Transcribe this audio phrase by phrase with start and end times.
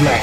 [0.00, 0.20] Black.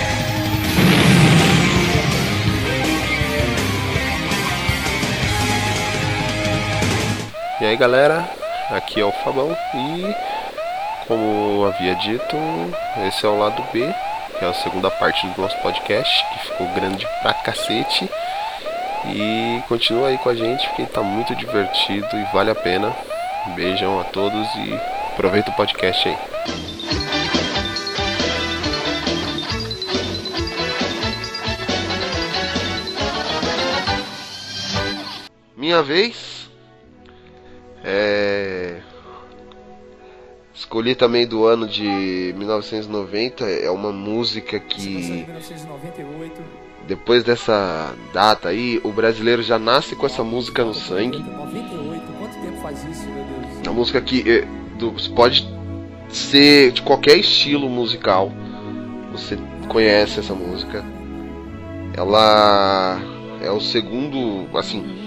[7.61, 8.27] E aí galera,
[8.71, 10.15] aqui é o Fabão e
[11.07, 12.35] como havia dito,
[13.07, 13.93] esse é o lado B,
[14.37, 18.09] que é a segunda parte do nosso podcast, que ficou grande pra cacete.
[19.05, 22.93] E continua aí com a gente, porque tá muito divertido e vale a pena.
[23.55, 24.73] Beijão a todos e
[25.13, 26.76] aproveita o podcast aí.
[35.67, 36.49] Minha vez.
[37.83, 38.77] É...
[40.55, 43.43] Escolhi também do ano de 1990.
[43.43, 46.41] É uma música que 1998.
[46.87, 51.19] depois dessa data aí, o brasileiro já nasce com essa música no sangue.
[51.19, 53.67] 98, quanto tempo faz isso, meu Deus?
[53.67, 55.45] A música que é, do- pode
[56.07, 58.31] ser de qualquer estilo musical.
[59.11, 59.37] Você
[59.67, 60.81] conhece essa música.
[61.93, 63.01] Ela
[63.41, 65.05] é o segundo, assim,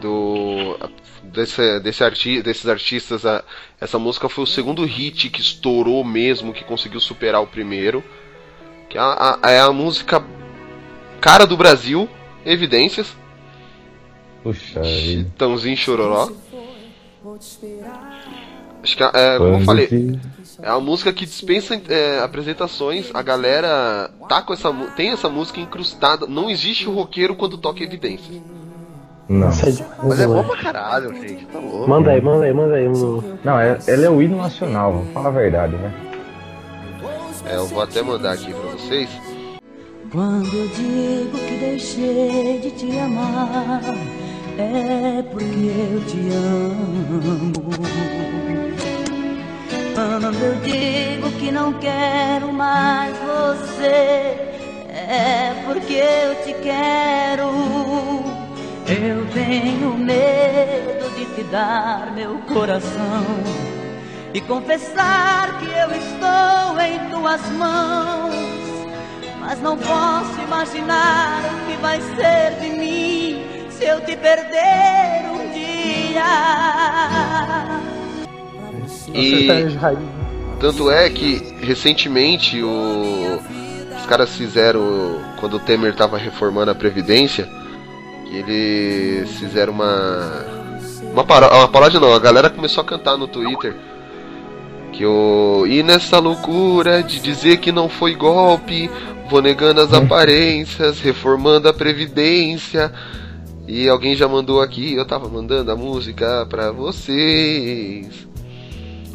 [0.00, 0.76] do
[1.22, 3.24] desse, desse arti, desses artistas.
[3.26, 3.42] a-
[3.80, 8.02] essa música foi o segundo hit que estourou mesmo, que conseguiu superar o primeiro.
[8.88, 10.24] Que é a, a- é a música
[11.20, 12.08] cara do Brasil,
[12.46, 13.14] Evidências,
[14.42, 14.82] Puxa.
[14.84, 16.30] Chitãozinho Chororó.
[18.82, 20.18] Acho que é, como eu falei, que-
[20.62, 23.10] é uma música que dispensa é, apresentações.
[23.12, 26.26] A galera tá com essa tem essa música incrustada.
[26.26, 28.40] Não existe o roqueiro quando toca evidências.
[29.28, 29.48] Não.
[29.48, 31.44] Mas é bom pra caralho, gente.
[31.46, 31.88] Tá louco.
[31.88, 32.88] Manda aí, manda aí, manda aí.
[33.44, 35.92] Não, é, ele é o hino nacional, vamos falar a verdade, né?
[37.44, 39.10] É, eu vou até mandar aqui pra vocês.
[40.10, 43.82] Quando eu digo que deixei de te amar,
[44.56, 47.68] é porque eu te amo.
[49.94, 53.84] Quando eu digo que não quero mais você,
[54.88, 58.37] é porque eu te quero.
[58.90, 63.22] Eu tenho medo de te dar meu coração
[64.32, 68.32] e confessar que eu estou em tuas mãos.
[69.40, 75.52] Mas não posso imaginar o que vai ser de mim se eu te perder um
[75.52, 76.24] dia.
[79.12, 79.98] E raiz.
[80.58, 83.38] tanto é que recentemente o,
[83.98, 87.46] os caras fizeram quando o Temer tava reformando a previdência,
[88.36, 90.44] eles fizeram uma
[91.12, 93.74] uma, paró uma paródia não, a galera começou a cantar no Twitter
[94.92, 98.90] que o e nessa loucura de dizer que não foi golpe,
[99.30, 102.92] vou negando as aparências, reformando a previdência.
[103.66, 108.26] E alguém já mandou aqui, eu tava mandando a música pra vocês.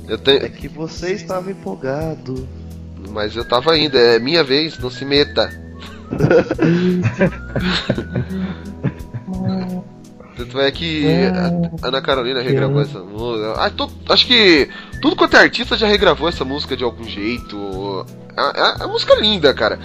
[0.07, 2.47] Eu tenho, É que você estava empolgado.
[3.09, 5.49] mas eu tava ainda, é minha vez, não se meta.
[10.35, 11.05] Tanto é que
[11.81, 13.53] a Ana Carolina regravou essa música.
[13.55, 14.67] Ah, to- acho que
[15.01, 18.03] tudo quanto é artista já regravou essa música de algum jeito.
[18.35, 19.79] É é- é uma música linda, cara.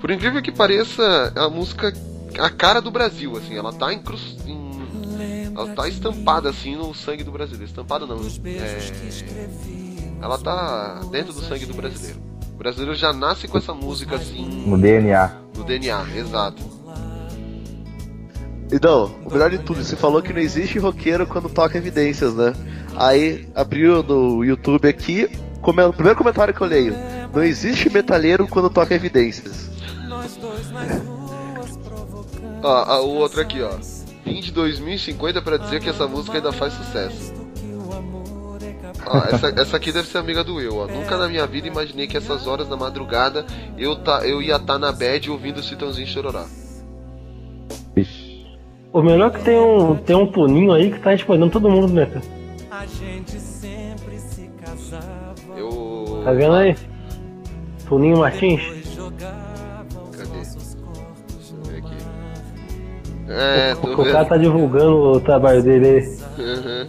[0.00, 1.92] Por incrível que pareça, é uma música
[2.40, 3.56] a cara do Brasil, assim.
[3.56, 4.36] Ela tá incrus...
[4.46, 7.66] em- Ela tá estampada assim no sangue do brasileiro.
[7.66, 8.16] Estampada não.
[8.16, 8.78] É...
[10.20, 12.18] Ela tá dentro do sangue do brasileiro.
[12.54, 15.30] O brasileiro já nasce com essa música assim No DNA.
[15.56, 16.62] no DNA, exato.
[18.72, 22.54] Então, o melhor de tudo, você falou que não existe roqueiro quando toca evidências, né?
[22.96, 25.28] Aí abriu no YouTube aqui,
[25.60, 26.94] come- o primeiro comentário que eu leio:
[27.34, 29.70] Não existe metalheiro quando toca evidências.
[32.62, 33.72] Ó, ó, o outro aqui, ó.
[34.24, 37.32] Vim de 2050 pra dizer que essa música ainda faz sucesso.
[39.04, 40.86] Ó, essa, essa aqui deve ser amiga do eu, ó.
[40.86, 43.44] Nunca na minha vida imaginei que essas horas da madrugada
[43.76, 46.46] eu, tá, eu ia estar na bad ouvindo o Citãozinho Chororá.
[48.92, 51.92] O melhor é que tem um, tem um puninho aí que tá respondendo todo mundo,
[51.92, 52.06] né?
[52.06, 52.22] cara?
[55.56, 56.22] Eu.
[56.24, 56.76] Tá vendo aí?
[57.86, 58.60] Puninho Martins?
[60.16, 60.30] Cadê?
[60.30, 60.56] Deixa
[61.54, 61.94] eu ver aqui.
[63.28, 64.28] É, tô o cara vendo.
[64.28, 66.18] tá divulgando o trabalho dele aí.
[66.38, 66.86] Uhum.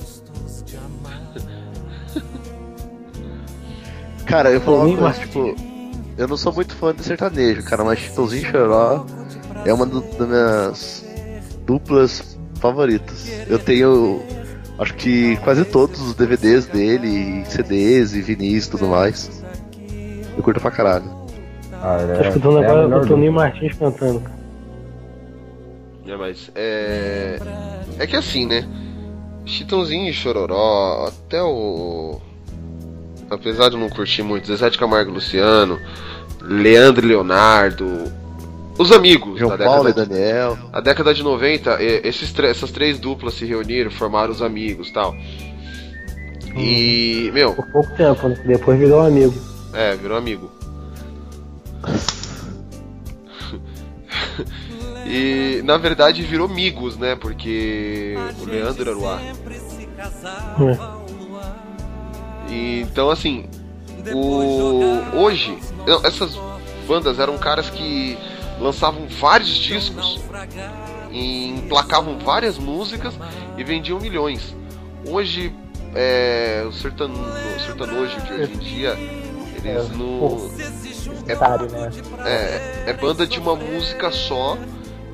[4.26, 5.56] Cara, eu falar uma coisa, tipo,
[6.18, 9.06] eu não sou muito fã de sertanejo, cara, mas Chitãozinho Choró
[9.66, 11.03] é uma do- das minhas
[11.66, 13.28] duplas favoritas.
[13.48, 14.22] Eu tenho,
[14.80, 19.44] acho que quase todos os DVDs dele, CDs e vinis e tudo mais.
[20.36, 21.06] Eu curto pra caralho.
[21.74, 23.44] Ah, é, Tá escutando é agora o Toninho dupla.
[23.50, 24.20] Martins cantando.
[24.22, 24.44] cara.
[26.08, 27.40] É, mas é.
[28.00, 28.68] É que assim, né?
[29.46, 32.20] Chitãozinho e Chororó, até o.
[33.30, 35.80] Apesar de eu não curtir muito, Zezé de Camargo e Luciano,
[36.42, 38.12] Leandro e Leonardo,
[38.78, 40.58] os amigos João da década Paulo e de Daniel.
[40.72, 45.16] A década de 90, e- esses essas três duplas se reuniram, formaram os amigos tal.
[46.56, 48.38] E, meu, Por pouco tempo, né?
[48.46, 49.34] Depois virou amigo.
[49.74, 50.52] é, virou amigo.
[55.08, 57.16] e na verdade virou amigos, né?
[57.16, 59.20] Porque o Leandro era o A.
[62.50, 62.52] É.
[62.52, 63.46] E, então, assim,
[64.14, 65.58] o hoje,
[66.04, 66.38] essas
[66.88, 68.18] bandas eram caras que
[68.60, 70.20] lançavam vários discos,
[71.12, 73.14] e emplacavam várias músicas
[73.58, 74.56] e vendiam milhões.
[75.08, 75.54] Hoje,
[75.96, 78.98] é, o, sertan, o sertanojo de hoje em dia,
[79.64, 80.50] eles não.
[81.28, 81.90] É, Otário, né?
[82.26, 84.58] é, é banda de uma música só.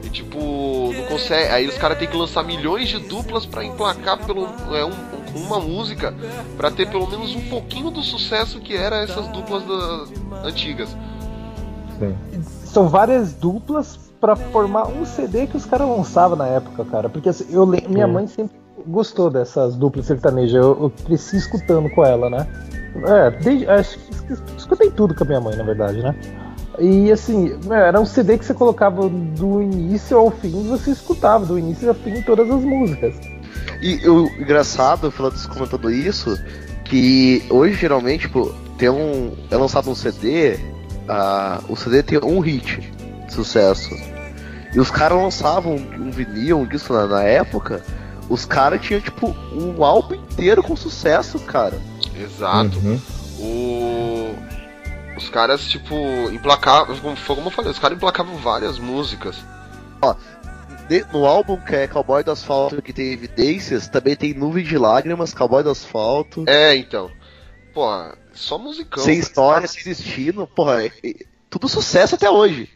[0.03, 1.49] E tipo, não consegue.
[1.51, 5.43] Aí os caras têm que lançar milhões de duplas pra emplacar pelo, é, um, um-
[5.45, 6.15] uma música
[6.55, 10.89] pra ter pelo menos um pouquinho do sucesso que era essas duplas da- antigas.
[11.99, 12.15] Sim.
[12.71, 17.09] São várias duplas pra formar um CD que os caras lançavam na época, cara.
[17.09, 18.11] Porque assim, eu le- minha Sim.
[18.13, 18.55] mãe sempre
[18.87, 20.55] gostou dessas duplas sertanejas.
[20.55, 22.47] Eu, eu cresci escutando com ela, né?
[23.05, 26.15] É, desde, acho que es- escutei tudo com a minha mãe, na verdade, né?
[26.77, 30.91] E assim, é, era um CD que você colocava do início ao fim e você
[30.91, 33.15] escutava do início ao fim todas as músicas.
[33.81, 36.37] E o engraçado, falando comentando isso,
[36.85, 39.31] que hoje geralmente, tipo, tem um.
[39.51, 40.57] É lançado um CD,
[41.09, 42.79] ah, o CD tem um hit
[43.25, 43.89] de sucesso.
[44.73, 47.83] E os caras lançavam um vinil, um disco na, na época,
[48.29, 51.81] os caras tinham, tipo, um álbum inteiro com sucesso, cara.
[52.15, 52.77] Exato.
[52.77, 52.99] Uhum.
[53.39, 54.35] O...
[55.17, 55.95] Os caras, tipo,
[56.31, 56.95] emplacavam.
[56.97, 59.37] Como, foi como eu falei, os caras emplacavam várias músicas.
[60.87, 64.77] De- no álbum que é Cowboy do Asfalto, que tem evidências, também tem Nuvem de
[64.77, 66.43] Lágrimas, Cowboy do Asfalto.
[66.47, 67.11] É, então.
[67.73, 67.87] Pô,
[68.39, 69.03] só musicão.
[69.03, 72.69] sem história, sem destino, porra, é- é- tudo sucesso até hoje.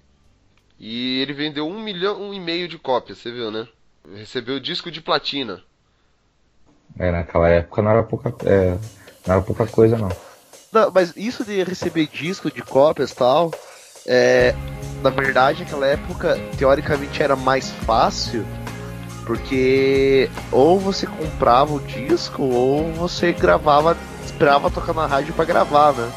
[0.79, 3.67] E ele vendeu um milhão um e meio de cópias, você viu, né?
[4.15, 5.63] Recebeu disco de platina.
[6.99, 8.71] É, naquela época não era pouca, é,
[9.25, 10.09] não era pouca coisa, não.
[10.71, 13.51] Não, mas isso de receber disco de cópias e tal,
[14.05, 14.53] é,
[15.01, 18.45] na verdade, naquela época, teoricamente era mais fácil,
[19.25, 23.97] porque ou você comprava o disco ou você gravava,
[24.43, 26.09] esperava tocar na rádio pra gravar, né?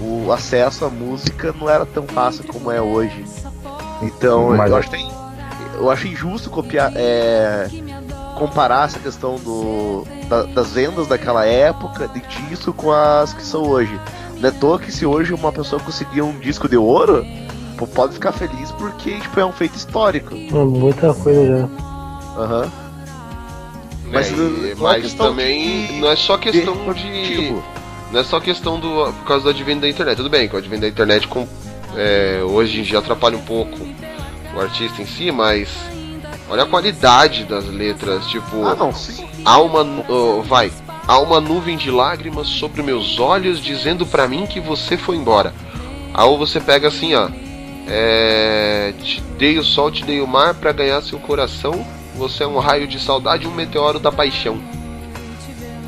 [0.00, 3.24] O acesso à música não era tão fácil como é hoje.
[4.00, 4.90] Então, Mas- eu acho,
[5.74, 7.68] eu acho injusto copiar, é,
[8.36, 13.62] comparar essa questão do, da- das vendas daquela época de disco com as que são
[13.62, 14.00] hoje.
[14.38, 17.26] Não é toa que se hoje uma pessoa conseguir um disco de ouro,
[17.76, 20.32] pô, pode ficar feliz porque tipo, é um feito histórico.
[20.32, 22.40] É Muita coisa já.
[22.40, 22.60] Aham.
[22.60, 22.87] Mas,
[24.12, 24.74] Mas, né?
[24.76, 27.36] não mas também de- não é só questão de- de.
[27.36, 27.62] tipo,
[28.12, 29.12] Não é só questão do.
[29.12, 30.16] por causa do advento da internet.
[30.16, 31.46] Tudo bem que o advento da internet com,
[31.96, 33.76] é, hoje em dia atrapalha um pouco
[34.54, 35.68] o artista em si, mas.
[36.50, 38.64] Olha a qualidade das letras, tipo.
[38.66, 39.26] Ah, não, sim.
[39.44, 39.86] Há uma.
[40.08, 40.72] oh, vai.
[41.06, 45.52] Há uma nuvem de lágrimas sobre meus olhos dizendo pra mim que você foi embora.
[46.14, 47.28] Aí você pega assim, ó.
[47.86, 51.86] É, te dei o sol, te dei o mar pra ganhar seu coração.
[52.18, 54.58] Você é um raio de saudade, um meteoro da paixão.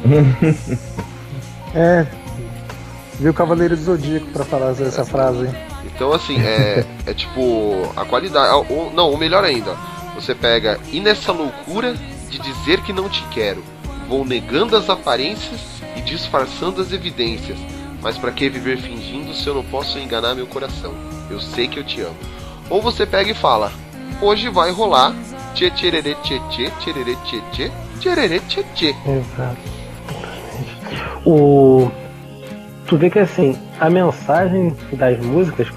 [1.73, 2.05] É.
[3.21, 5.49] Viu o Cavaleiro do Zodíaco pra falar essa frase.
[5.85, 8.49] Então assim, é, é tipo a qualidade.
[8.51, 9.77] ah, o- não, o melhor ainda.
[10.17, 11.95] Você pega e nessa loucura
[12.29, 13.63] de dizer que não te quero,
[14.09, 15.61] vou negando as aparências
[15.97, 17.59] e disfarçando as evidências.
[18.03, 20.93] Mas pra que viver fingindo se eu não posso enganar meu coração?
[21.31, 22.17] Eu sei que eu te amo.
[22.69, 23.71] Ou você pega e fala:
[24.21, 25.15] Hoje vai rolar.
[25.55, 28.95] Tchê tchererê tchê tchê tchererê tchê tchê tchererê tchê tchê.
[29.07, 29.59] Exato.
[31.25, 31.91] O.
[32.87, 35.69] Tu vê que assim, a mensagem das músicas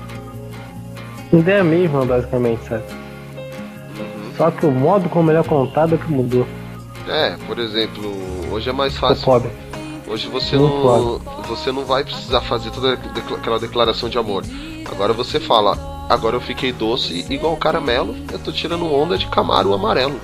[1.32, 2.84] ainda é a mesma, basicamente, sabe?
[4.38, 6.48] Só que o modo como ele é contado é que mudou.
[7.08, 8.12] É, por exemplo,
[8.52, 9.24] hoje é mais fácil.
[9.24, 9.52] pobre.
[10.08, 14.44] Hoje você Muito não, você não vai precisar fazer toda aquela declaração de amor.
[14.92, 15.78] Agora você fala,
[16.10, 20.20] agora eu fiquei doce igual caramelo, eu tô tirando onda de camaro amarelo.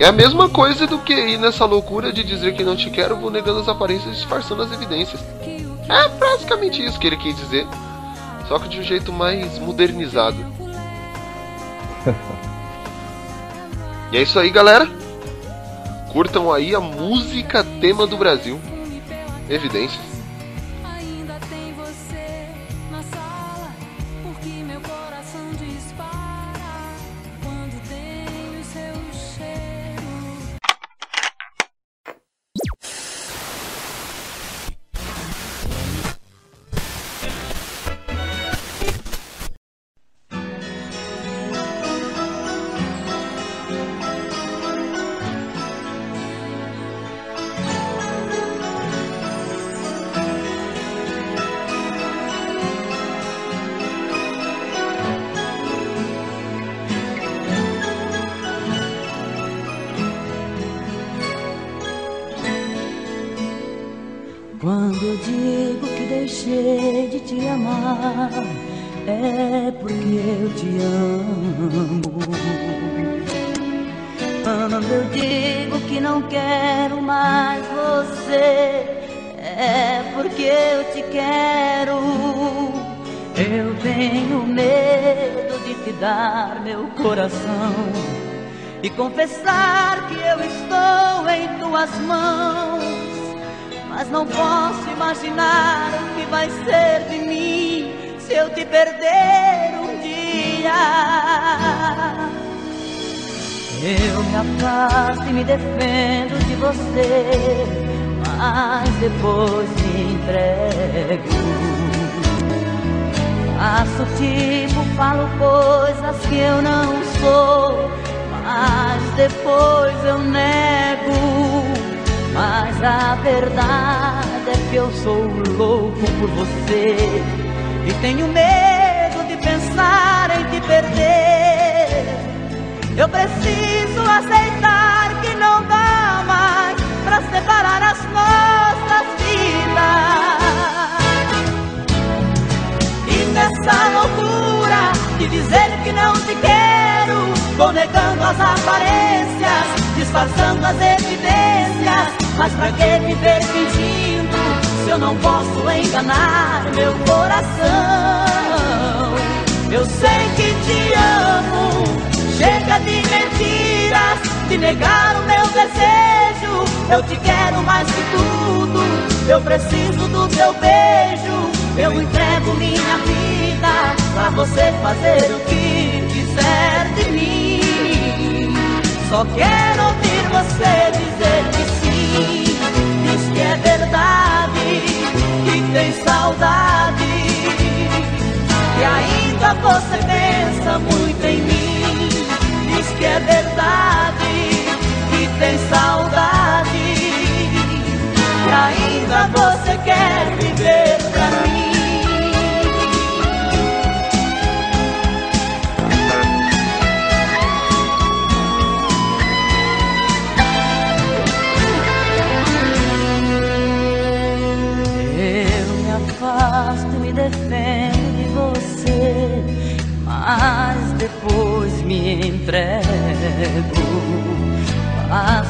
[0.00, 3.16] É a mesma coisa do que ir nessa loucura de dizer que não te quero,
[3.16, 5.20] vou negando as aparências e disfarçando as evidências.
[5.88, 7.66] É basicamente isso que ele quis dizer.
[8.46, 10.36] Só que de um jeito mais modernizado.
[14.12, 14.88] e é isso aí, galera.
[16.12, 18.60] Curtam aí a música tema do Brasil.
[19.48, 20.17] Evidências.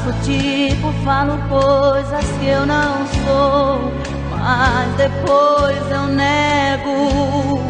[0.08, 3.92] Faço tipo, falo coisas que eu não sou,
[4.30, 7.62] mas depois eu nego.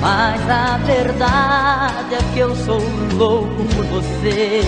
[0.00, 2.80] Mas a verdade é que eu sou
[3.14, 4.62] louco por você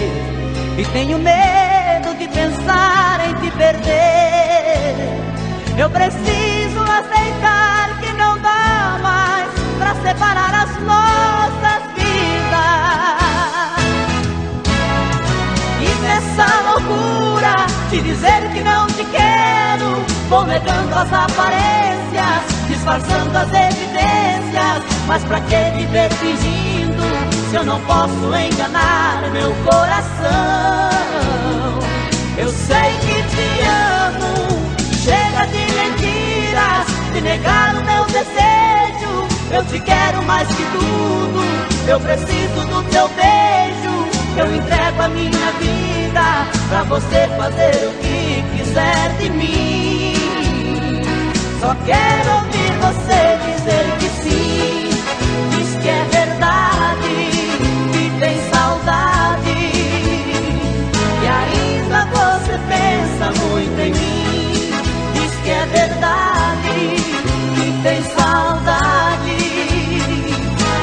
[0.77, 4.97] e tenho medo de pensar em te perder.
[5.79, 11.94] Eu preciso aceitar que não dá mais pra separar as nossas
[16.85, 17.55] loucura
[17.91, 24.83] de dizer que não te quero, vou negando as aparências, disfarçando as evidências.
[25.07, 27.03] Mas pra que viver fingindo
[27.51, 30.95] se eu não posso enganar meu coração?
[32.37, 34.65] Eu sei que te amo.
[35.03, 39.29] Chega de mentiras, de negar o meu desejo.
[39.51, 41.45] Eu te quero mais que tudo.
[41.87, 43.54] Eu preciso do teu beijo.
[44.37, 50.15] Eu entrego a minha vida pra você fazer o que quiser de mim.
[51.61, 54.91] Só quero ouvir você dizer que sim.
[55.51, 57.15] Diz que é verdade,
[57.93, 59.57] que tem saudade.
[61.23, 64.71] E ainda você pensa muito em mim.
[65.15, 66.97] Diz que é verdade,
[67.55, 69.37] que tem saudade.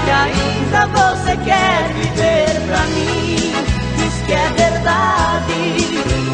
[0.07, 2.10] E ainda você quer viver
[2.71, 3.35] pra mim.
[3.97, 5.53] Diz que é verdade,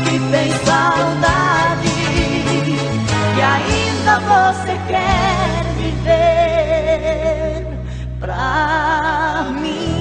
[0.04, 1.90] que tem saudade.
[3.36, 7.66] E ainda você quer viver
[8.20, 9.98] pra mim.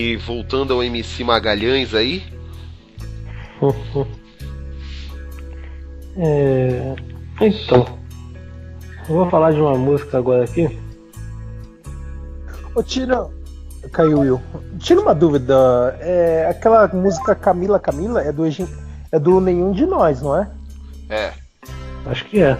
[0.00, 2.22] E voltando ao MC Magalhães aí,
[6.16, 6.96] É,
[7.38, 7.86] Então,
[9.08, 10.78] eu vou falar de uma música agora aqui.
[12.74, 13.28] Ô, tira.
[13.92, 14.40] Caiu, Will.
[14.78, 15.54] Tira uma dúvida.
[16.00, 20.50] É, aquela música Camila Camila é do, é do Nenhum de Nós, não é?
[21.10, 21.32] É.
[22.06, 22.58] Acho que é.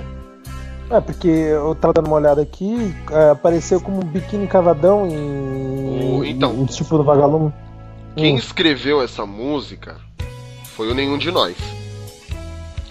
[0.91, 6.19] É, porque eu tava dando uma olhada aqui, é, apareceu como um biquíni cavadão em.
[6.19, 6.53] O- então.
[6.55, 7.53] em tipo do vagalume.
[8.17, 8.39] Quem Hum.
[8.39, 9.97] escreveu essa música
[10.75, 11.57] foi o Nenhum de Nós.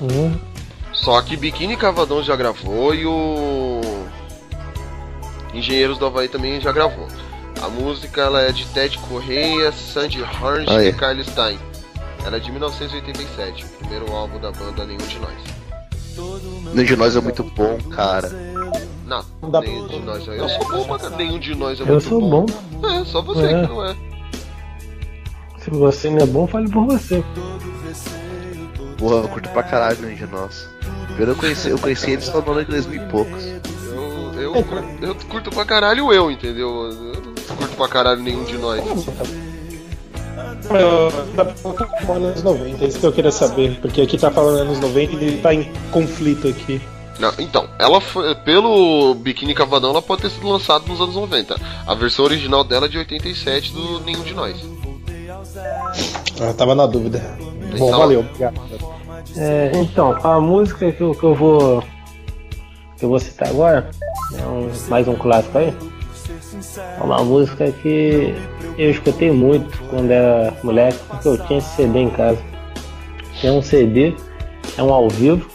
[0.02, 0.34] Hum.
[0.94, 3.82] Só que Biquíni Cavadão já gravou e o
[5.54, 7.08] Engenheiros do Havaí também já gravou.
[7.62, 10.88] A música ela é de Ted Correia, Sandy Horn Ah, é.
[10.88, 11.60] e Carl Stein.
[12.26, 15.34] Ela é de 1987, o primeiro álbum da banda Nenhum de Nós.
[16.74, 18.30] Nenhum de nós é muito bom, cara.
[19.06, 20.40] Não, Não dá nenhum pra- de nós é.
[20.40, 22.46] Eu sou bom, mas nenhum de nós é Eu muito sou bom.
[22.84, 23.62] É, só você É.
[23.62, 23.96] que não é.
[25.60, 27.24] Se você não é bom, fale por você.
[28.98, 30.68] Porra, eu curto pra caralho Nenhum de nós.
[31.08, 33.44] Primeiro eu conheci, eu conheci eles só no ano de 2000 e poucos.
[34.36, 36.70] Eu, eu, curto, eu curto pra caralho eu, entendeu?
[36.86, 38.82] Eu não curto pra caralho nenhum de nós.
[42.06, 45.14] Como anos 90, é isso que eu queria saber, porque aqui tá falando anos 90
[45.14, 46.82] e ele tá em conflito aqui.
[47.20, 51.56] Não, então, ela foi, pelo Biquíni Cavadão, ela pode ter sido lançada nos anos 90.
[51.86, 54.58] A versão original dela é de 87 do Nenhum de Nós.
[56.42, 57.20] Ah, tava na dúvida.
[57.78, 58.60] Bom, Então- valeu, obrigado.
[59.36, 61.84] É, então, a música que eu, que eu vou.
[62.98, 63.90] que eu vou citar agora,
[64.38, 65.74] é um- mais um clássico aí.
[66.76, 68.34] É uma música que
[68.78, 72.40] eu escutei muito quando era moleque, porque eu tinha esse CD em casa.
[73.44, 74.14] É um CD,
[74.78, 75.50] é um ao vivo,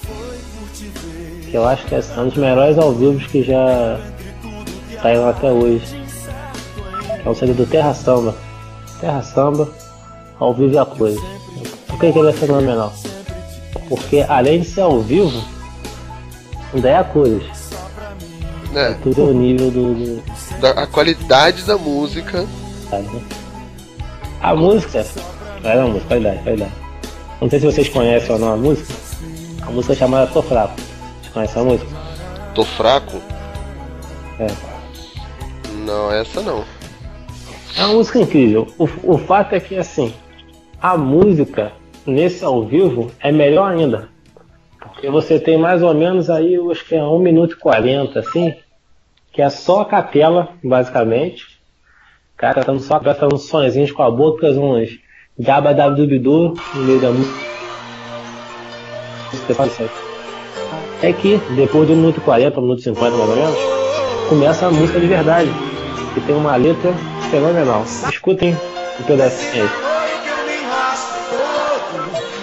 [1.50, 4.00] que eu acho que é um dos melhores ao vivo que já
[5.02, 5.84] saíram até hoje.
[7.24, 8.34] É um CD do Terra Samba.
[9.00, 9.68] Terra Samba,
[10.38, 11.20] ao vivo é a coisa.
[11.86, 12.92] Por que que ele é fenomenal?
[13.88, 15.44] Porque além de ser ao vivo,
[16.72, 17.63] ainda é a cores.
[18.74, 19.94] É, Tudo é o nível do.
[19.94, 20.22] do
[20.60, 22.44] da, a qualidade da música.
[24.42, 25.04] A música.
[25.62, 26.72] É a música, qualidade, qualidade.
[27.40, 28.92] Não sei se vocês conhecem ou não a música.
[29.62, 30.74] A música é chamada Tô Fraco.
[31.20, 31.90] Vocês conhecem a música?
[32.54, 33.20] Tô fraco?
[34.38, 34.46] É.
[35.84, 36.64] Não, essa não.
[37.76, 38.66] É uma música incrível.
[38.78, 40.14] O, o fato é que assim,
[40.80, 41.72] a música
[42.06, 44.08] nesse ao vivo é melhor ainda.
[44.78, 48.20] Porque você tem mais ou menos aí, eu acho que é 1 minuto e 40,
[48.20, 48.54] assim,
[49.34, 51.44] que é só a capela, basicamente.
[52.34, 54.98] O cara cantando só cantando uns sonzinhos com a boca, uns
[55.36, 57.54] gaba da dubidu no meio da música.
[61.02, 63.58] É que depois de 1 minuto e 40, 1 minuto e 50 mais ou menos,
[64.28, 65.50] começa a música de verdade.
[66.14, 66.94] Que tem uma letra
[67.30, 67.82] fenomenal.
[68.08, 68.56] Escutem
[69.00, 69.70] um pedacinho aí.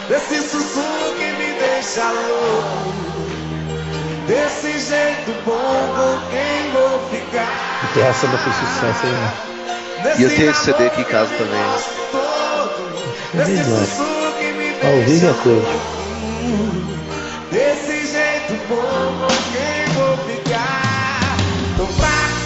[0.10, 2.91] Desse sussurro que me deixa louco
[4.32, 5.52] Desse jeito bom
[5.94, 7.52] com quem vou ficar
[7.84, 10.16] E Terra Samba fez sucesso aí, né?
[10.18, 11.62] E eu tenho esse CD aqui em casa também.
[13.34, 13.88] Desse verdade.
[13.88, 15.68] sussurro que me Ao vivo é a deixa coisa.
[17.52, 21.36] Desse jeito bom com quem vou ficar
[21.76, 22.40] Tô fraco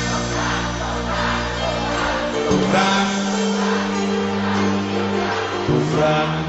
[2.49, 3.15] Tô fraco
[5.67, 6.45] Tô fraco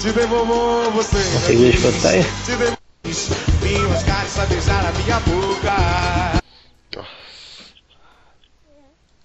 [0.00, 2.24] Te devolvo você Conseguiu escutar aí?
[2.44, 6.37] Te devolvo e só beijar a minha boca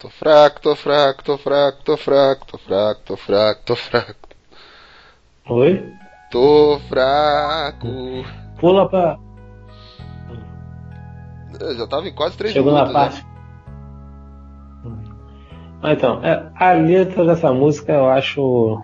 [0.04, 4.16] Tô fraco, tô fraco, tô fraco, tô fraco, tô fraco, tô fraco, tô fraco.
[5.50, 5.94] Oi?
[6.30, 7.88] Tô fraco.
[8.60, 9.18] Pula pra.
[11.58, 13.02] Eu já tava em quase 3 Chegou na minutos.
[13.02, 13.10] né?
[13.12, 13.26] parte.
[15.82, 18.84] Ah, então, é, a letra dessa música eu acho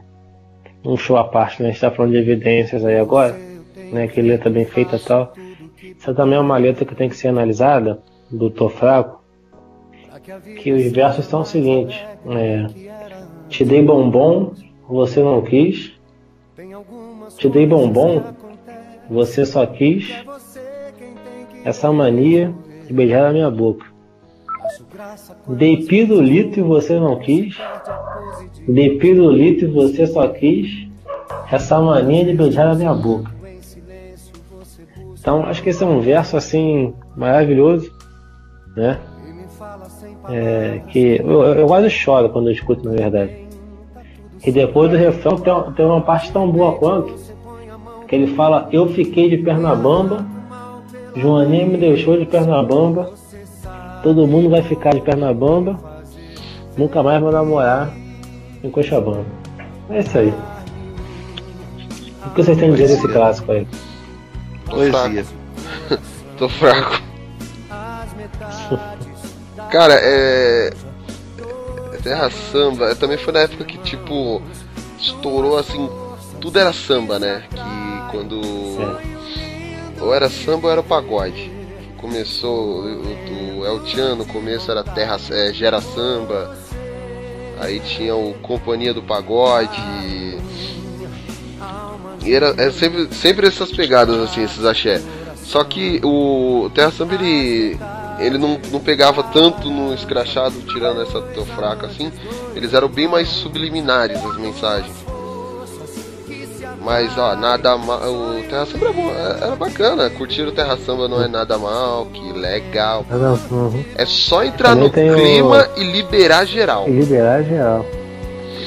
[0.86, 1.68] um show à parte, né?
[1.68, 3.38] A gente tá falando de evidências aí agora,
[3.92, 4.08] né?
[4.08, 5.34] Que letra bem feita e tal.
[6.00, 8.00] Essa também é uma letra que tem que ser analisada,
[8.32, 9.19] do Tô Fraco,
[10.62, 12.66] que os versos são o seguinte, é,
[13.50, 14.54] Te dei bombom,
[14.88, 15.92] você não quis.
[17.38, 18.24] Te dei bombom,
[19.10, 20.14] você só quis.
[21.66, 22.54] Essa mania
[22.86, 23.86] de beijar a minha boca.
[25.48, 27.58] Dei pirulito e você não quis.
[28.68, 30.88] Dei pirulito e você só quis.
[31.52, 33.32] Essa mania de beijar a minha boca.
[35.20, 37.92] Então, acho que esse é um verso assim maravilhoso,
[38.76, 39.00] né?
[40.30, 43.32] É, que eu, eu quase choro quando eu escuto, na verdade.
[44.46, 47.14] E depois do refrão tem, uma- tem uma parte tão boa quanto.
[48.08, 50.26] Que ele fala, eu fiquei de perna bamba,
[51.16, 53.12] Joaninha me deixou de perna bamba,
[54.04, 55.78] todo mundo vai ficar de perna bamba,
[56.78, 57.92] nunca mais vou namorar
[58.64, 59.26] em Cochabamba.
[59.90, 60.34] É isso aí.
[62.26, 63.68] O que vocês têm a dizer desse clássico aí?
[64.70, 65.26] Poesia.
[66.38, 67.02] Tô fraco.
[69.72, 70.72] Cara, é.
[71.94, 74.42] é Terra Samba, também foi na época que, tipo,
[75.00, 75.90] estourou assim.
[76.42, 77.44] Tudo era samba, né?
[77.50, 78.40] Que quando.
[80.02, 81.52] Ou era samba ou era pagode.
[81.98, 86.58] Começou o do El Chan, no começo era Terra é, Gera Samba.
[87.60, 89.82] Aí tinha o Companhia do Pagode.
[92.26, 95.02] E era, é sempre, sempre essas pegadas, assim, esses axé.
[95.44, 97.78] Só que o Terra Samba ele,
[98.20, 102.12] ele não, não pegava tanto no escrachado, tirando essa tão fraca assim.
[102.56, 104.94] Eles eram bem mais subliminares as mensagens.
[106.82, 108.00] Mas ó, nada mal.
[108.10, 110.10] O Terra Samba era, é- era bacana.
[110.10, 113.06] Curtir o Terra Samba não é nada mal, que legal.
[113.10, 113.84] Não, uhum.
[113.96, 116.86] É só entrar Também no tem o- clima e liberar geral.
[116.88, 117.86] E liberar geral.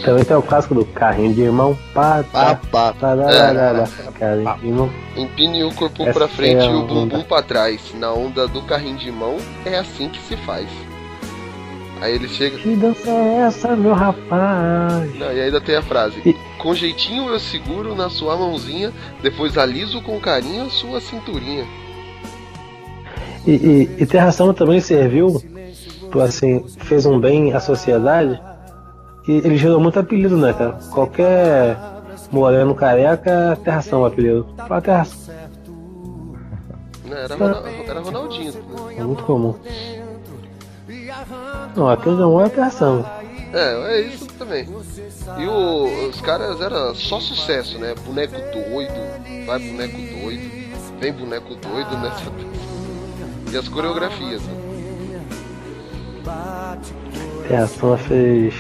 [0.05, 2.95] Também tem o clássico do carrinho de mão, pá, Pá, pá.
[4.19, 4.91] Carrinho de mão.
[5.17, 7.81] Empine o corpo Essa pra frente é e o bumbum pra trás.
[7.99, 10.67] Na onda do carrinho de mão, é assim que se faz.
[12.01, 12.59] Aí ele chega.
[12.59, 15.15] Que dança é essa, meu rapaz?
[15.19, 19.57] Não, e ainda tem a frase: E- Com jeitinho eu seguro na sua mãozinha, depois
[19.57, 21.65] aliso com carinho a sua cinturinha.
[23.47, 25.41] E, e, e Terra Samba também serviu,
[26.11, 28.41] pro, assim, fez um bem à sociedade.
[29.27, 30.79] E ele gerou muito apelido, né, cara?
[30.93, 31.77] Qualquer
[32.31, 34.47] moreno careca, Terra Samba apelido.
[34.57, 35.07] Fala Terra
[37.05, 37.35] Né, Era,
[37.87, 38.53] era Ronaldinho.
[38.97, 39.55] é muito comum.
[41.77, 43.11] Não, de amor é Terra Samba.
[43.53, 44.67] É, é isso também.
[45.39, 47.95] E o- os caras era só sucesso, né?
[48.07, 50.51] Boneco doido, vai boneco doido,
[50.99, 52.23] vem boneco doido nessa.
[53.53, 54.41] E as coreografias.
[54.45, 54.55] né?
[57.67, 58.55] Samba fez.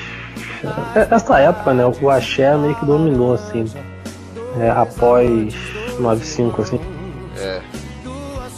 [0.94, 1.85] É- Essa época, né?
[2.00, 3.64] O Axé meio que dominou, assim.
[4.61, 5.55] é, após
[5.98, 6.81] 95, assim.
[7.38, 7.61] É.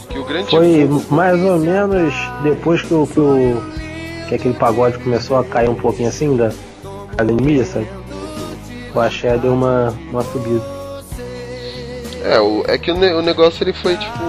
[0.09, 3.61] Que o grande Foi mais ou menos depois que o, que o
[4.27, 6.51] que aquele pagode começou a cair um pouquinho assim da
[7.13, 7.87] academia, sabe?
[8.93, 10.63] O axé deu uma, uma subida.
[12.23, 14.19] É, o, é que o, ne- o negócio ele foi tipo.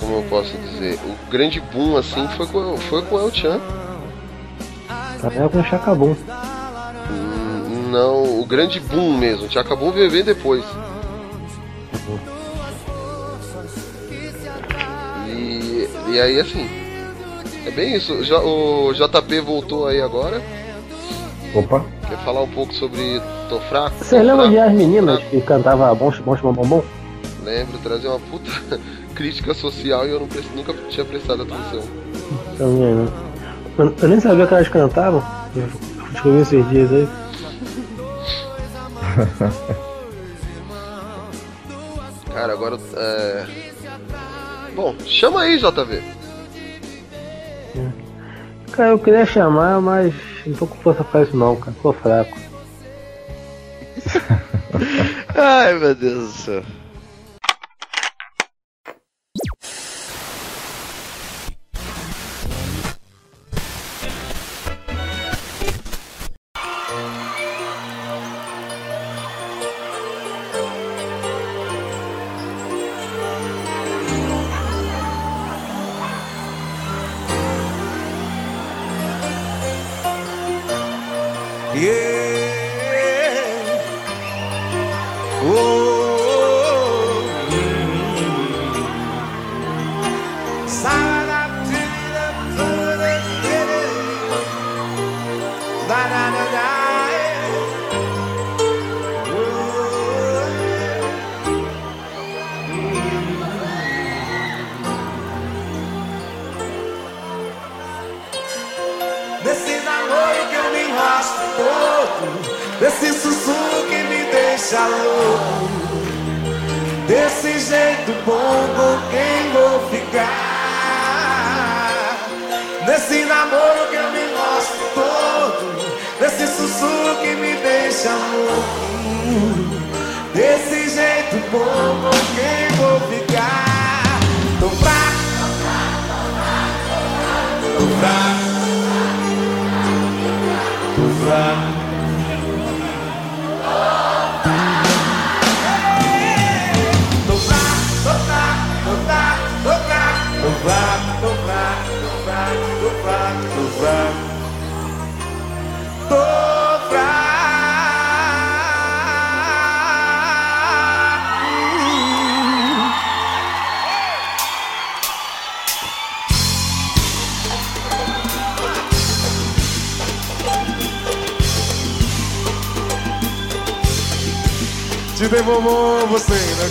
[0.00, 0.98] Como eu posso dizer?
[1.06, 3.60] O grande boom assim foi com, foi com o El Chan.
[5.22, 6.16] Até com o Chacabum.
[7.10, 9.48] Hum, Não, o grande boom mesmo.
[9.48, 10.64] Tinha acabou veio bem depois.
[15.28, 16.68] E, e aí assim.
[17.66, 18.12] É bem isso.
[18.14, 20.42] O JP voltou aí agora.
[21.54, 23.94] Opa, Quer falar um pouco sobre Tô Fraco?
[24.02, 25.30] Você lembra Fraco, de as meninas Fraco?
[25.30, 26.84] que cantava bom, bom, bom, bom, bom?
[27.44, 28.50] Lembro, trazer uma puta
[29.14, 31.82] crítica social e eu não nunca tinha prestado atenção.
[32.56, 33.31] Também, né?
[33.78, 35.22] Eu, eu nem sabia que elas cantavam.
[35.56, 35.68] Eu
[36.10, 37.08] descobri esses dias aí.
[42.32, 42.78] Cara, agora.
[42.96, 43.46] É...
[44.74, 46.02] Bom, chama aí, JV.
[48.72, 50.14] Cara, eu queria chamar, mas
[50.46, 51.76] não tô com força pra isso não, cara.
[51.82, 52.38] Tô fraco.
[55.36, 56.62] Ai, meu Deus do céu.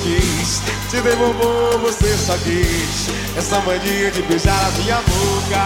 [0.01, 0.61] Quis.
[0.89, 3.09] Te dei bombom, você só quis.
[3.37, 5.63] Essa mania de beijar a minha boca.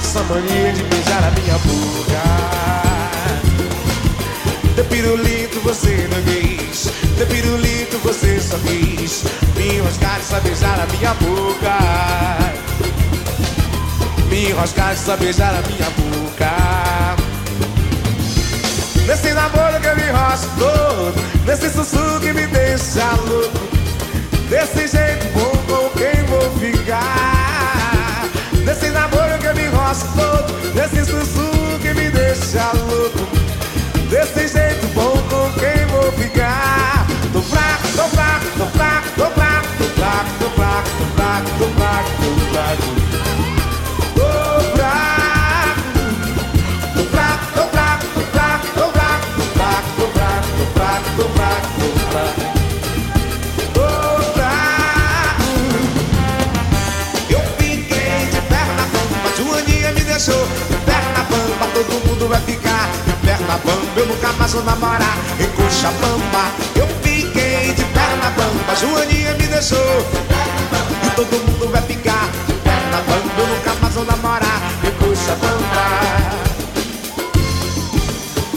[0.00, 1.96] Essa mania de beijar a minha boca.
[4.74, 6.90] De pirulito você não quis.
[7.16, 9.24] De pirulito você só quis.
[9.56, 11.78] Me enroscar e só beijar a minha boca.
[14.28, 17.15] Me enroscar e só beijar a minha boca.
[19.06, 21.14] Nesse namoro que me enrosco todo
[21.46, 23.68] Nesse sussurro que me deixa louco
[24.50, 28.24] Desse jeito bom com quem vou ficar
[28.64, 33.28] Nesse namoro que me enrosco todo Nesse sussurro que me deixa louco
[34.10, 39.68] Desse jeito bom com quem vou ficar Tô fraco, tô fraco, tô fraco, tô fraco
[39.78, 43.05] Tô fraco, tô fraco, tô fraco, tô fraco, tô fraco
[61.76, 62.88] Todo mundo vai ficar.
[63.06, 65.18] De perna bamba Eu nunca mais vou namorar.
[65.38, 68.74] Em coxa bamba Eu fiquei de perna bamba.
[68.80, 70.06] Joaninha me deixou.
[71.04, 72.30] E todo mundo vai ficar.
[72.46, 74.62] De perna bamba Eu nunca mais vou namorar.
[74.82, 76.36] Em coxa bamba.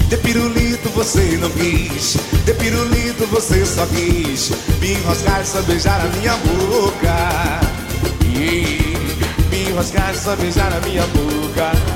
[0.08, 4.52] De pirulito você não quis, de pirulito você só quis.
[4.80, 7.60] Me enroscar e só beijar a minha boca.
[8.24, 11.89] Me enroscar e só beijar a minha boca.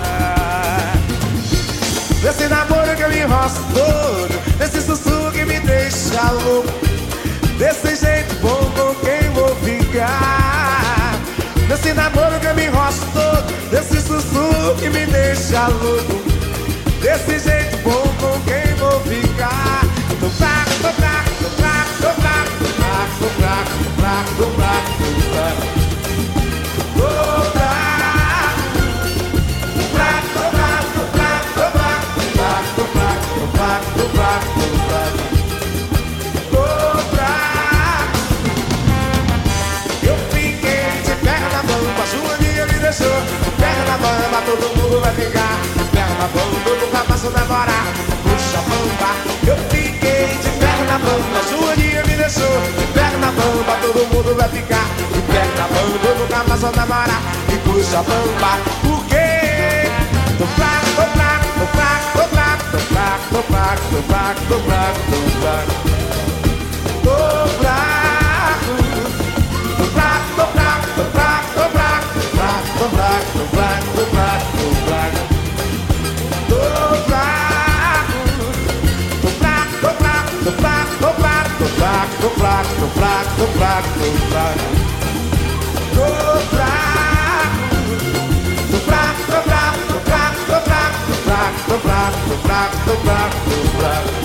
[2.23, 6.71] Nesse namoro que eu me enrosco todo, nesse sussurro que me deixa louco,
[7.57, 11.19] desse jeito bom com quem vou ficar.
[11.67, 16.23] Nesse namoro que eu me enrosco todo, desse sussurro que me deixa louco.
[17.03, 19.81] Desse jeito bom com quem vou ficar
[20.21, 24.51] Tô fraco, tô fraco, tô fraco, tô fraco Tô fraco, tô fraco, tô fraco, tô
[24.51, 25.82] fraco, tô fraco
[44.53, 47.85] Todo mundo vai de perna bamba nunca vou namorar
[48.21, 49.09] Puxa bamba
[49.47, 54.85] Eu fiquei de perna bamba Joaninha me deixou de perna bamba Todo mundo vai ficar
[55.11, 59.89] de perna bamba nunca vou namorar E puxa bamba Por quê?
[60.37, 64.59] Tô fraco, tô fraco, tô fraco, tô fraco Tô fraco, tô fraco, tô fraco, tô
[64.59, 65.73] fraco, tô fraco
[67.01, 67.17] Tô
[67.57, 68.69] fraco
[69.77, 73.52] Tô fraco, tô fraco, tô fraco, tô fraco Tô fraco, tô fraco,
[74.03, 74.47] tô fraco,
[91.61, 94.22] tô fraco, tô fraco Tô fraco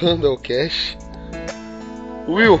[0.00, 0.96] Voltando ao cash.
[2.26, 2.58] Will,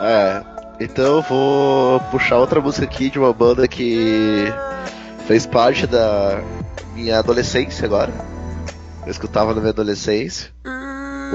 [0.00, 0.42] É,
[0.80, 4.46] então eu vou puxar outra música aqui de uma banda que
[5.26, 6.42] fez parte da
[6.94, 8.12] minha adolescência agora.
[9.04, 10.50] Eu escutava na minha adolescência.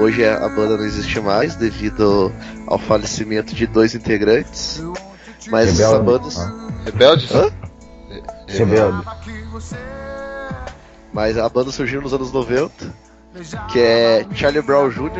[0.00, 2.32] Hoje a banda não existe mais devido
[2.66, 4.82] ao falecimento de dois integrantes.
[5.48, 6.28] Mas essa banda.
[6.84, 7.30] Rebeldes?
[7.32, 7.48] Hã?
[8.48, 9.06] Rebelde.
[11.12, 12.92] Mas a banda surgiu nos anos 90,
[13.68, 15.10] que é Charlie Brown Jr.,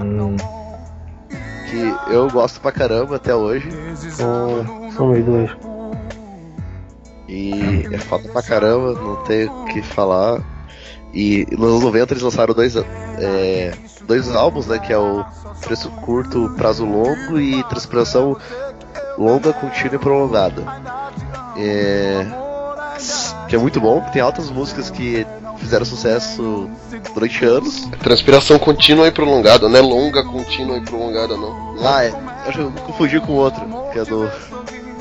[0.00, 0.36] Hum,
[1.70, 3.68] que eu gosto pra caramba até hoje.
[4.10, 5.50] São, somos dois.
[7.28, 10.40] E é foda pra caramba, não tem o que falar.
[11.14, 13.72] E nos anos 90 eles lançaram dois, é,
[14.06, 14.78] dois álbuns, né?
[14.78, 15.24] Que é o
[15.60, 18.36] Preço Curto, Prazo Longo e Transpiração
[19.18, 20.62] Longa, Contínua e Prolongada.
[21.56, 22.26] É,
[23.48, 25.26] que é muito bom, tem altas músicas que
[25.62, 26.68] fizeram sucesso
[27.14, 27.88] durante anos.
[28.02, 31.76] Transpiração contínua e prolongada, não é longa, contínua e prolongada, não.
[31.82, 32.12] Ah, é.
[32.46, 34.30] Acho que eu confundi com o outro, que é do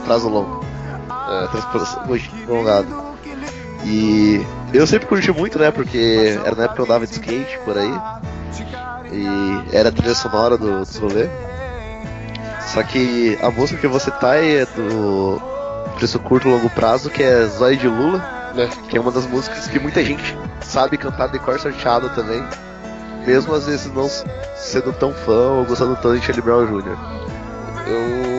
[0.06, 0.64] Prazo Longo.
[1.10, 3.12] É, Transpiração Contínua e Prolongada.
[3.84, 5.72] E eu sempre curti muito, né?
[5.72, 7.94] Porque era na época que eu andava de skate por aí.
[9.12, 11.28] E era a trilha sonora do, dos rolê.
[12.68, 15.42] Só que a música que você tá é do
[15.96, 18.70] preço curto e longo prazo, que é Zóio de Lula, né?
[18.90, 22.44] que é uma das músicas que muita gente sabe cantar de cor sorteado também,
[23.26, 24.10] mesmo às vezes não
[24.56, 26.98] sendo tão fã ou gostando tanto de Charlie Brown Jr.
[27.88, 28.32] Eu.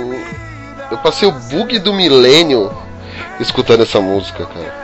[0.91, 2.71] Eu passei o bug do milênio
[3.41, 4.83] escutando essa música, cara.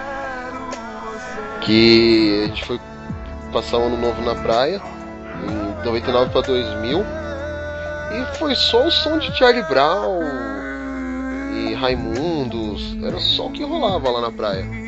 [1.60, 2.80] Que a gente foi
[3.52, 4.80] passar o ano novo na praia,
[5.46, 7.04] em 99 para 2000,
[8.12, 10.22] e foi só o som de Charlie Brown
[11.52, 14.87] e Raimundos, era só o que rolava lá na praia.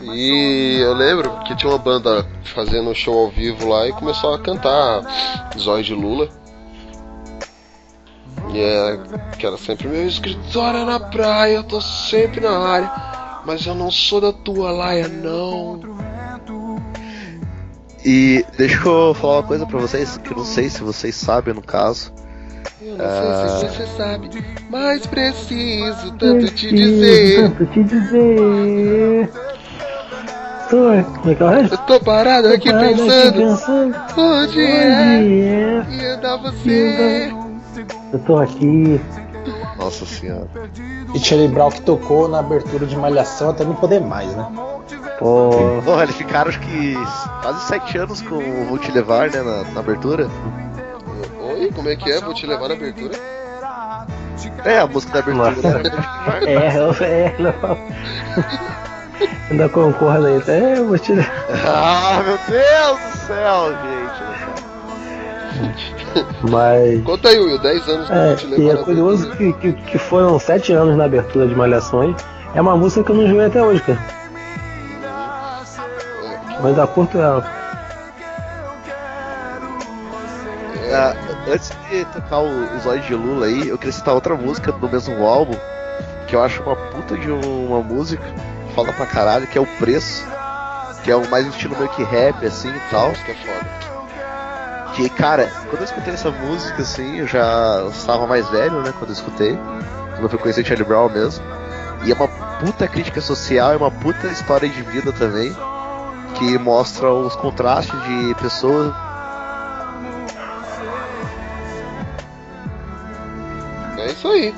[0.00, 4.34] E eu lembro que tinha uma banda fazendo um show ao vivo lá e começou
[4.34, 5.02] a cantar
[5.58, 6.28] Zóio de Lula.
[8.52, 8.98] E é,
[9.38, 12.92] que era sempre meu escritório na praia, eu tô sempre na área,
[13.46, 15.80] mas eu não sou da tua laia, não.
[18.04, 21.54] E deixa eu falar uma coisa pra vocês, que eu não sei se vocês sabem
[21.54, 22.12] no caso.
[22.80, 24.28] Eu não sei se você sabe,
[24.68, 27.48] mas preciso tanto te dizer.
[27.48, 29.51] Tanto te dizer.
[30.72, 30.78] Tô,
[31.20, 31.74] como é que é o resto?
[31.74, 37.32] Eu tô parado aqui Parado aqui pensando pensando onde é onde é que anda você.
[38.10, 38.98] Eu tô aqui.
[39.76, 40.48] Nossa senhora.
[41.14, 44.46] E Charlie Brown que tocou na abertura de Malhação até não poder mais, né?
[45.18, 45.50] Pô,
[45.84, 46.94] Porra, eles ficaram acho que
[47.42, 50.26] quase sete anos com o Vou Te Levar, né, na, na abertura.
[51.50, 52.18] Oi, como é que é?
[52.18, 53.12] Vou te levar na abertura?
[54.64, 55.50] É, a música da abertura.
[55.50, 55.78] Nossa.
[55.82, 55.90] né?
[56.46, 58.81] é, eu- é, não.
[59.50, 60.52] Ainda concorda aí, tá?
[60.52, 61.12] É, eu vou te
[61.66, 64.22] ah, meu Deus do céu, gente.
[66.50, 67.02] Mas.
[67.04, 69.72] Conta aí, Will, 10 anos que eu É, vou te e é curioso que, que,
[69.72, 72.16] que foram sete anos na abertura de Malhações.
[72.54, 73.98] É uma música que eu não joguei até hoje, cara.
[76.60, 77.44] Mas ainda curto ela.
[80.94, 81.14] Ah,
[81.50, 84.88] antes de tocar o, os Olhos de Lula aí, eu queria citar outra música do
[84.88, 85.54] mesmo álbum,
[86.26, 88.22] que eu acho uma puta de um- uma música,
[88.74, 90.24] fala pra caralho, que é o Preço,
[91.04, 93.08] que é um mais estilo meio que rap, assim e tal.
[93.10, 93.82] Música é foda.
[94.94, 99.10] Que, cara, quando eu escutei essa música, assim, eu já estava mais velho, né, quando
[99.10, 99.56] eu escutei,
[100.12, 101.44] quando eu fui conhecer Charlie Brown mesmo.
[102.04, 105.56] E é uma puta crítica social, é uma puta história de vida também,
[106.34, 108.92] que mostra os contrastes de pessoas
[114.02, 114.52] É isso aí.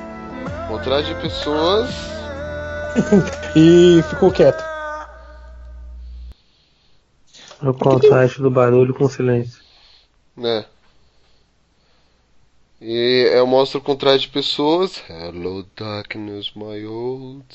[0.69, 2.14] Contraste de pessoas.
[3.57, 4.63] E ficou quieto.
[7.63, 9.63] O contraste do barulho com o silêncio.
[10.37, 10.67] né?
[12.81, 15.03] E é, mostra o contrário de pessoas.
[15.09, 17.47] Hello, darkness, my old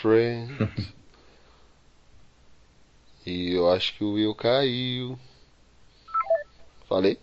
[0.00, 0.52] friend.
[3.24, 5.18] e eu acho que o Will caiu.
[6.86, 7.18] Falei?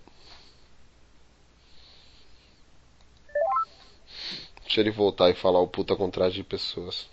[4.63, 7.07] Deixa ele voltar e falar o puta contrário de pessoas.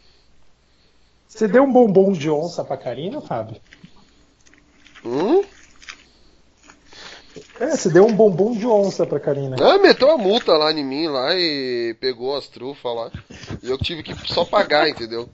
[1.29, 3.61] Você deu um bombom de onça pra Karina, Fábio?
[5.05, 5.45] Hum?
[7.61, 9.57] É, você deu um bombom de onça pra Karina.
[9.61, 13.13] Ah, meteu a multa lá em mim lá e pegou as trufas lá.
[13.63, 15.29] E eu tive que só pagar, entendeu?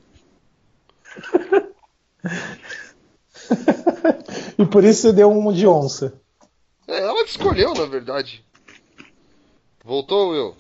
[4.59, 6.21] E por isso você deu um de onça.
[6.89, 8.45] É, ela escolheu, na verdade.
[9.85, 10.57] Voltou, Will?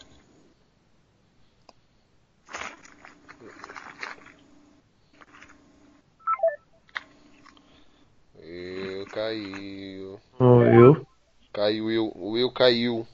[9.15, 10.71] Will caiu.
[10.73, 11.07] Viu?
[11.53, 12.12] Caiu, Will.
[12.17, 13.07] O Will caiu.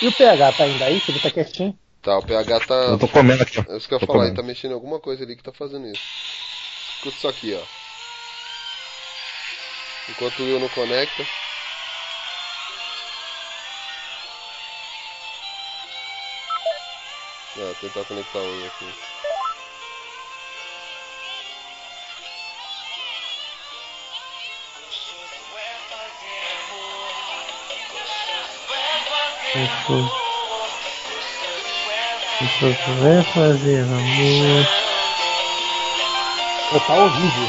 [0.00, 1.00] E o PH tá ainda aí?
[1.00, 1.78] Que ele tá quietinho?
[2.02, 2.74] Tá, o PH tá.
[2.74, 3.58] Eu tô comendo aqui.
[3.58, 4.36] É isso que eu ia falar, ele comendo.
[4.36, 6.02] tá mexendo em alguma coisa ali que tá fazendo isso.
[6.96, 7.62] Escuta isso aqui, ó.
[10.10, 11.22] Enquanto o Will não conecta.
[17.60, 19.17] Ah, tentar conectar o Will aqui.
[29.64, 30.28] Isso.
[32.44, 34.66] Isso vai fazer amor.
[36.70, 37.48] Pô, tá horrível.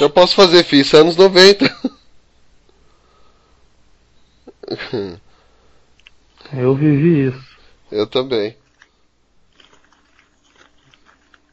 [0.00, 1.64] Eu posso fazer, filho, isso é anos 90.
[6.52, 7.56] Eu vivi isso.
[7.92, 8.56] Eu também.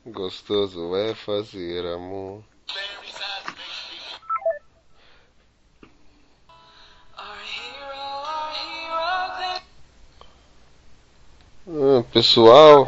[0.06, 2.42] Gostoso é fazer amor.
[12.04, 12.88] Pessoal.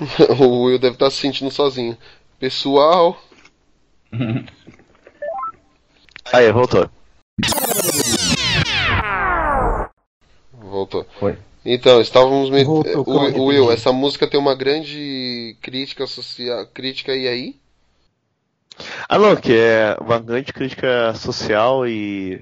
[0.38, 1.96] o Will deve estar se sentindo sozinho.
[2.38, 3.20] Pessoal.
[6.32, 6.88] Aí, voltou.
[10.52, 11.06] Voltou.
[11.18, 11.36] Foi.
[11.64, 12.64] Então, estávamos me...
[12.64, 17.60] Voltou, O- Will, essa música tem uma grande crítica social, crítica e aí?
[19.08, 22.40] Ah, não, que é uma grande crítica social e,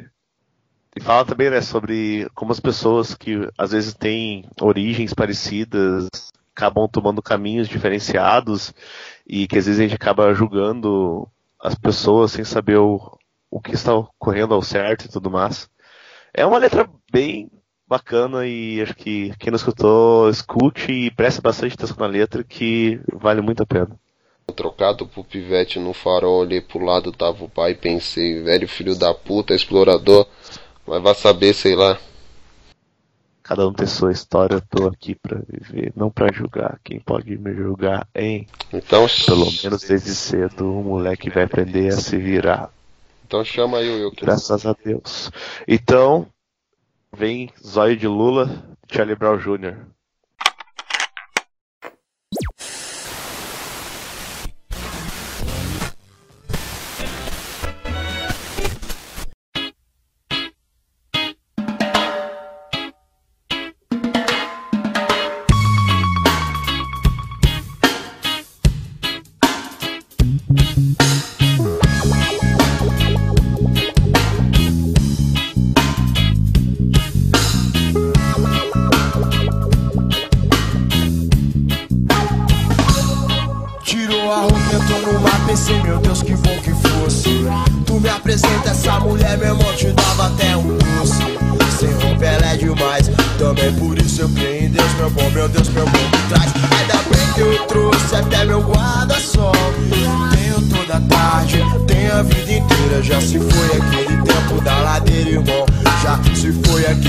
[0.98, 6.08] e fala também, né, sobre como as pessoas que às vezes têm origens parecidas
[6.52, 8.74] acabam tomando caminhos diferenciados
[9.24, 11.28] e que às vezes a gente acaba julgando
[11.60, 13.16] as pessoas sem saber o,
[13.48, 15.70] o que está ocorrendo ao certo e tudo mais.
[16.34, 17.48] É uma letra bem
[17.86, 23.00] bacana e acho que quem não escutou, escute e preste bastante atenção na letra que
[23.12, 23.96] vale muito a pena.
[24.56, 29.14] Trocado pro pivete no farol, olhei pro lado, tava o pai, pensei, velho filho da
[29.14, 30.26] puta, explorador,
[30.88, 31.98] mas vai saber, sei lá.
[33.42, 36.78] Cada um tem sua história, eu tô aqui pra viver, não pra julgar.
[36.84, 38.46] Quem pode me julgar, hein?
[38.72, 42.70] Então, Pelo menos desde cedo, o moleque vai aprender a se virar.
[43.26, 45.30] então chama aí o que- Graças a Deus.
[45.66, 46.26] Então,
[47.16, 49.76] vem Zóio de Lula, Charlie Brown Jr.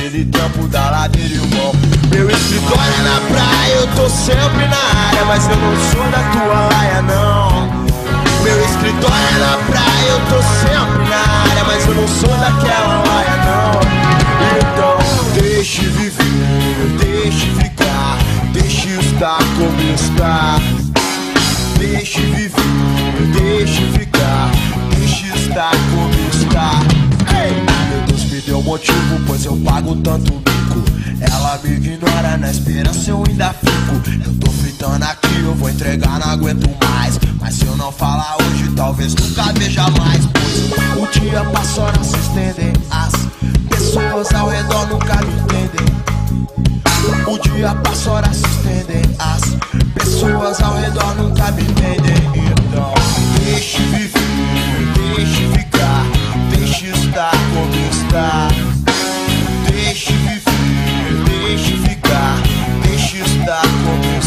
[0.09, 1.71] aquele tempo da ladeira, irmão.
[2.09, 6.23] Meu escritório é na praia, eu tô sempre na área, mas eu não sou da
[6.31, 7.69] tua laia, não.
[8.43, 13.03] Meu escritório é na praia, eu tô sempre na área, mas eu não sou daquela
[13.07, 13.79] laia, não.
[14.57, 14.97] Então,
[15.39, 18.17] deixe viver, deixe ficar,
[18.51, 20.59] deixe estar como está.
[21.77, 22.51] Deixe viver,
[23.39, 24.49] deixe ficar,
[24.89, 26.71] deixe estar como está.
[27.37, 28.08] Ei!
[28.45, 30.83] Deu motivo, pois eu pago tanto mico.
[31.21, 34.01] Ela me ignora, na esperança eu ainda fico.
[34.25, 37.19] Eu tô fritando aqui, eu vou entregar, não aguento mais.
[37.39, 40.25] Mas se eu não falar hoje, talvez nunca veja mais.
[40.25, 42.73] Pois o dia passa, horas se estendem.
[42.89, 43.11] As
[43.69, 45.89] pessoas ao redor nunca me entendem.
[47.27, 49.01] O dia passa, horas se estendem.
[49.19, 49.41] As
[49.93, 52.15] pessoas ao redor nunca me entendem.
[52.69, 52.93] Então,
[53.43, 55.48] deixe viver, deixe
[57.11, 58.47] como está.
[59.71, 62.37] Deixe viver, deixe ficar,
[62.83, 64.17] deixe estar como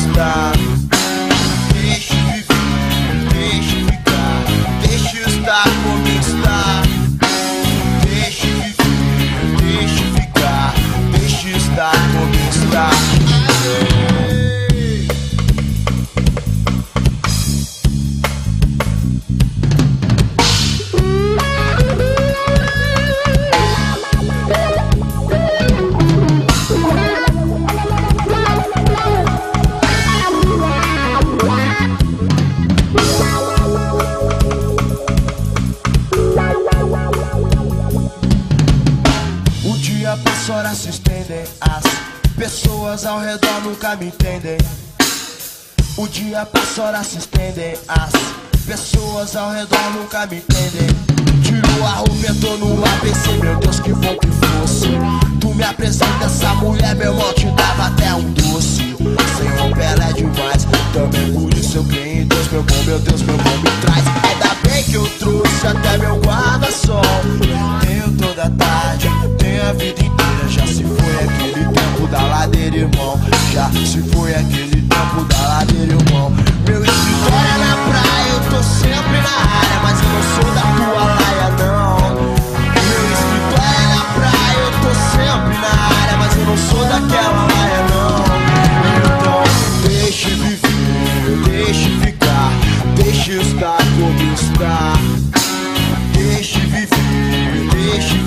[43.03, 44.59] pessoas ao redor nunca me entendem.
[45.96, 47.74] O dia passa, horas se estendem.
[47.88, 48.12] As
[48.64, 50.86] pessoas ao redor nunca me entendem.
[51.42, 54.88] Tirou a roupa, entrou no pensei, meu Deus, que bom que fosse.
[55.40, 58.94] Tu me apresenta essa mulher, meu irmão, te dava até um doce.
[59.36, 62.98] Sem roupa ela é demais, também por isso eu creio em Deus, meu bom, meu
[63.00, 64.05] Deus, meu bom me traz.
[64.30, 67.02] Ainda bem que eu trouxe até meu guarda-sol.
[67.82, 70.48] Tenho toda tarde, tenho a vida inteira.
[70.48, 73.20] Já se foi aquele tempo da ladeira, irmão.
[73.52, 76.30] Já se foi aquele tempo da ladeira, irmão.
[76.66, 80.64] Meu escritório é na praia, eu tô sempre na área, mas eu não sou da
[80.78, 81.98] tua laia, não.
[82.88, 87.46] Meu escritório é na praia, eu tô sempre na área, mas eu não sou daquela
[87.52, 88.12] laia, não.
[89.04, 89.42] Então,
[89.86, 91.91] deixe viver, deixe
[94.12, 94.92] como está.
[96.14, 98.21] Deixe viver, deixe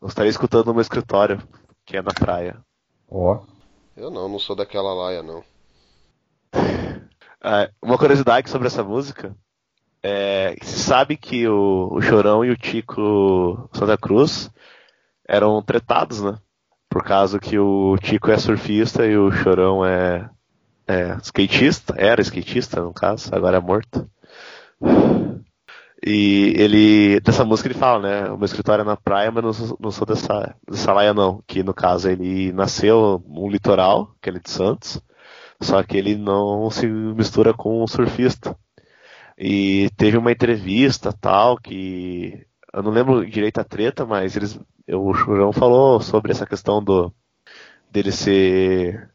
[0.00, 1.42] Eu estaria escutando no meu escritório,
[1.86, 2.58] que é na praia.
[3.08, 3.40] Ó.
[3.96, 5.44] Eu não, não sou daquela laia, não.
[7.44, 9.34] Ah, uma curiosidade sobre essa música
[10.00, 14.48] é se sabe que o, o Chorão e o Tico Santa Cruz
[15.26, 16.38] eram tretados, né?
[16.88, 20.30] Por causa que o Tico é surfista e o Chorão é,
[20.86, 24.08] é skatista, era skatista no caso, agora é morto.
[26.04, 28.30] E ele, dessa música ele fala, né?
[28.30, 31.40] O meu escritório é na praia, mas não sou, não sou dessa, dessa laia não.
[31.46, 35.00] Que no caso ele nasceu no litoral, que ele é de Santos,
[35.60, 38.56] só que ele não se mistura com um surfista.
[39.38, 44.58] E teve uma entrevista tal que eu não lembro direito a treta, mas eles,
[44.88, 47.12] o Churão falou sobre essa questão do
[47.90, 49.11] dele ser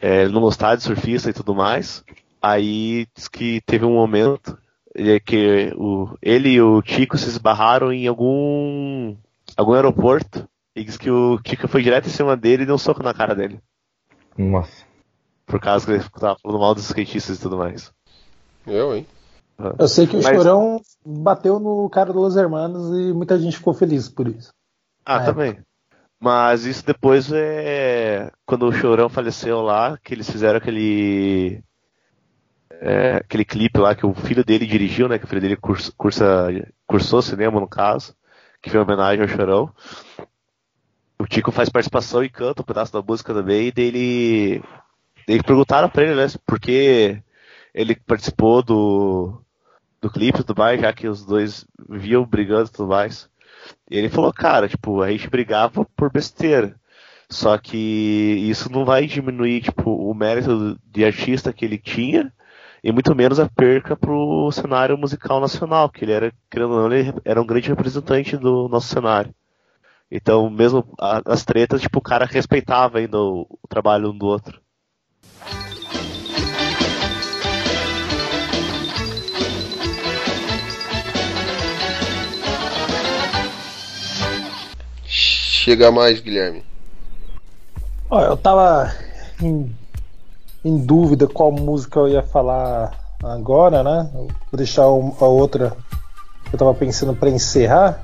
[0.00, 2.04] é, ele não gostar de surfista e tudo mais.
[2.40, 4.56] Aí diz que teve um momento
[4.94, 9.14] é, que o, ele e o Tico se esbarraram em algum
[9.56, 12.78] algum aeroporto e diz que o Tico foi direto em cima dele e deu um
[12.78, 13.60] soco na cara dele.
[14.38, 14.84] Nossa.
[15.46, 17.92] Por causa que ele tava falando mal dos skatistas e tudo mais.
[18.66, 19.06] Eu, hein?
[19.78, 23.58] Eu sei que o Mas- Chorão bateu no cara do Los Hermanos e muita gente
[23.58, 24.52] ficou feliz por isso.
[25.04, 25.58] Ah, também.
[26.20, 28.30] Mas isso depois é.
[28.46, 31.62] Quando o Chorão faleceu lá, que eles fizeram aquele.
[32.70, 35.18] é, aquele clipe lá que o filho dele dirigiu, né?
[35.18, 35.92] Que o filho dele cursa,
[36.86, 38.14] cursou cinema, no caso.
[38.62, 39.72] Que foi uma homenagem ao Chorão.
[41.18, 43.72] O Tico faz participação e canta um pedaço da música também.
[43.76, 44.62] E.
[45.26, 46.26] Daí perguntaram pra ele, né?
[46.46, 47.22] Por que
[47.74, 49.40] ele participou do.
[50.00, 53.29] Do clipe e tudo mais, já que os dois viam brigando e tudo mais.
[53.90, 56.76] E ele falou, cara, tipo, a gente brigava por besteira.
[57.28, 62.32] Só que isso não vai diminuir, tipo, o mérito de artista que ele tinha
[62.82, 66.92] e muito menos a perca pro cenário musical nacional, que ele era, querendo ou não,
[66.92, 69.34] ele era um grande representante do nosso cenário.
[70.10, 74.60] Então, mesmo as tretas, tipo, o cara respeitava ainda o, o trabalho um do outro.
[85.62, 86.62] Chega mais, Guilherme.
[88.08, 88.90] Ó, eu tava
[89.42, 89.70] em,
[90.64, 92.92] em dúvida qual música eu ia falar
[93.22, 94.08] agora, né?
[94.14, 95.76] Eu Vou deixar um- a outra
[96.48, 98.02] que eu tava pensando pra encerrar.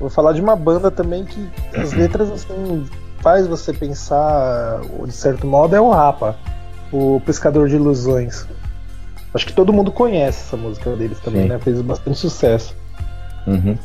[0.00, 2.84] Vou falar de uma banda também que as letras assim
[3.20, 6.36] faz você pensar, de certo modo, é o Rapa,
[6.92, 8.46] o Pescador de Ilusões.
[9.32, 11.48] Acho que todo mundo conhece essa música deles também, Sim.
[11.50, 11.58] né?
[11.60, 12.74] Fez bastante sucesso.
[13.46, 13.78] Uhum.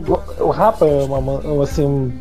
[0.00, 2.12] Go- o Rapa é uma man- assim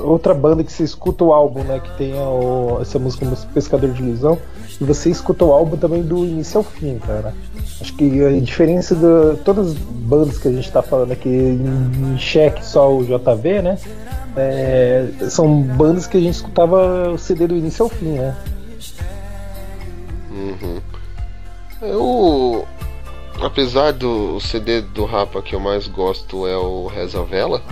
[0.00, 1.80] outra banda que você escuta o álbum, né?
[1.80, 4.38] Que tem o- essa música Pescador de Ilusão
[4.80, 7.34] e você escuta o álbum também do início ao fim, cara.
[7.80, 12.16] Acho que a diferença de todas as bandas que a gente tá falando aqui em,
[12.18, 13.78] xeque só o JV, né?
[14.36, 18.34] é, são bandas que a gente escutava o CD do início ao fim, né?
[20.32, 20.80] Uhum.
[21.82, 22.64] Eu.
[23.40, 27.62] Apesar do CD do Rapa que eu mais gosto é o Reza Vela,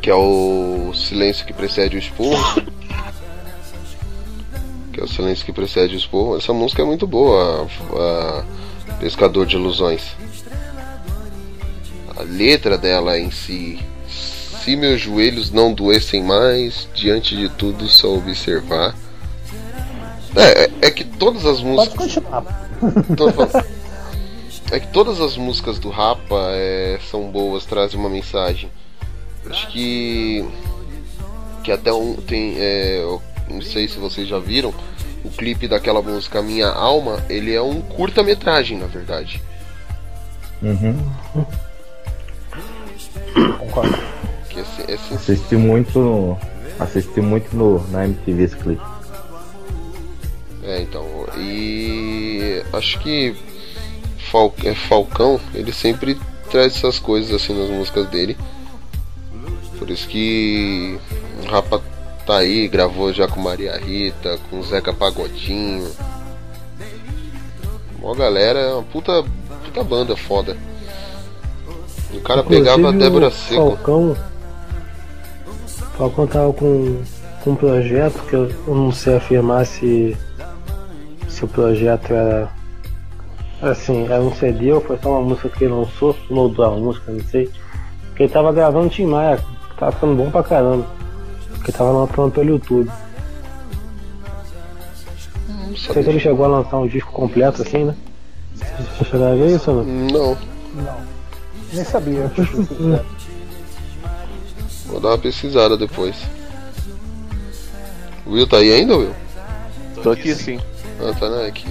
[0.00, 2.62] que é o Silêncio que precede o Esporro.
[4.92, 6.36] Que é o Silêncio que precede o Esporro.
[6.36, 8.40] Essa música é muito boa, a,
[8.90, 10.02] a Pescador de Ilusões.
[12.16, 13.80] A letra dela em si.
[14.06, 18.94] Se meus joelhos não doessem mais, diante de tudo só observar.
[20.36, 21.96] É, é, é que todas as músicas.
[21.96, 22.70] Pode continuar.
[23.16, 23.81] Tô falando.
[24.72, 28.70] É que todas as músicas do Rapa é, são boas, trazem uma mensagem.
[29.50, 30.42] Acho que.
[31.62, 32.14] Que até um.
[32.16, 32.56] Tem.
[32.58, 33.20] é, eu
[33.50, 34.72] não sei se vocês já viram.
[35.22, 39.42] O clipe daquela música Minha Alma, ele é um curta-metragem, na verdade.
[40.62, 40.96] Uhum.
[43.58, 43.98] Concordo.
[44.48, 46.38] Que é, é Assisti muito no.
[46.80, 48.82] Assisti muito no, na MTV esse clipe.
[50.62, 51.06] É, então.
[51.36, 53.36] E acho que
[54.32, 56.18] Fal- é, Falcão, ele sempre
[56.50, 58.36] traz essas coisas assim nas músicas dele.
[59.78, 60.98] Por isso que
[61.44, 61.82] o Rapa
[62.26, 65.90] tá aí, gravou já com Maria Rita, com Zeca Pagodinho.
[68.00, 69.22] Mó galera, é uma puta,
[69.64, 70.56] puta banda foda.
[72.12, 73.54] O cara pegava a Inclusive, Débora o Seco.
[73.76, 74.16] Falcão.
[75.96, 77.02] Falcão tava com,
[77.42, 80.16] com um projeto que eu, eu não sei afirmar se,
[81.28, 82.50] se o projeto era.
[83.62, 87.12] Assim, era um CD ou foi só uma música que ele lançou, mudou a música,
[87.12, 87.48] não sei.
[88.16, 90.84] Que ele tava gravando Tim Maia, que tava ficando bom pra caramba.
[91.64, 92.90] Que tava lançando pelo YouTube.
[95.48, 97.94] Não Não sei se ele chegou a lançar um disco completo assim, né?
[98.56, 99.84] Você chegou a ver isso ou não?
[99.84, 100.36] Não.
[101.72, 102.32] Nem sabia.
[104.86, 106.16] Vou dar uma pesquisada depois.
[108.26, 109.14] Will tá aí ainda, Will?
[110.02, 110.58] Tô aqui sim.
[111.00, 111.66] Ah, tá né, aqui.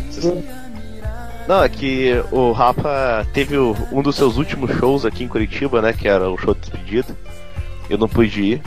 [1.51, 5.81] Não, é que o Rapa teve o- um dos seus últimos shows aqui em Curitiba,
[5.81, 5.91] né?
[5.91, 7.13] Que era o show de despedida.
[7.89, 8.61] Eu não pude ir.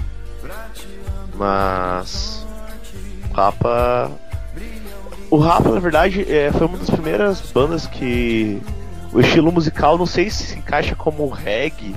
[1.34, 2.46] Mas.
[3.30, 4.10] O Rapa.
[5.30, 8.60] O Rapa, na verdade, é, foi uma das primeiras bandas que.
[9.14, 11.96] O estilo musical não sei se se encaixa como reggae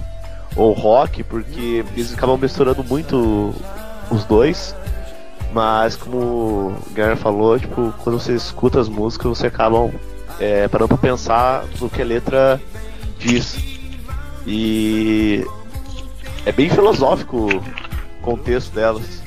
[0.56, 3.54] ou rock, porque eles acabam misturando muito
[4.10, 4.74] os dois.
[5.52, 9.92] Mas como o Guilherme falou, tipo, quando você escuta as músicas, você acaba
[10.40, 12.62] é, parando pensar no que a letra
[13.20, 13.58] diz.
[14.46, 15.46] E
[16.46, 19.22] é bem filosófico o contexto delas.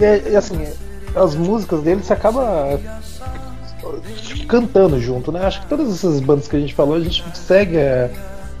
[0.00, 0.66] E, é- e, assim,
[1.14, 2.80] as músicas dele você acaba
[4.48, 5.44] cantando junto, né?
[5.44, 8.10] Acho que todas essas bandas que a gente falou, a gente segue a,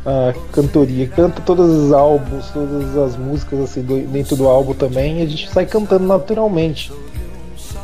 [0.06, 5.20] a cantoria, canta todos os álbuns, todas as músicas assim do- dentro do álbum também,
[5.20, 6.92] e a gente sai cantando naturalmente.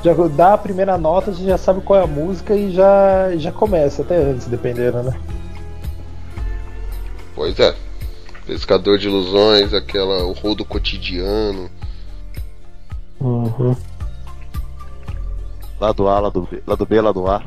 [0.02, 3.36] Já dá a primeira nota, a gente já sabe qual é a música e já,
[3.36, 5.20] já começa, até antes, dependendo, né?
[7.34, 7.74] Pois é.
[8.46, 10.24] Pescador de ilusões, aquela.
[10.24, 11.70] O rodo cotidiano.
[13.20, 13.76] Uhum.
[15.78, 17.42] Lado A, lado B, lado B, lado A.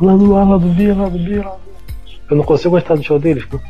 [0.00, 1.60] Lá do A, lá do B, lá do B, lá do
[2.30, 3.60] Eu não consigo gostar do show deles, pô.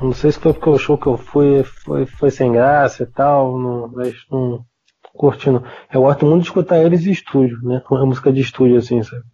[0.00, 3.02] Eu Não sei se foi porque o show que eu fui foi, foi sem graça
[3.02, 4.64] e tal, não, mas não
[5.18, 5.62] curtindo.
[5.92, 7.80] Eu gosto muito de escutar eles em estúdio, né?
[7.86, 9.24] Com a música de estúdio assim, sabe?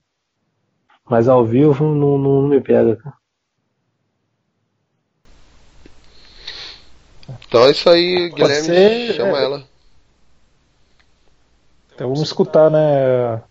[1.09, 3.15] Mas ao vivo não, não, não me pega, cara.
[7.47, 8.67] Então é isso aí, Pode Guilherme.
[8.67, 9.45] ser, chama é.
[9.45, 9.65] ela.
[11.95, 13.43] Então vamos escutar, né?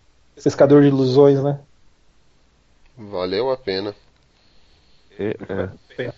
[0.42, 1.60] Pescador de ilusões, né?
[2.96, 3.94] Valeu a pena.
[5.18, 5.36] E-
[5.98, 6.12] é.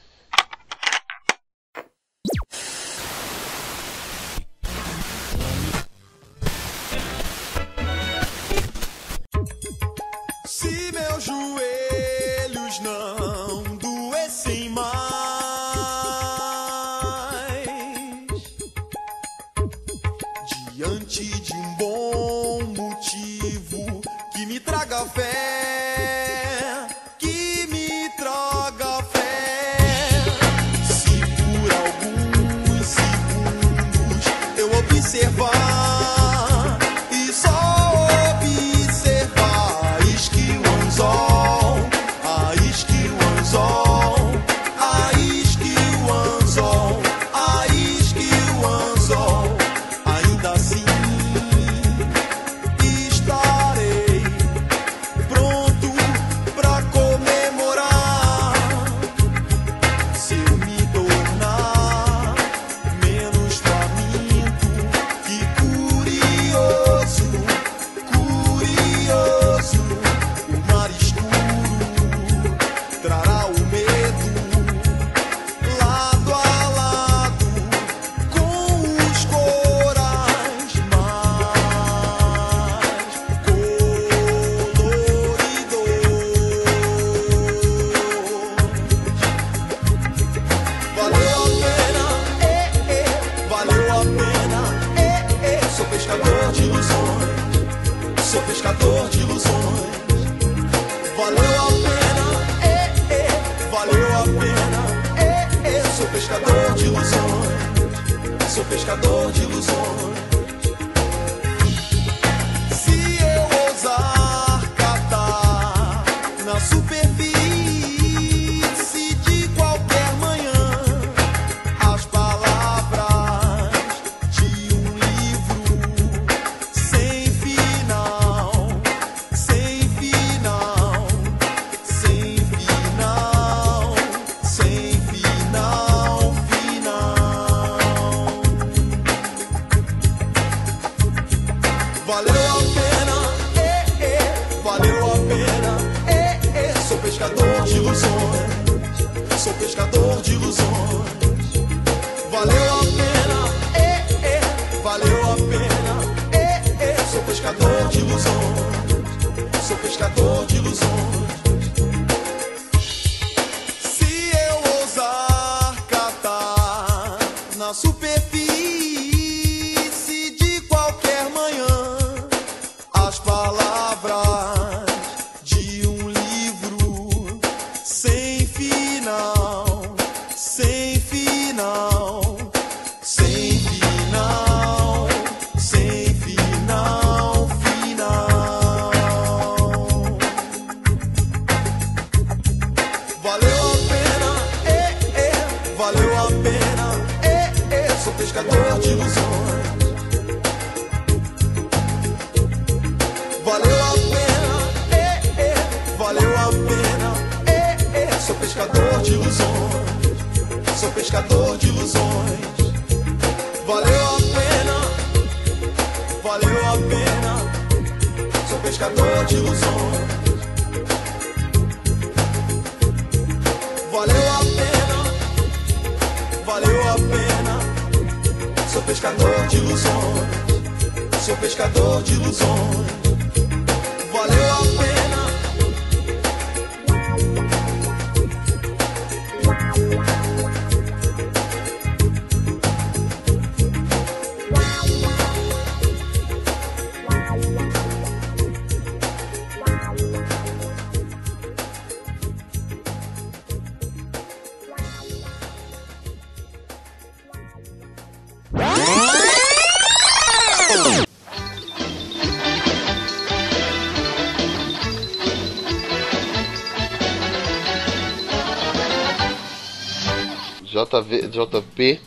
[271.02, 272.00] JV, JP.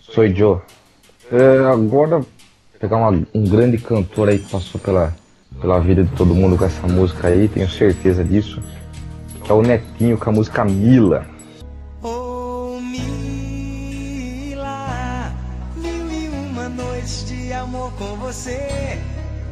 [0.00, 0.58] Sou Joe.
[1.30, 2.20] É, agora,
[2.78, 5.14] pegar uma- um grande cantor aí que passou pela,
[5.60, 8.62] pela vida de todo mundo com essa música aí, tenho certeza disso.
[9.44, 11.26] Que é o Netinho com a música Mila.
[12.02, 12.78] Oh,
[14.40, 14.66] Mila,
[15.76, 18.98] mil e uma noites de amor com você.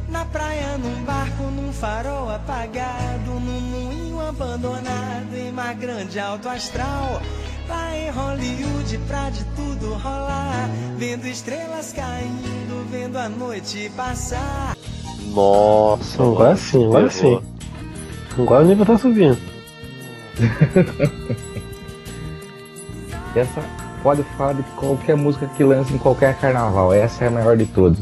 [0.09, 7.21] Na praia, num barco, num farol apagado, num moinho abandonado, em mar grande alto astral.
[7.67, 14.75] Lá em Hollywood, pra de tudo rolar, vendo estrelas caindo, vendo a noite passar.
[15.33, 17.39] Nossa, Agora sim, agora sim.
[18.37, 19.37] Agora o nível tá subindo.
[23.35, 23.61] Essa
[24.01, 26.93] pode falar de qualquer música que lança em qualquer carnaval.
[26.93, 27.99] Essa é a maior de todos.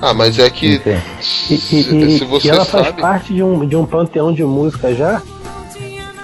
[0.00, 0.76] Ah, mas é que.
[0.76, 1.02] Entende?
[1.18, 1.22] E,
[1.58, 3.00] Se, e- e- se você e ela faz sabe.
[3.00, 5.20] parte de um, de um panteão de música já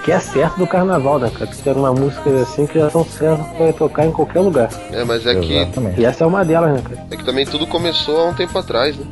[0.07, 1.47] que é certo do carnaval, né, cara?
[1.51, 4.71] Que tem uma música assim que já são certas pra tocar em qualquer lugar.
[4.93, 5.69] É, mas é que.
[5.99, 7.07] E essa é uma delas, né, cara?
[7.11, 9.05] é que também tudo começou há um tempo atrás, né?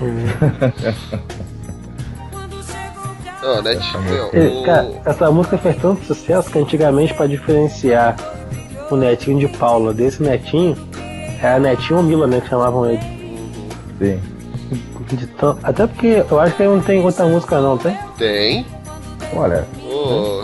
[3.44, 4.26] Ó, né, tipo, meu,
[4.60, 8.16] o- cara, essa música fez tanto sucesso que antigamente pra diferenciar
[8.90, 10.76] o netinho de Paula desse netinho,
[11.40, 13.00] era netinho ou Mila, né, que chamavam ele.
[13.98, 14.20] Sim.
[15.12, 17.96] De tão- Até porque eu acho que ele não tem outra música não, tem?
[18.18, 18.66] Tem.
[19.34, 20.42] Olha, Oh,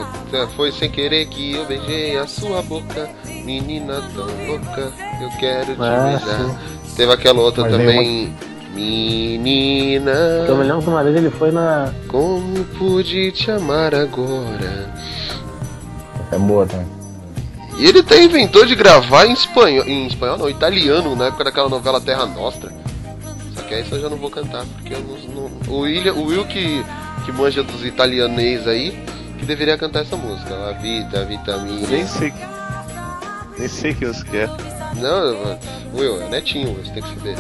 [0.57, 3.09] foi sem querer que eu beijei a sua boca,
[3.45, 6.61] menina tão louca, eu quero te Ah, beijar.
[6.97, 8.35] Teve aquela outra Mas também.
[8.75, 10.11] Menina,
[10.49, 11.93] Eu me lembro que uma vez ele foi na.
[12.09, 14.91] como pude te amar agora?
[16.27, 16.87] essa é boa também.
[17.79, 21.69] E ele até inventou de gravar em espanhol, em espanhol não, italiano, na época daquela
[21.69, 22.73] novela Terra Nostra.
[23.55, 25.19] Só que essa eu já não vou cantar, porque eu não.
[25.35, 26.83] não- o, William, o Will que,
[27.25, 28.97] que manja dos italianês aí,
[29.39, 30.55] que deveria cantar essa música.
[30.69, 31.87] A vida, a vitamina.
[31.89, 32.47] Nem sei que.
[33.59, 34.49] Nem sei que você quer.
[34.97, 35.59] Não,
[35.95, 37.37] Will, é netinho, você tem que saber.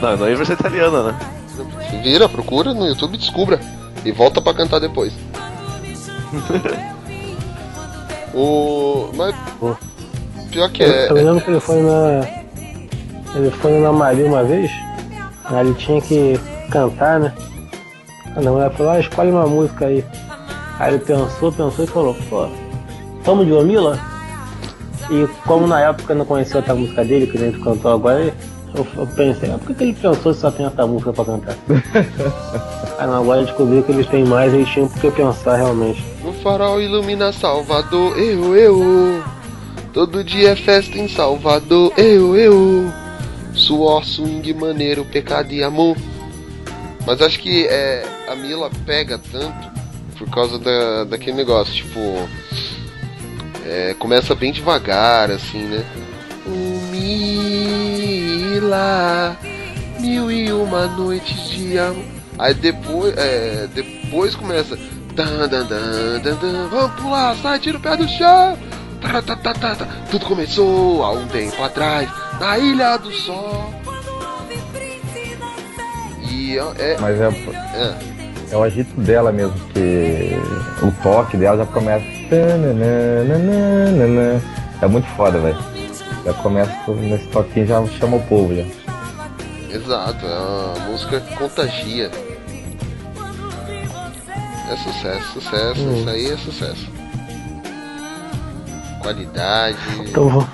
[0.00, 1.18] Não, não é versão italiana, né?
[1.90, 3.60] Se vira, procura no YouTube, descubra.
[4.04, 5.12] E volta pra cantar depois.
[8.34, 9.10] o.
[9.14, 9.34] Mas.
[9.58, 9.76] Pô.
[10.50, 11.10] Pior que Eu, é.
[11.10, 12.28] eu me lembro que ele foi na.
[13.34, 14.70] Ele foi na Maria uma vez.
[15.44, 16.38] Aí ele tinha que
[16.70, 17.32] cantar, né?
[18.36, 20.04] A mulher falou, ah, escolhe uma música aí.
[20.78, 22.48] Aí ele pensou, pensou e falou, pô,
[23.22, 23.98] vamos de Omila?
[25.10, 28.34] E como na época eu não conhecia outra música dele, que a gente cantou agora,
[28.74, 31.24] eu, eu pensei, ah, por que, que ele pensou se só tem essa música pra
[31.24, 31.56] cantar?
[32.98, 35.56] Aí não, agora eu descobri que eles têm mais e eles tinham por que pensar
[35.56, 36.02] realmente.
[36.24, 39.22] O farol ilumina Salvador, eu, eu.
[39.92, 42.90] Todo dia é festa em Salvador, eu, eu.
[43.52, 45.96] Suor, swing, maneiro, pecado e amor.
[47.06, 49.70] Mas acho que é, a Mila pega tanto
[50.18, 52.28] por causa da, daquele negócio, tipo.
[53.66, 55.84] é, começa bem devagar, assim, né?
[56.46, 58.66] O Mila,
[60.00, 62.04] mil e uma noites de amor.
[62.38, 64.76] Aí depois, é, depois começa.
[65.14, 68.58] Dan, dan, dan, dan, dan, vamos pular, sai, tira o pé do chão.
[69.00, 69.86] Tá, tá, tá.
[70.10, 73.72] Tudo começou há um tempo atrás, na Ilha do Sol.
[76.44, 76.96] E é.
[77.00, 77.94] Mas é, é,
[78.52, 80.32] é o agito dela mesmo, que
[80.82, 82.04] o toque dela já começa.
[84.82, 85.56] É muito foda, velho.
[86.24, 88.62] Já começa nesse toquinho já chama o povo já.
[89.74, 92.10] exato, é uma música que contagia.
[94.70, 95.96] É sucesso, sucesso, Hum.
[96.00, 96.88] isso aí é sucesso.
[99.00, 99.78] Qualidade.
[100.00, 100.46] Então vamos.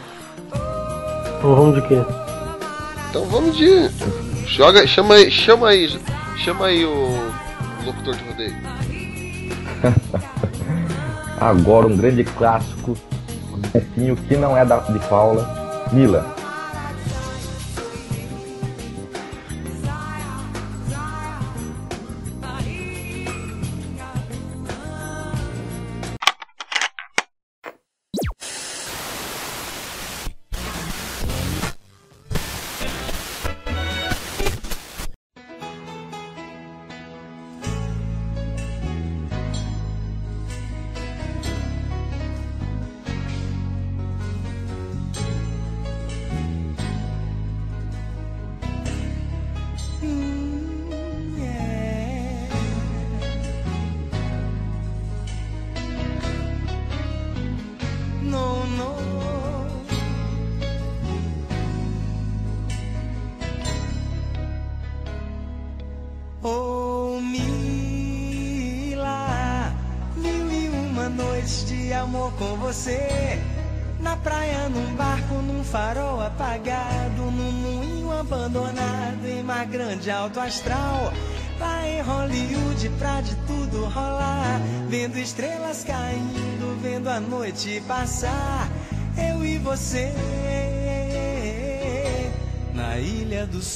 [1.39, 2.03] Então vamos de quê?
[3.09, 3.91] Então vamos de.
[4.51, 5.89] Joga, chama aí, chama aí,
[6.37, 7.33] chama aí o
[7.85, 8.57] locutor de rodeio.
[11.41, 12.99] Agora um grande clássico,
[13.53, 16.35] um netinho que não é da, de Paula, Mila.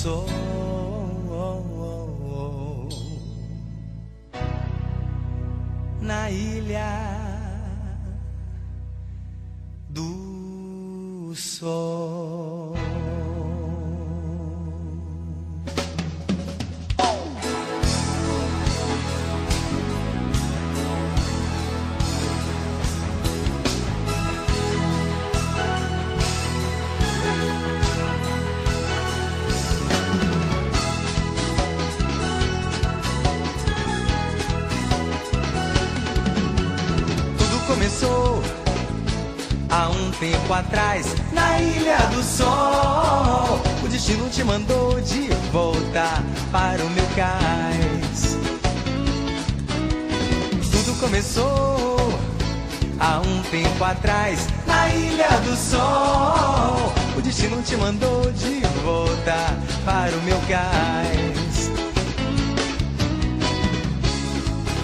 [0.05, 0.29] Sol.
[6.03, 6.93] Na ilha
[9.89, 12.24] do sol.
[40.45, 43.61] Tempo atrás na Ilha do Sol.
[43.83, 46.23] O destino te mandou de volta
[46.53, 48.37] para o meu cais.
[50.71, 51.97] Tudo começou
[53.01, 56.93] há um tempo atrás na Ilha do Sol.
[57.17, 59.37] O destino te mandou de volta
[59.85, 61.71] para o meu cais.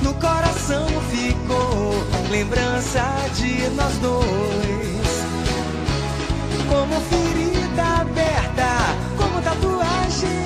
[0.03, 1.93] No coração ficou
[2.31, 3.05] lembrança
[3.37, 4.90] de nós dois.
[6.71, 8.69] Como ferida aberta,
[9.17, 10.45] como tatuagem.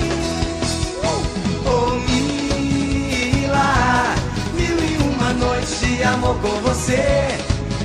[1.65, 3.69] Oh, Mila,
[4.55, 7.37] mil e uma noites de amor com você.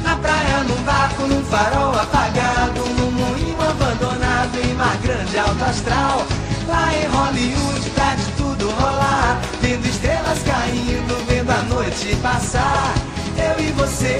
[0.02, 6.26] Na praia, num barco, num farol apagado, num moinho abandonado, em mar grande, alto astral.
[6.66, 12.94] Lá em Hollywood, pra de tudo rolar, vendo estrelas caindo, vendo a noite passar.
[13.36, 14.18] Eu e você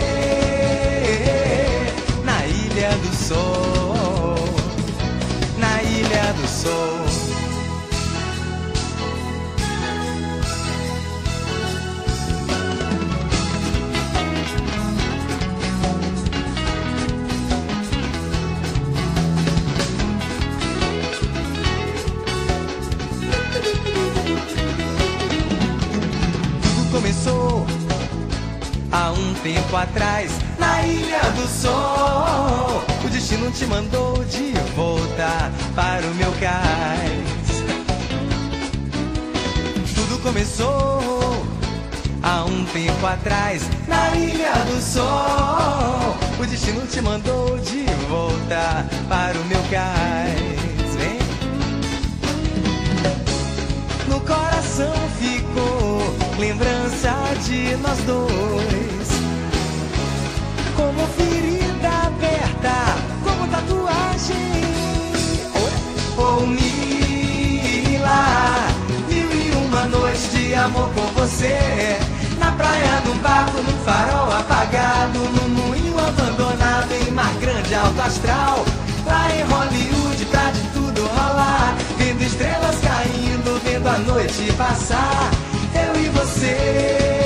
[2.24, 3.89] na ilha do sol,
[6.40, 7.04] do sol.
[26.62, 27.66] Tudo começou
[28.90, 32.89] há um tempo atrás na Ilha do Sol.
[33.04, 37.50] O destino te mandou de volta para o meu cais.
[39.94, 41.46] Tudo começou
[42.22, 46.16] há um tempo atrás na Ilha do Sol.
[46.38, 50.94] O destino te mandou de volta para o meu cais.
[50.96, 51.18] Vem.
[54.08, 55.40] No coração fica
[56.40, 57.14] lembrança
[57.46, 59.10] de nós dois.
[60.76, 61.59] Como ferida
[62.30, 64.62] aberta, como tatuagem.
[66.16, 67.88] Ou Mila,
[69.08, 71.98] mil e uma noites de amor com você.
[72.38, 78.64] Na praia, num barco, num farol apagado, num moinho abandonado em mar grande, alto astral.
[79.06, 81.74] Lá em Hollywood, pra de tudo rolar.
[81.96, 85.30] Vendo estrelas caindo, vendo a noite passar.
[85.74, 87.19] Eu e você,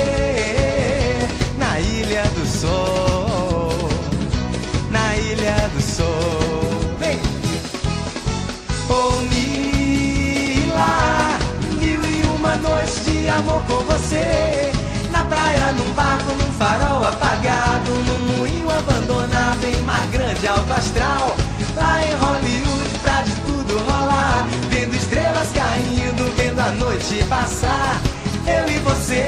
[13.35, 14.71] amor com você.
[15.11, 21.35] Na praia, num barco, num farol apagado, num moinho abandonado em mar grande, alto astral.
[21.75, 24.47] Lá em Hollywood, pra de tudo rolar.
[24.69, 28.01] Vendo estrelas caindo, vendo a noite passar.
[28.47, 29.27] Eu e você,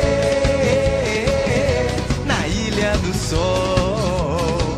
[2.26, 4.78] na Ilha do Sol.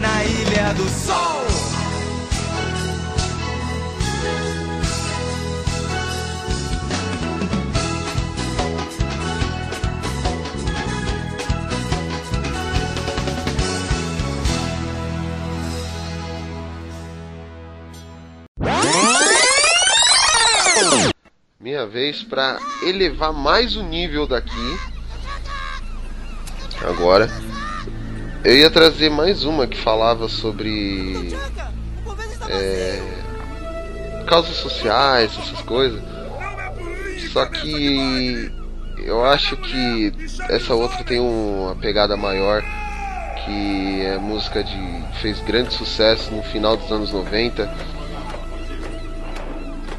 [0.00, 1.37] Na Ilha do Sol.
[21.78, 24.78] Minha vez pra elevar mais o nível daqui.
[26.82, 27.30] Agora.
[28.42, 31.32] Eu ia trazer mais uma que falava sobre.
[32.48, 33.00] É,
[34.26, 36.02] causas sociais, essas coisas.
[37.32, 38.50] Só que.
[38.98, 40.12] Eu acho que
[40.50, 42.60] essa outra tem um- uma pegada maior.
[43.44, 45.04] Que é música de.
[45.22, 47.72] fez grande sucesso no final dos anos 90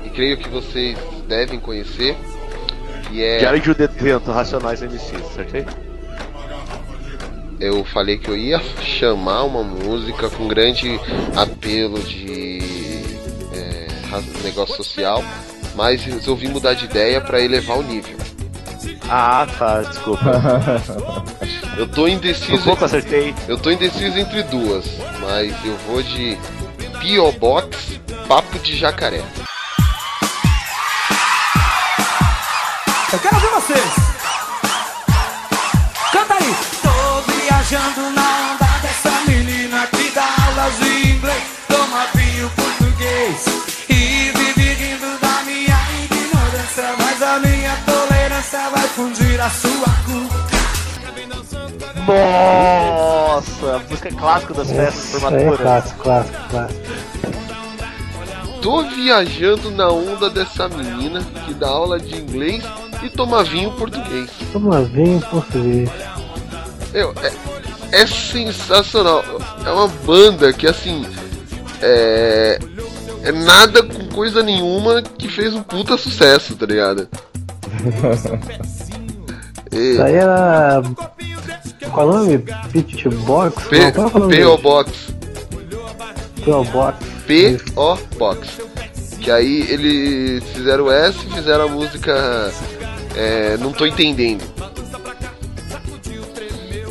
[0.04, 0.98] e creio que vocês
[1.30, 2.18] devem conhecer,
[3.08, 5.14] que é Diário de um Detento, Racionais MC,
[7.60, 11.00] eu falei que eu ia chamar uma música com grande
[11.36, 12.60] apelo de
[13.54, 13.88] é,
[14.44, 15.22] negócio social,
[15.76, 18.18] mas resolvi mudar de ideia para elevar o nível.
[19.10, 20.24] Ah, tá, desculpa.
[21.78, 23.34] Eu tô indeciso, pouco acertei.
[23.48, 24.86] eu tô indeciso entre duas,
[25.22, 26.38] mas eu vou de
[27.02, 27.32] P.O.
[27.34, 29.24] Box, Papo de Jacaré.
[49.50, 50.40] Sua culpa.
[52.08, 55.60] Nossa, música clássica das festas Isso aí é formaturas.
[55.60, 56.80] clássico, clássico, clássico.
[58.62, 62.64] Tô viajando na onda dessa menina que dá aula de inglês
[63.02, 64.30] e toma vinho português.
[64.52, 65.90] Toma vinho português.
[66.92, 69.24] Meu, é, é sensacional.
[69.66, 71.06] É uma banda que assim.
[71.82, 72.60] É.
[73.22, 77.08] É nada com coisa nenhuma que fez um puta sucesso, tá ligado?
[79.72, 80.82] Isso aí era.
[81.92, 82.38] Qual é o nome?
[82.72, 83.64] Pitchbox?
[83.68, 84.30] P- Não, qual é o?
[84.30, 84.58] P.O.
[84.58, 84.92] Box.
[86.44, 86.64] P.O.
[86.66, 87.06] Box.
[87.28, 87.96] P.O.
[88.18, 88.48] Box.
[89.20, 92.52] Que aí eles fizeram essa e fizeram a música.
[93.16, 94.44] é, não tô entendendo.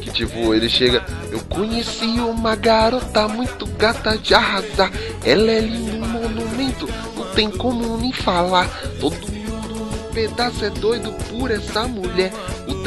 [0.01, 1.03] Que tipo, ele chega.
[1.31, 4.91] Eu conheci uma garota muito gata de arrasar.
[5.25, 8.69] Ela é linda, um monumento, não tem como nem falar.
[9.01, 12.33] Todo mundo no pedaço é doido por essa mulher.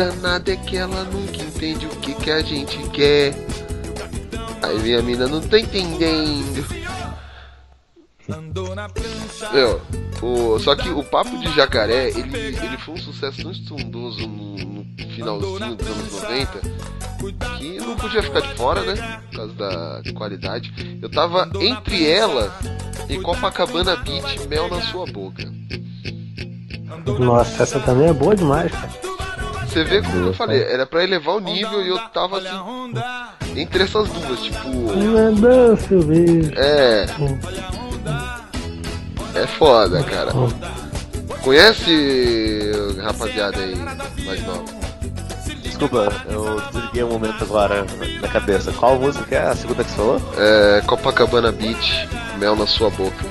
[0.01, 3.35] O danado é que ela nunca entende o que, que a gente quer.
[4.63, 6.65] Aí minha mina não tá entendendo.
[9.53, 9.79] Meu,
[10.23, 14.55] o, só que o Papo de Jacaré, ele, ele foi um sucesso tão estrondoso no,
[14.55, 16.61] no finalzinho dos anos 90
[17.59, 19.21] que não podia ficar de fora, né?
[19.29, 20.99] Por causa da qualidade.
[20.99, 22.51] Eu tava entre ela
[23.07, 25.43] e Copacabana Beach, Mel na Sua Boca.
[27.19, 29.10] Nossa, essa também é boa demais, cara.
[29.71, 32.93] Você vê como eu falei, era pra elevar o nível e eu tava assim,
[33.55, 36.51] entre essas duas, tipo, Mandou, Silvio.
[36.57, 37.05] é.
[39.33, 40.33] É foda, cara.
[41.41, 43.75] Conhece, rapaziada aí,
[44.25, 44.65] mais nova?
[45.63, 47.85] Desculpa, eu desliguei um momento agora
[48.21, 48.73] na cabeça.
[48.73, 50.21] Qual música é a segunda que você falou?
[50.37, 53.25] É, Copacabana Beach, Mel na Sua Boca.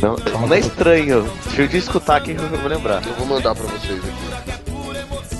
[0.00, 0.16] Não,
[0.46, 1.28] não é estranho.
[1.46, 3.04] Deixa eu de escutar aqui que eu vou lembrar.
[3.04, 4.57] Eu vou mandar pra vocês aqui.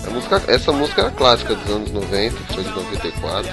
[0.08, 3.50] A música, essa música era clássica dos anos 90, foi de 94.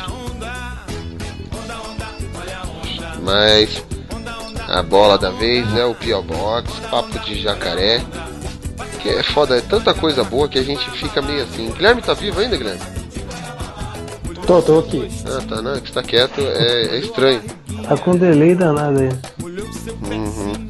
[3.22, 3.84] Mas
[4.70, 6.22] a bola da vez é o P.O.
[6.22, 8.02] Box, Papo de Jacaré,
[9.02, 11.72] que é foda, é tanta coisa boa que a gente fica meio assim.
[11.72, 12.82] Guilherme tá vivo ainda, Guilherme?
[14.48, 15.10] Tô, tô aqui.
[15.26, 17.42] Ah, tá, não, que você tá quieto é, é estranho.
[17.86, 19.10] Tá com delay danado aí.
[20.10, 20.68] Uhum.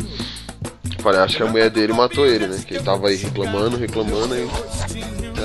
[0.99, 2.57] Falei, acho que a mulher dele matou ele, né?
[2.65, 4.49] Que ele tava aí reclamando, reclamando e.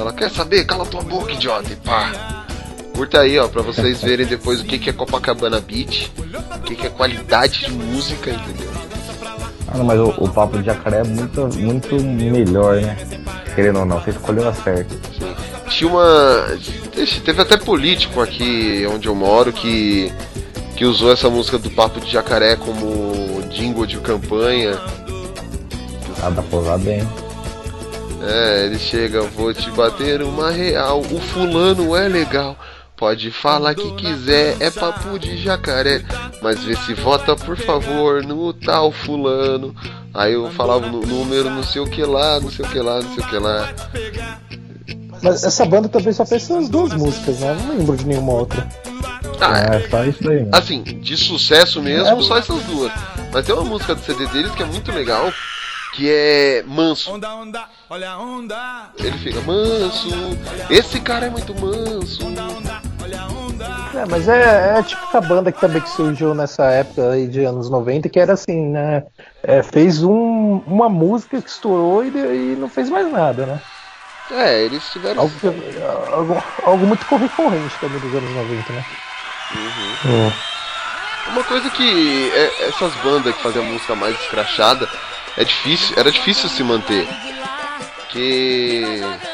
[0.00, 0.64] Ela quer saber?
[0.64, 2.46] Cala tua boca, idiota, e pá.
[2.94, 6.10] Curta aí, ó, pra vocês verem depois o que, que é Copacabana Beach,
[6.56, 8.70] o que, que é qualidade de música, entendeu?
[9.68, 12.96] Ah, não, mas o, o papo de jacaré é muito, muito melhor, né?
[13.54, 14.94] Querendo ou não, você escolheu a certa.
[14.94, 15.34] Sim.
[15.68, 16.46] Tinha uma.
[17.24, 20.12] Teve até político aqui onde eu moro que.
[20.76, 24.78] que usou essa música do Papo de Jacaré como jingle de campanha.
[26.22, 27.06] Ah, dá pra usar bem.
[28.22, 32.56] É, ele chega, vou te bater uma real, o fulano é legal.
[32.96, 36.02] Pode falar que quiser, é papo de jacaré.
[36.42, 39.74] Mas vê se vota, por favor, no tal fulano.
[40.12, 43.00] Aí eu falava no número, não sei o que lá, não sei o que lá,
[43.00, 43.72] não sei o que lá.
[45.22, 47.50] Mas essa banda também só fez essas duas músicas, né?
[47.52, 48.68] Eu não lembro de nenhuma outra.
[49.40, 50.50] Ah, É, só isso aí, né?
[50.52, 52.92] assim, de sucesso mesmo, só essas duas.
[53.32, 55.32] Mas tem uma música do CD deles que é muito legal,
[55.92, 57.10] que é Manso.
[58.98, 60.08] Ele fica manso,
[60.70, 62.20] esse cara é muito manso.
[63.94, 64.40] É, mas é,
[64.74, 68.20] é a típica banda que também que surgiu nessa época aí de anos 90, que
[68.20, 69.02] era assim, né?
[69.42, 73.60] É, fez um, uma música que estourou e, e não fez mais nada, né?
[74.30, 75.22] É, eles tiveram.
[75.22, 75.82] Algo, que-
[76.12, 78.84] algo, algo muito recorrente também dos anos 90, né?
[79.56, 80.32] Uhum.
[81.32, 84.88] Uma coisa que é- essas bandas que faziam música mais escrachada
[85.36, 87.06] é difícil, era difícil se manter.
[87.96, 88.82] Porque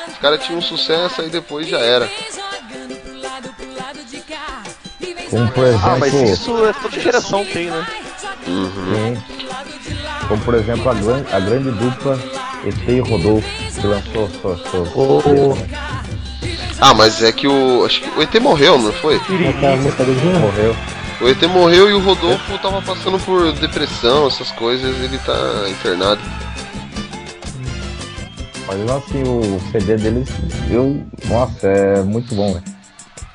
[0.09, 2.09] os caras tinham sucesso e depois já era.
[5.31, 5.91] Como por exemplo.
[5.91, 7.87] Ah, mas isso é toda geração tem, né?
[8.47, 8.71] Uhum.
[9.17, 9.23] Sim.
[10.29, 12.19] Como por exemplo a, gran, a grande dupla
[12.65, 13.49] ET e Rodolfo,
[13.81, 14.57] que lançou sua.
[14.71, 15.59] sua, O-
[16.81, 17.85] Ah, mas é que o.
[17.85, 19.19] Acho que o ET morreu, não foi?
[20.41, 20.77] Morreu.
[21.21, 25.35] O ET morreu e o Rodolfo tava passando por depressão, essas coisas, ele tá
[25.69, 26.21] internado.
[28.67, 30.29] Mas assim, o CD deles,
[30.71, 31.03] eu.
[31.27, 32.65] Nossa, é muito bom, velho.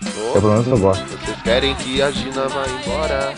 [0.03, 1.03] Eu, pelo menos eu gosto.
[1.05, 3.33] Vocês querem que a Gina vá embora?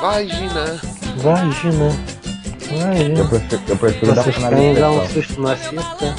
[0.00, 0.80] Vai, Gina.
[1.16, 1.88] Vai, Gina.
[2.78, 3.24] Vai, Eu Gina.
[3.28, 6.14] prefiro, eu prefiro dar um susto na cesta?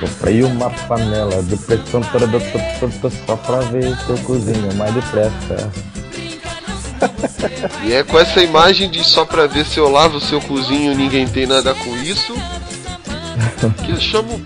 [0.00, 5.72] Comprei uma panela de pressão só pra ver se eu cozinho mais depressa.
[7.84, 10.96] E é com essa imagem de só pra ver se eu lavo o seu cozinho
[10.96, 12.34] ninguém tem nada com isso.
[13.84, 14.40] Que eu chamo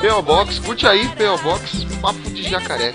[0.00, 0.58] PO Box.
[0.58, 2.94] Curte aí, PO Box, papo de jacaré.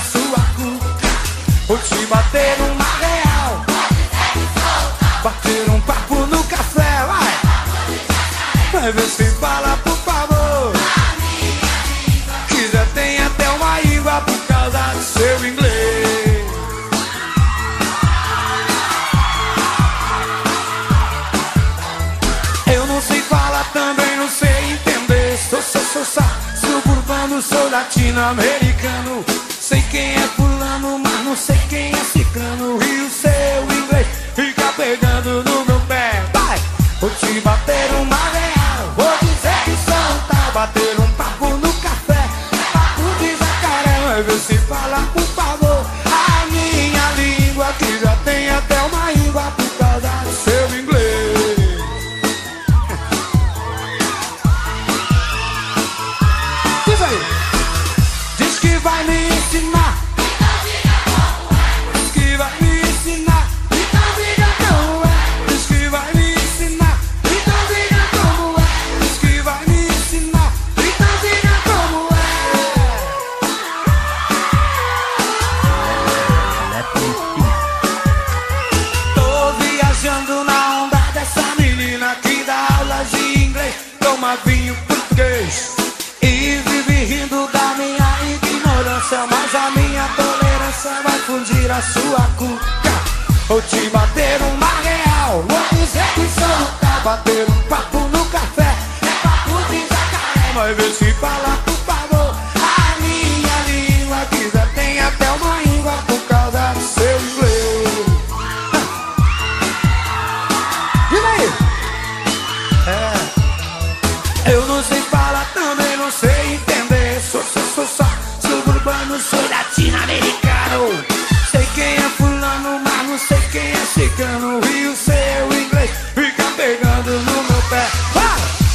[0.00, 0.46] Sua.
[1.66, 3.64] Vou te bater uma real,
[5.22, 8.80] bater um papo no café, vai.
[8.80, 10.72] Vai ver se fala, por favor.
[12.48, 16.46] Que já tem até uma língua por causa do seu inglês.
[22.66, 25.38] Eu não sei falar também, não sei entender.
[25.50, 29.45] Sou, sou, sou, sou suburbano, sou latino-americano.
[31.36, 32.78] Não sei quem é ciclano.
[32.82, 36.24] E o seu inglês fica pegando no meu pé.
[36.32, 36.58] Vai,
[36.98, 38.15] vou te bater uma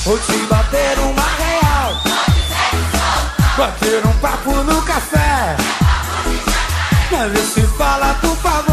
[0.03, 2.01] Vou te bater uma real.
[3.55, 5.55] Bater um papo no café.
[7.11, 8.70] Mas se fala, por favor.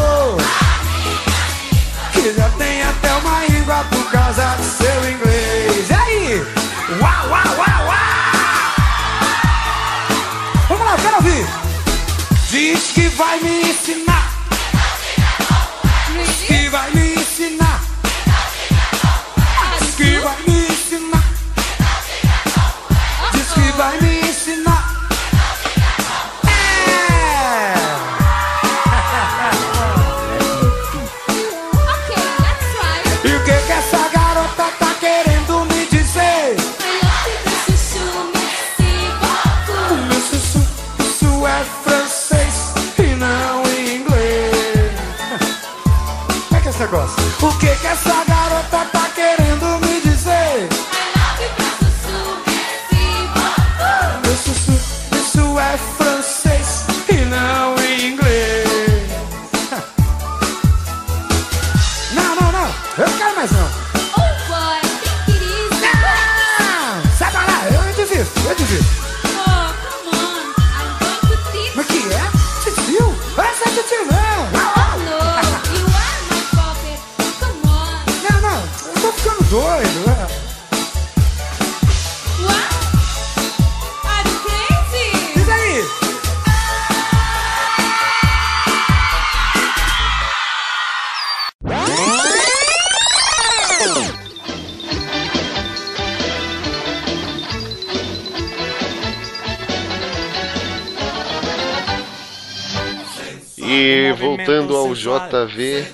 [104.89, 105.85] Ao JV,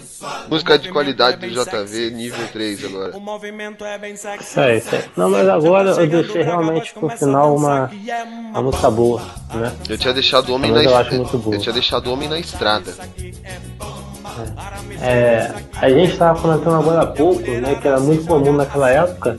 [0.49, 3.13] música de qualidade do JV, nível 3 agora.
[4.43, 5.05] Isso aí, isso aí.
[5.17, 7.91] Não, mas agora eu deixei realmente pro final uma,
[8.51, 9.23] uma música boa,
[9.53, 9.73] né?
[9.89, 11.17] Eu tinha deixado o homem na eu estrada.
[11.17, 11.57] muito boa.
[11.57, 12.93] Eu tinha deixado o homem na estrada.
[15.01, 19.37] É, a gente estava comentando agora há pouco, né, que era muito comum naquela época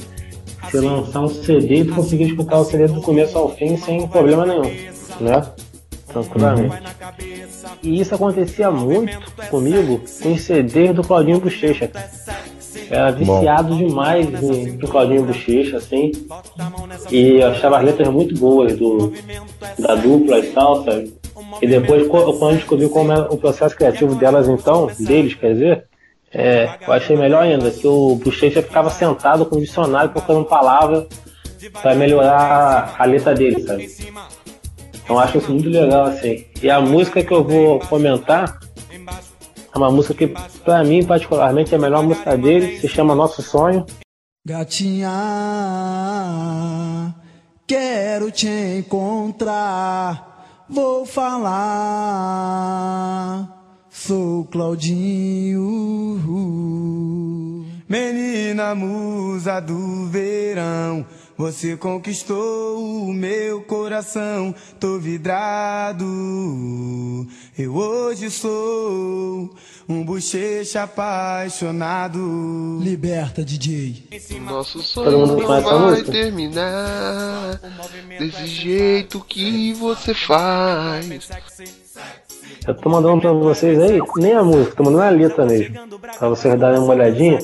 [0.63, 4.45] você lançar um CD e conseguir escutar o CD do começo ao fim sem problema
[4.45, 4.71] nenhum,
[5.19, 5.45] né?
[6.15, 6.75] Tranquilamente.
[7.83, 9.19] E isso acontecia muito
[9.49, 11.91] comigo com CDs do Claudinho Bochecha,
[12.89, 16.11] era viciado demais em, em Claudinho Bochecha, assim.
[17.11, 19.11] E eu achava as letras muito boas do,
[19.77, 21.13] da dupla e tal, sabe?
[21.61, 25.85] E depois, quando eu descobri como é o processo criativo delas, então, deles, quer dizer,
[26.33, 31.07] é, eu achei melhor ainda, que o Bochecha ficava sentado com o dicionário procurando palavra
[31.81, 33.89] para melhorar a letra dele, sabe?
[35.07, 36.45] Eu acho isso muito legal, assim.
[36.61, 38.59] E a música que eu vou comentar
[39.73, 40.27] é uma música que,
[40.63, 43.85] pra mim, particularmente, é a melhor música dele, se chama Nosso Sonho.
[44.45, 45.09] Gatinha,
[47.67, 50.65] quero te encontrar.
[50.69, 51.45] Vou falar.
[53.89, 55.61] Sou Claudinho.
[57.87, 61.05] Menina musa do verão.
[61.37, 66.05] Você conquistou o meu coração, tô vidrado.
[67.57, 69.53] Eu hoje sou
[69.87, 72.79] um bochecha apaixonado.
[72.81, 74.07] Liberta, DJ.
[74.39, 77.59] Nosso sonho a vai terminar
[78.17, 81.05] desse jeito que você faz.
[82.67, 85.75] Eu tô mandando pra vocês aí, nem a música, tô mandando a letra mesmo.
[86.17, 87.39] Pra vocês darem uma olhadinha.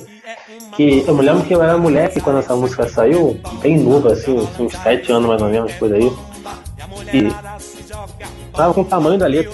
[0.76, 4.48] Que eu me lembro que eu era moleque quando essa música saiu, bem novo assim,
[4.60, 6.12] uns 7 anos mais ou menos, por aí.
[7.14, 7.30] E
[8.56, 9.52] tava com o tamanho da letra.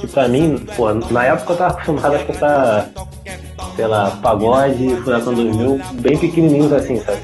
[0.00, 2.90] Que pra mim, pô, na época eu tava acostumado a escutar,
[3.76, 7.18] sei lá, pagode, Furacão 2000, bem pequenininhos assim, sabe?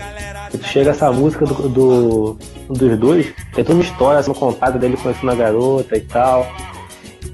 [0.53, 2.39] E tu chega essa música do, do-
[2.69, 6.47] dos dois, tem toda uma história, assim, contada dele conhecendo a garota e tal.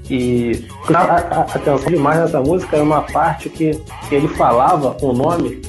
[0.09, 3.71] E a, a, a atenção demais nessa música é uma parte que,
[4.07, 5.61] que ele falava o nome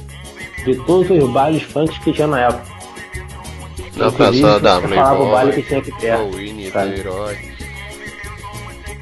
[0.64, 2.78] de todos os bailes funk que tinha na época.
[3.96, 6.36] Na praça da falava o baile que tinha aqui perto.
[6.36, 6.70] Winnie.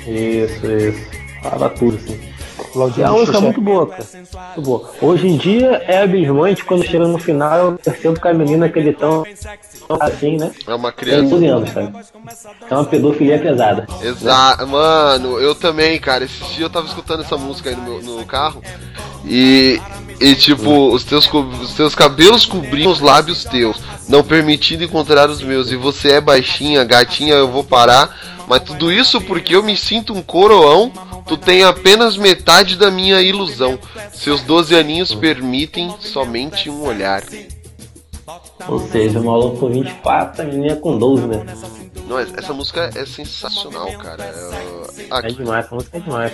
[0.06, 1.10] Isso, isso.
[1.42, 2.35] Falava tudo, assim.
[2.76, 4.04] Claudinho é uma música muito boa, cara.
[4.14, 4.90] Muito boa.
[5.00, 8.78] Hoje em dia é abismante quando chega no final eu percebo que a menina que
[8.78, 9.24] ele tão
[10.00, 10.52] assim, né?
[10.66, 11.30] É uma Tem criança.
[11.30, 11.92] 12 anos, sabe?
[12.70, 13.86] É uma pedofilia pesada.
[14.02, 16.24] Exato, mano, eu também, cara.
[16.24, 18.62] Esse dia eu tava escutando essa música aí no, meu, no carro
[19.24, 19.80] e,
[20.20, 23.76] e tipo, os teus, os teus cabelos cobriam os lábios teus,
[24.08, 25.70] não permitindo encontrar os meus.
[25.70, 28.36] E você é baixinha, gatinha, eu vou parar.
[28.48, 30.92] Mas tudo isso porque eu me sinto um coroão.
[31.26, 33.78] Tu tem apenas metade da minha ilusão.
[34.12, 37.22] Seus 12 aninhos permitem somente um olhar.
[38.68, 41.44] Ou seja, o maluco com 24, a menina com 12, né?
[42.08, 44.24] Não, essa música é sensacional, cara.
[44.24, 46.32] É, É demais, essa música é demais.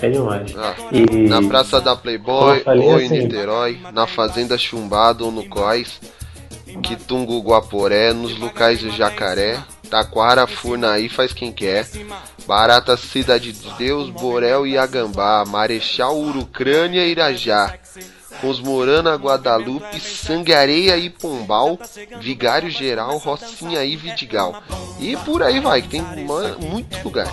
[0.00, 0.54] É demais.
[0.56, 5.48] Ah, E Na Praça da Playboy, ou em assim- Niterói, na Fazenda Chumbado ou no
[5.48, 6.00] Cós,
[6.82, 9.58] Quitungo Guaporé, nos locais de Jacaré,
[9.90, 11.88] Taquara, Furnaí faz quem quer,
[12.46, 17.74] Barata Cidade de Deus, Borel e Agambá, Marechal Urucrânia e Irajá,
[18.40, 21.78] Cosmorana, Guadalupe, Sangareia e Pombal,
[22.20, 24.62] Vigário Geral, Rocinha e Vidigal.
[25.00, 27.32] E por aí vai, que tem muito lugar.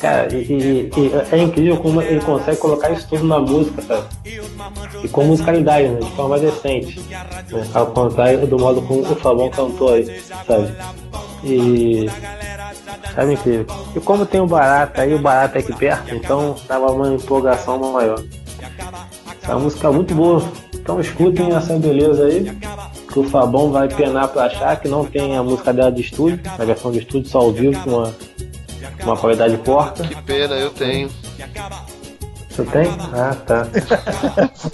[0.00, 4.06] Cara, e, e- e é incrível como ele consegue colocar isso tudo na música, sabe?
[5.04, 6.00] E com musicalidade, né?
[6.00, 6.98] De forma decente.
[7.50, 7.68] Né?
[7.74, 10.74] Ao contrário do modo como o Fabão cantou aí, sabe?
[11.44, 12.06] E.
[13.14, 13.66] Sabe incrível.
[13.94, 17.78] E como tem o Barata aí, o Barata é aqui perto, então tava uma empolgação
[17.92, 18.22] maior.
[19.50, 20.48] Essa música é muito boa.
[20.72, 22.56] Então escutem essa beleza aí.
[23.12, 26.40] Que o Fabão vai penar pra achar que não tem a música dela de estúdio,
[26.56, 28.14] a versão de estúdio só ao vivo com uma,
[29.02, 30.04] uma qualidade porca.
[30.06, 31.10] Que pena, eu tenho.
[32.48, 32.86] Você tem?
[33.12, 33.66] Ah, tá.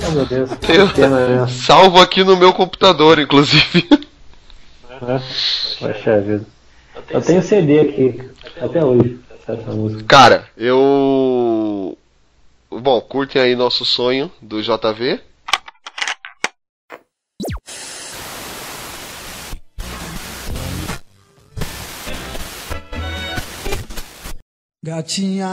[0.06, 0.50] oh, meu Deus.
[0.50, 1.48] Que pena mesmo.
[1.48, 3.88] Salvo aqui no meu computador, inclusive.
[5.00, 5.22] né?
[5.80, 6.44] Poxa vida.
[7.08, 8.30] Eu tenho CD aqui,
[8.60, 10.04] até hoje, essa música.
[10.06, 11.96] Cara, eu.
[12.80, 15.20] Bom, curtem aí nosso sonho do JV.
[24.84, 25.48] Gatinha,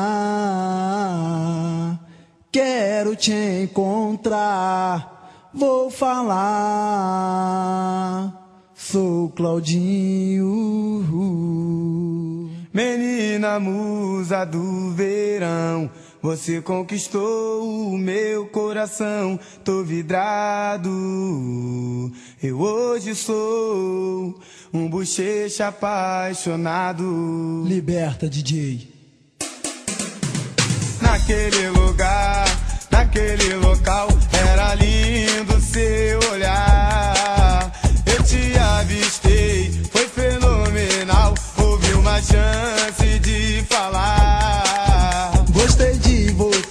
[2.52, 3.32] quero te
[3.64, 5.50] encontrar.
[5.54, 6.44] Vou falar.
[8.76, 10.44] Sou Claudinho.
[12.74, 15.90] Menina musa do verão.
[16.24, 19.38] Você conquistou o meu coração.
[19.62, 20.90] Tô vidrado.
[22.42, 24.40] Eu hoje sou
[24.74, 27.66] um bochecha apaixonado.
[27.68, 28.88] Liberta, DJ.
[31.02, 32.46] Naquele lugar,
[32.90, 37.70] naquele local, era lindo seu olhar.
[38.06, 41.34] Eu te avistei, foi fenomenal.
[41.58, 44.03] Houve uma chance de falar.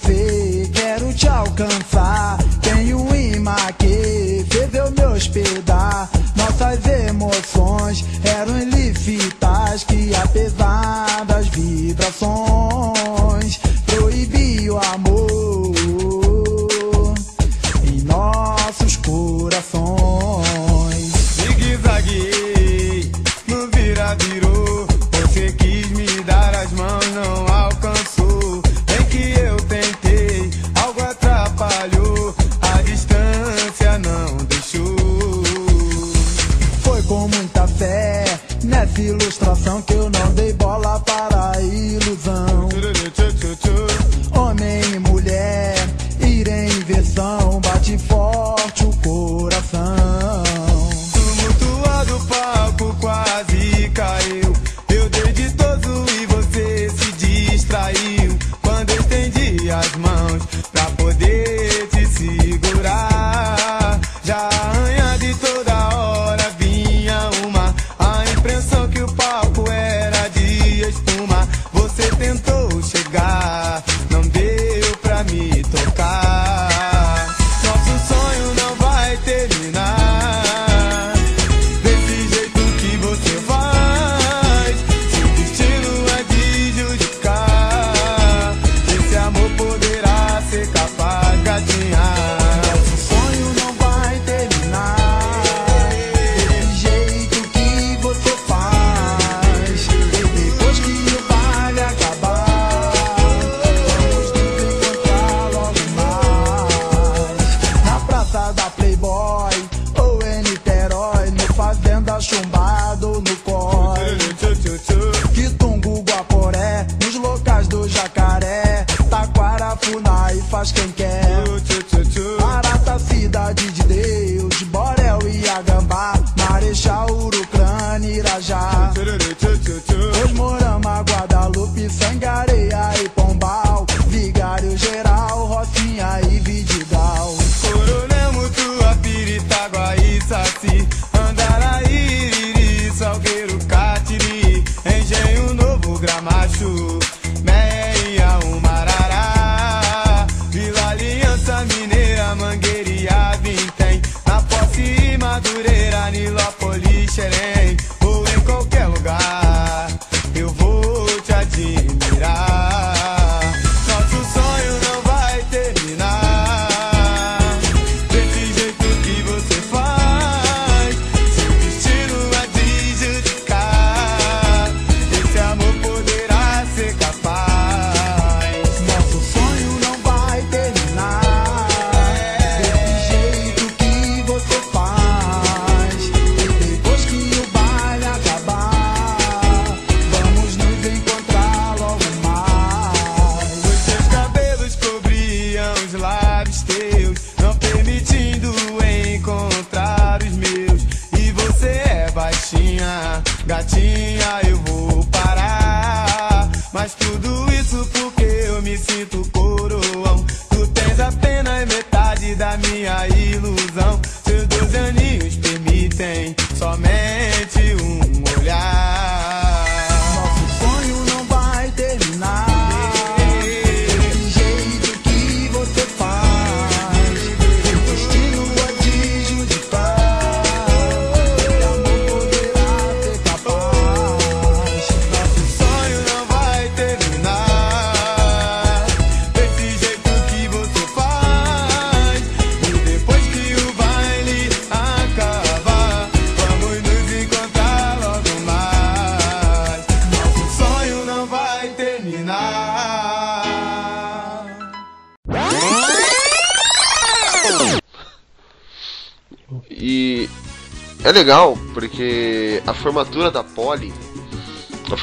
[0.03, 2.37] Você, quero te alcançar.
[2.61, 6.09] Tenho imã que eu me hospedar.
[6.35, 12.92] Nossas emoções eram ilícitas que apesar das vibrações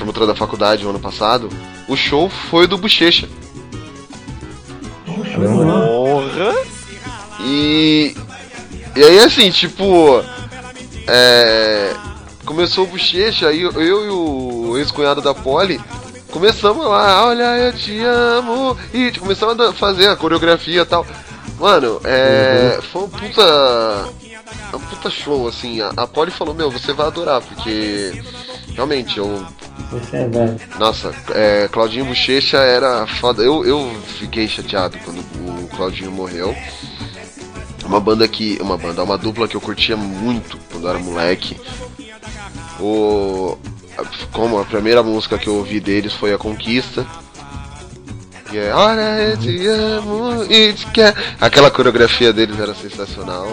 [0.00, 1.48] formatura da faculdade no ano passado,
[1.86, 3.28] o show foi do Bochecha.
[5.04, 6.54] Porra!
[7.40, 8.14] E.
[8.96, 10.22] E aí assim, tipo.
[11.06, 11.94] É.
[12.44, 15.80] Começou o bochecha, aí eu eu e o ex-cunhado da Poli
[16.30, 18.76] começamos lá, olha, eu te amo.
[18.94, 21.06] E tipo, começamos a fazer a coreografia e tal.
[21.58, 22.78] Mano, é.
[22.90, 24.08] Foi um puta.
[24.74, 25.80] Um puta show, assim.
[25.80, 28.22] A, a Poli falou, meu, você vai adorar, porque.
[28.74, 29.46] Realmente, eu
[30.12, 33.42] É nossa, é, Claudinho Bochecha era foda.
[33.42, 36.54] Eu, eu fiquei chateado quando o Claudinho morreu.
[37.84, 38.56] Uma banda que.
[38.60, 41.60] Uma banda, uma dupla que eu curtia muito quando era moleque.
[42.78, 43.58] O.
[44.32, 47.04] Como a primeira música que eu ouvi deles foi A Conquista.
[48.52, 51.16] E é, olha, eu te amo e te quero.
[51.40, 53.48] Aquela coreografia deles era sensacional.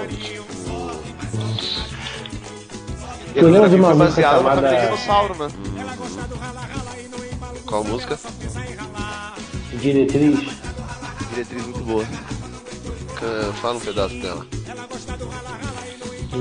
[3.38, 5.48] E Eu lembro de uma foi música baseada no chamada- Dinossauro, né?
[7.68, 8.20] qual música?
[9.80, 10.40] Diretriz.
[11.30, 12.06] Diretriz muito boa.
[13.62, 14.46] Fala um pedaço dela.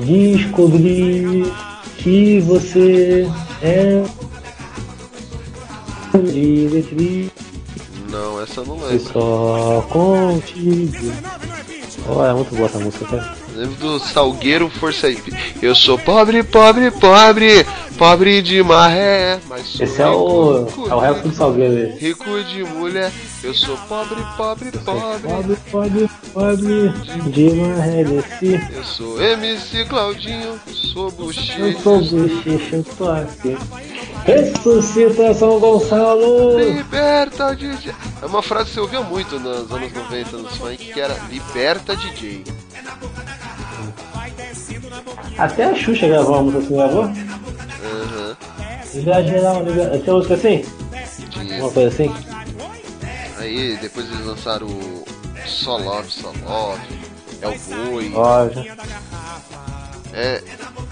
[0.06, 1.52] Descobri
[1.98, 3.28] que você
[3.62, 4.02] é
[6.32, 7.30] diretriz
[8.10, 9.12] Não, essa eu não e lembro.
[9.12, 11.12] só contigo.
[12.08, 13.36] Oh, é muito boa essa música, cara.
[13.56, 15.32] Lembro do Salgueiro Força Hip.
[15.62, 17.66] Eu sou pobre, pobre, pobre,
[17.96, 21.88] pobre de maré, mas sou Esse é o, rico, é o resto do Salgueiro.
[21.94, 22.04] esse.
[22.06, 23.10] rico de mulher.
[23.42, 25.28] Eu sou pobre, pobre, pobre.
[25.28, 26.88] Pobre, pobre, pobre
[27.30, 28.60] de maré desci.
[28.74, 31.78] Eu sou MC Claudinho, sou Eu bochecha.
[31.82, 33.56] sou bochecha, eu tô aqui.
[34.26, 36.58] Ressuscita São Gonçalo!
[36.58, 37.94] Liberta DJ.
[38.20, 41.96] É uma frase que você ouvia muito nos anos 90 nos funk, que era Liberta
[41.96, 42.42] DJ.
[45.38, 47.02] Até a Xuxa gravou uma música assim, gravou?
[47.04, 48.36] Aham.
[48.94, 49.98] Liga geral, liga.
[49.98, 50.64] Tem música assim?
[51.30, 51.58] tinha.
[51.62, 52.14] Uma coisa assim?
[53.38, 55.04] Aí depois eles lançaram o
[55.46, 56.80] Só Love, Só Love,
[57.42, 57.58] É o
[57.90, 58.12] Boi.
[58.14, 58.64] Ó, já-
[60.18, 60.40] É,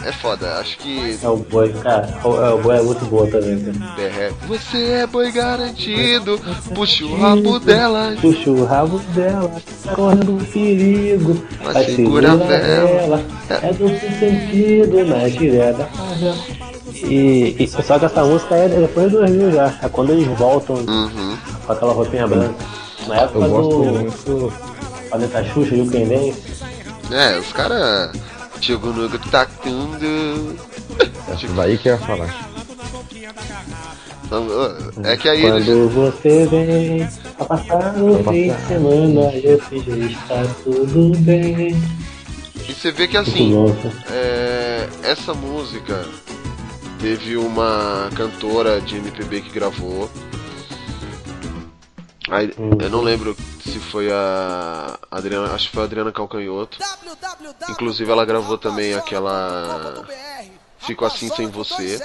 [0.05, 2.07] é foda, acho que é o boi, cara.
[2.23, 3.95] O, é, o boi é muito boa também, cara.
[3.95, 4.35] BR.
[4.47, 6.39] Você é boi garantido,
[6.75, 8.15] puxa o rabo dela.
[8.21, 9.51] Puxa o rabo dela,
[9.83, 11.43] tá correndo um perigo.
[11.65, 13.03] Mas segura segura ela.
[13.03, 13.25] ela.
[13.63, 16.37] É duplo sentido na da favela.
[16.93, 19.75] E, e só que essa música é depois de 2000 já.
[19.83, 21.39] É quando eles voltam Uhum.
[21.67, 22.55] com aquela roupinha branca.
[23.09, 23.93] Na época Eu gosto do.
[23.93, 24.53] muito.
[25.09, 26.35] Planeta Xuxa e o Quem.
[27.11, 28.13] É, os caras.
[28.65, 30.57] Chegou no tacando.
[31.29, 32.49] Essa daí que eu ia falar.
[35.05, 35.67] É que aí eles.
[35.67, 37.03] Quando você vem
[37.39, 41.77] a passar o fim de semana, eu finjo está tudo bem.
[42.67, 43.53] E você vê que assim.
[43.83, 44.05] cara.
[44.11, 46.03] É, essa música
[46.99, 50.11] teve uma cantora de MPB que gravou.
[52.31, 56.79] Aí, eu não lembro se foi a Adriana, acho que foi a Adriana Calcanhoto.
[57.69, 60.05] Inclusive ela gravou também aquela
[60.79, 62.01] Fico assim sem você.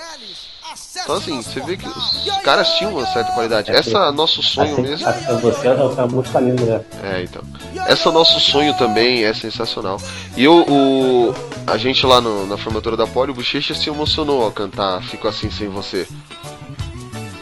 [1.04, 3.72] Então assim, você vê que os caras tinham uma certa qualidade.
[3.72, 5.06] Essa nosso sonho Assim, mesmo.
[5.42, 6.86] você é uma música linda, né?
[7.18, 7.42] É, então.
[7.88, 10.00] Essa nosso sonho também é sensacional.
[10.38, 11.34] E eu, o,
[11.68, 15.28] a gente lá no- na formatura da Poli, o Bochecha se emocionou ao cantar Fico
[15.28, 16.08] Assim Sem Você.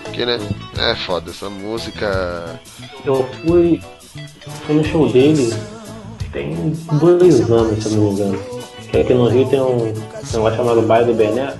[0.03, 0.38] Porque, né?
[0.77, 2.60] É foda, essa música.
[3.06, 3.81] Eu fui,
[4.65, 5.53] fui no show dele
[6.38, 8.39] tem dois anos, se eu não me engano.
[8.91, 11.53] Que aqui no Rio tem um negócio chamado Baile do Bené.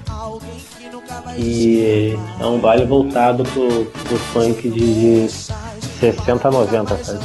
[1.38, 5.32] E é um baile voltado pro, pro funk de, de
[6.00, 7.20] 60 a 90, sabe?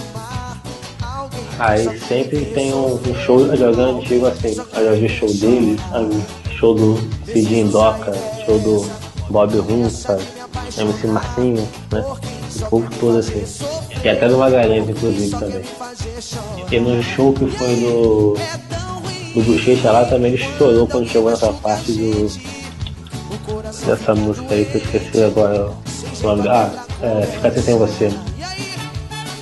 [1.59, 4.57] Aí sempre tem um, um show alguém antigo assim.
[4.75, 5.79] Eu vi show dele,
[6.57, 8.13] show do Cid Indoca,
[8.45, 8.87] show do
[9.31, 10.23] Bob Rum, sabe?
[10.77, 12.05] MC Marcinho, né?
[12.61, 13.45] O povo todo assim.
[14.05, 15.63] E até do Magalhães, inclusive, também.
[16.71, 18.37] E no show que foi do,
[19.35, 22.27] do Bochecha lá também ele chorou quando chegou nessa parte do.
[23.87, 25.71] Dessa música aí que eu esqueci agora
[26.23, 26.49] o nome.
[26.49, 26.71] Ah,
[27.03, 28.11] é, Fica Assim Sem Você.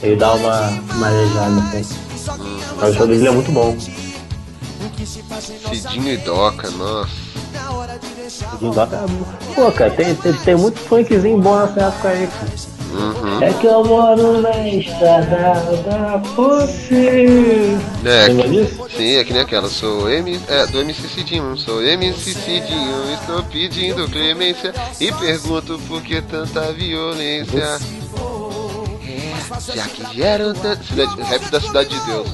[0.03, 1.97] Ele dá uma marejada assim.
[2.82, 3.77] O show dele é muito bom.
[5.73, 7.20] Cidinho e Doca, nossa.
[9.55, 12.71] Pô, cara, tem, tem, tem muito funkzinho bom nessa época aí, cara.
[12.93, 13.43] Uhum.
[13.43, 17.79] É que eu moro na estrada da você.
[18.05, 18.87] É, Lembra disso?
[18.97, 19.69] sim, é que nem aquela.
[19.69, 21.57] Sou M, é, do MC Cidinho.
[21.57, 23.15] Sou MC Cidinho.
[23.15, 27.79] Estou pedindo clemência e pergunto por que tanta violência.
[29.73, 30.83] Já que geram tanto.
[31.23, 32.29] Rap da Cidade de Deus.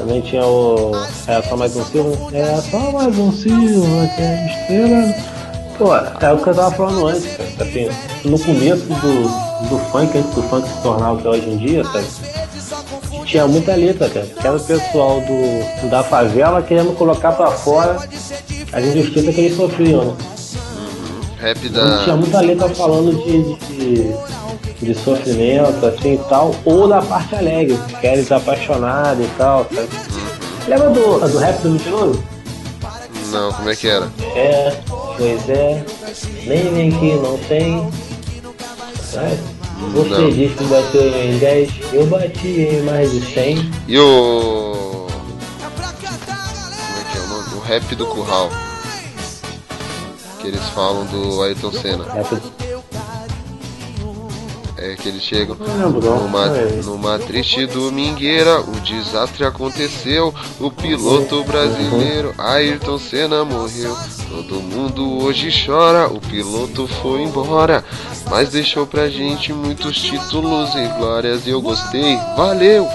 [0.00, 0.92] Também tinha o.
[1.26, 2.16] É só mais um Silva?
[2.32, 5.14] É só mais um Silva que é estrela.
[5.76, 7.50] Pô, é o que eu tava falando antes, cara.
[7.60, 7.88] Assim,
[8.24, 11.56] no começo do, do funk, antes do funk se tornar o que é hoje em
[11.58, 12.06] dia, sabe?
[13.26, 14.26] Tinha muita letra, cara.
[14.26, 17.98] Que era o pessoal do, da favela querendo colocar pra fora
[18.72, 20.16] as injustiças que eles sofriam, né?
[21.40, 22.16] Rap Tinha da.
[22.16, 24.14] muita letra falando de, de, de
[24.94, 29.88] sofrimento, assim e tal, ou da parte alegre, que era desapaixonado e tal, sabe?
[30.68, 32.24] Lembra do, do rap do mentiroso?
[33.30, 34.10] Não, como é que era?
[34.34, 34.76] É,
[35.16, 35.84] pois é,
[36.46, 37.88] nem vem que não tem.
[39.02, 39.38] Sabe?
[39.92, 40.30] Você Não.
[40.30, 43.70] diz que bateu em 10, eu bati em mais de 100.
[43.88, 45.06] E o.
[45.58, 45.80] Como
[47.00, 47.54] é que é o nome?
[47.54, 48.50] O rap do Curral.
[50.40, 52.04] Que eles falam do Ayrton Senna.
[52.14, 52.22] É
[55.00, 56.80] que eles chegam lembro, numa, É.
[56.84, 63.96] numa triste domingueira, o desastre aconteceu, o piloto brasileiro Ayrton Senna morreu.
[64.28, 67.84] Todo mundo hoje chora, o piloto foi embora,
[68.30, 72.16] mas deixou pra gente muitos títulos e glórias e eu gostei.
[72.36, 72.86] Valeu,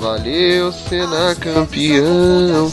[0.00, 2.72] valeu Senna campeão.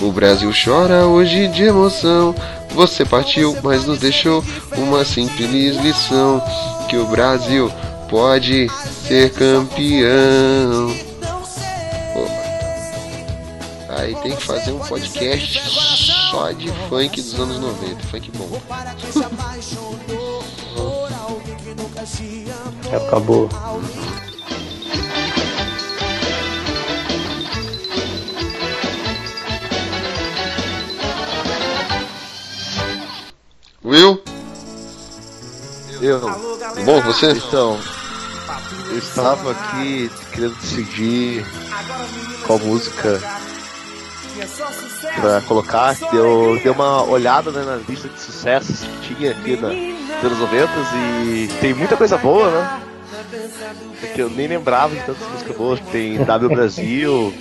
[0.00, 2.34] O Brasil chora hoje de emoção.
[2.74, 4.44] Você partiu, mas nos deixou
[4.76, 6.40] uma simples lição
[6.88, 7.72] que o Brasil
[8.08, 8.68] pode
[9.06, 10.94] ser campeão.
[12.12, 12.26] Pô,
[13.94, 15.60] Aí tem que fazer um podcast
[16.30, 18.60] só de funk dos anos 90, funk bom.
[22.94, 23.48] Acabou.
[33.84, 34.22] Will?
[36.00, 36.20] Eu.
[36.84, 37.32] Bom, você?
[37.32, 37.80] Então,
[38.90, 41.44] eu estava aqui querendo decidir
[42.46, 43.20] qual música
[45.20, 45.96] pra colocar.
[46.12, 50.72] Eu dei uma olhada né, na lista de sucessos que tinha aqui na, anos 90
[50.94, 52.80] e tem muita coisa boa, né?
[54.02, 55.80] É que eu nem lembrava de tantas músicas boas.
[55.92, 57.34] Tem W Brasil,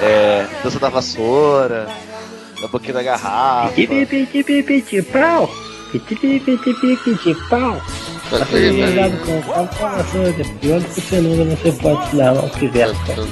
[0.00, 1.88] é, Dança da Vassoura,
[2.60, 3.72] Da Boquinha da Garrafa.
[5.02, 5.50] pau.
[7.48, 7.82] pau.
[9.26, 12.90] Com com coração, é pior do que cenoura, você pode se dar o que vier,
[13.06, 13.26] cara.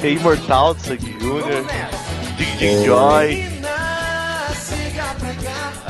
[0.00, 1.64] Tem Imortal do Sangue Jr.,
[2.36, 3.50] Dig Dig Joy.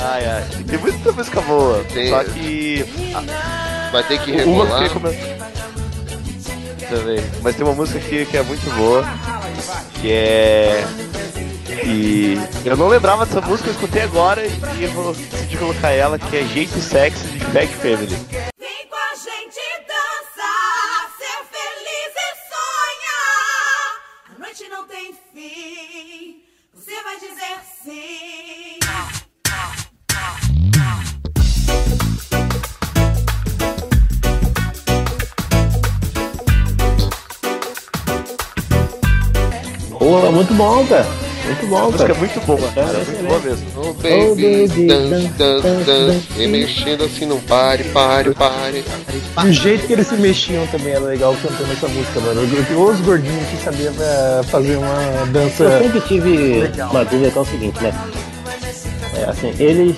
[0.02, 0.44] Ai, ai.
[0.66, 1.84] Tem muita música boa.
[1.92, 2.84] Tem- Só que.
[3.92, 4.32] Vai ter que
[6.88, 7.20] Também.
[7.42, 9.04] Mas tem uma música aqui que é muito boa.
[10.00, 10.84] Que é.
[11.84, 16.18] E eu não lembrava dessa música, eu escutei agora e eu vou decidir colocar ela,
[16.18, 18.16] que é Jeito Sexy de Fag Family.
[18.58, 24.36] Vem com a gente dançar, ser feliz e sonhar.
[24.36, 26.42] A noite não tem fim,
[26.74, 28.78] você vai dizer sim.
[39.98, 41.29] Pô, muito bom, cara.
[41.44, 43.66] Muito A bom, música é muito boa, cara, é muito boa mesmo.
[43.76, 46.26] Oh Oh, baby, baby, dance, dance, dance.
[46.36, 48.84] Vem mexendo assim, não pare, pare, pare.
[49.44, 52.42] E o jeito que eles se mexiam também era legal cantando essa música, mano.
[52.42, 55.64] Os gordinhos que sabiam eh, fazer uma dança.
[55.64, 56.90] Eu sempre tive Legal.
[56.90, 57.92] uma dúvida que é o seguinte, né?
[59.16, 59.96] É assim, eles.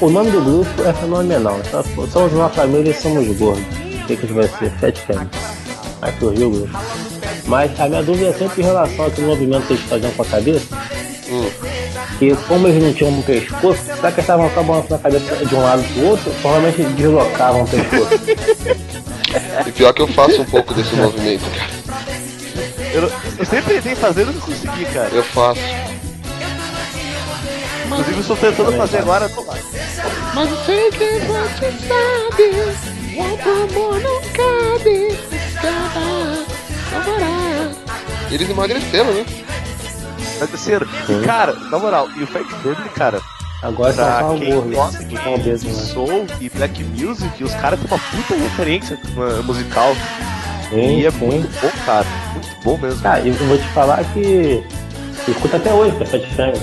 [0.00, 1.60] O nome do grupo é fenomenal.
[2.12, 3.64] Somos uma família e somos gordos.
[4.02, 4.70] O que, que vai ser?
[4.80, 5.28] Fat Family.
[6.12, 6.68] Grupo.
[7.46, 10.26] Mas a minha dúvida é sempre em relação àquele movimento que eles faziam com a
[10.26, 10.66] cabeça.
[11.28, 11.50] Hum.
[12.18, 15.44] Que como eles não tinham um pescoço, será que eles estavam só balançando a cabeça
[15.44, 16.30] de um lado pro outro?
[16.40, 18.20] Provavelmente deslocavam o pescoço.
[19.66, 21.70] E pior que eu faço um pouco desse movimento, cara.
[22.92, 25.10] Eu, eu sempre tentei fazer e não consegui, cara.
[25.12, 25.60] Eu faço.
[27.86, 29.28] Inclusive, eu estou tentando fazer agora.
[29.28, 29.54] tô lá.
[30.34, 35.33] Mas eu sei que você sabe, o amor não cabe.
[38.30, 39.24] Eles emagreceram, né?
[40.50, 43.20] Terceiro, e cara, na moral, e o Fat Family, cara,
[43.64, 44.74] Agora pra só quem gordos.
[44.74, 45.82] gosta de, obesos, de né?
[45.94, 49.96] soul e black music, os caras têm uma puta referência uh, musical.
[50.68, 51.24] Sim, e é sim.
[51.24, 52.06] muito bom, cara.
[52.34, 53.00] Muito bom mesmo.
[53.00, 54.62] Cara, eu vou te falar que
[55.26, 56.60] eu escuto até hoje Fat Family.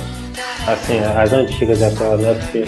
[0.68, 2.36] Assim, as antigas aquela, né?
[2.36, 2.65] Porque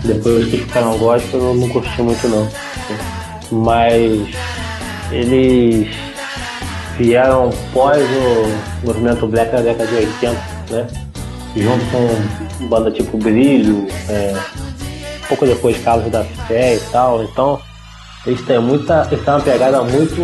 [0.00, 2.48] depois que ficaram gospel eu não curti muito não.
[3.52, 4.34] Mas
[5.10, 5.88] eles
[6.96, 10.32] vieram pós o movimento black na década de 80,
[10.70, 10.86] né?
[11.56, 14.36] Junto com banda tipo Brilho, é,
[15.28, 17.60] pouco depois Carlos da Fé e tal, então
[18.26, 19.08] eles têm muita.
[19.10, 20.20] Eles têm uma pegada muito.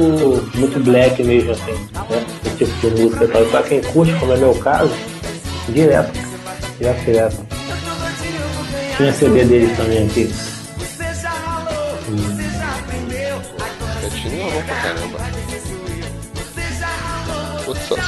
[0.55, 2.27] muito black mesmo, assim, né?
[2.45, 3.43] Esse tipo de música e tal.
[3.43, 4.93] E pra quem curte, como é meu caso,
[5.71, 6.13] direto.
[6.79, 7.47] Direto, direto.
[8.97, 10.31] Tinha CD deles também aqui.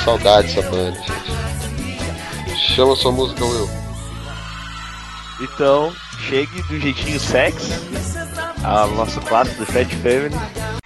[0.09, 2.57] Saudade dessa banda, gente.
[2.75, 3.69] Chama sua música, Will.
[5.41, 5.93] Então,
[6.27, 7.75] chegue do jeitinho sexy
[8.65, 10.78] ao nosso clássico do Fat Family.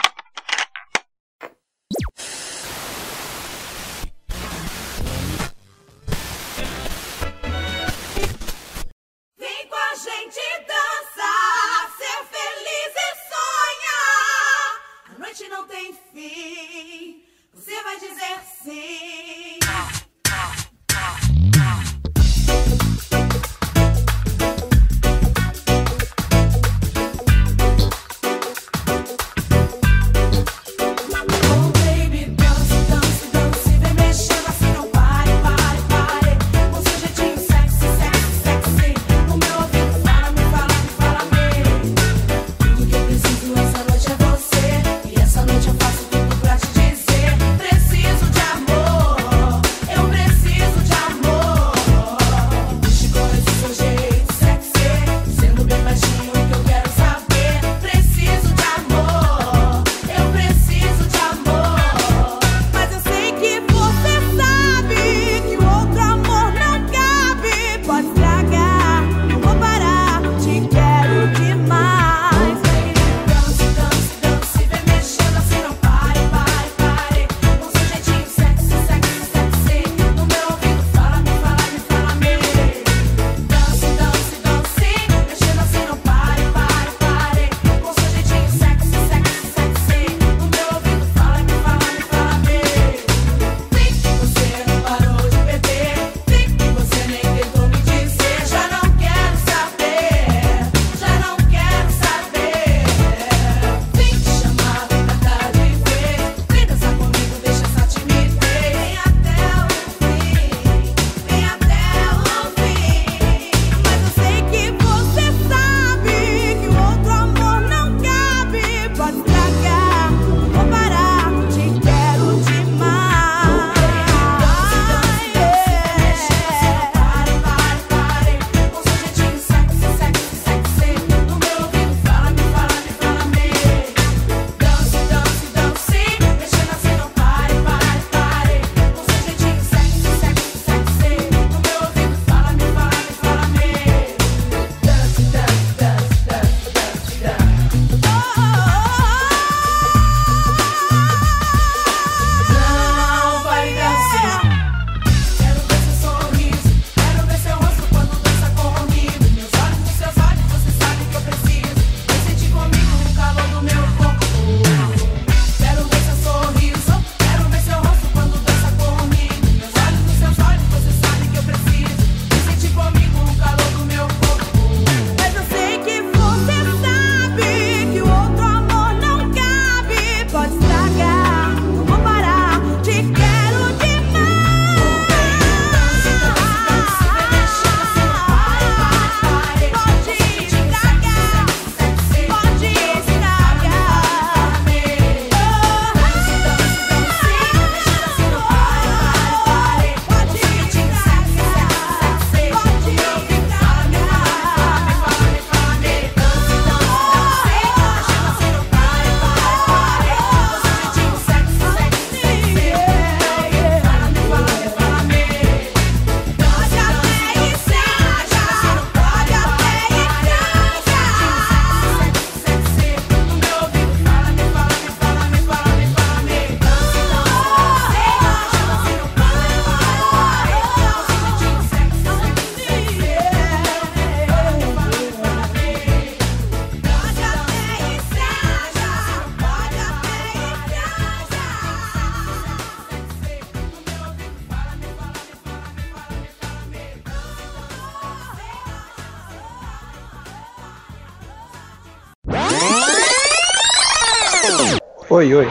[255.22, 255.48] Oi, oi.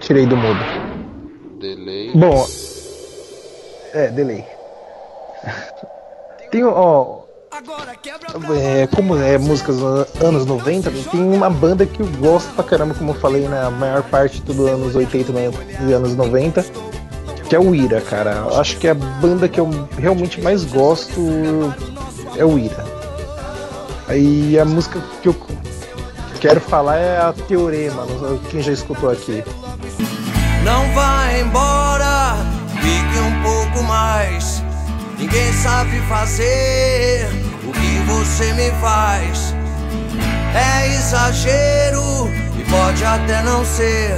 [0.00, 0.58] Tirei do mudo.
[1.60, 2.10] Delay.
[2.12, 2.44] Bom.
[3.92, 4.44] É, delay.
[6.50, 7.20] Tem, ó.
[8.60, 12.94] É, como é músicas dos anos 90, tem uma banda que eu gosto pra caramba,
[12.94, 15.30] como eu falei na maior parte dos anos 80
[15.88, 16.64] e anos 90,
[17.48, 18.32] que é o Ira, cara.
[18.32, 21.20] Eu Acho que a banda que eu realmente mais gosto
[22.36, 22.84] é o Ira.
[24.08, 25.36] Aí a música que eu
[26.44, 28.06] quero falar é a Teorema,
[28.50, 29.42] quem já escutou aqui.
[30.62, 32.36] Não vá embora,
[32.68, 34.62] fique um pouco mais.
[35.18, 37.26] Ninguém sabe fazer
[37.66, 39.54] o que você me faz.
[40.54, 44.12] É exagero e pode até não ser.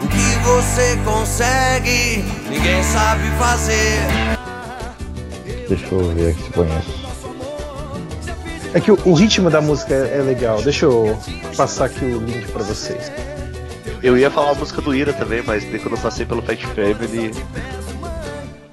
[0.00, 3.98] O que você consegue, ninguém sabe fazer.
[5.68, 7.11] Deixa eu ver aqui se conheço.
[8.74, 10.62] É que o, o ritmo da música é, é legal.
[10.62, 11.18] Deixa eu
[11.56, 13.12] passar aqui o link pra vocês.
[14.02, 16.60] Eu ia falar a música do Ira também, mas daí quando eu passei pelo Fat
[16.60, 17.30] Family.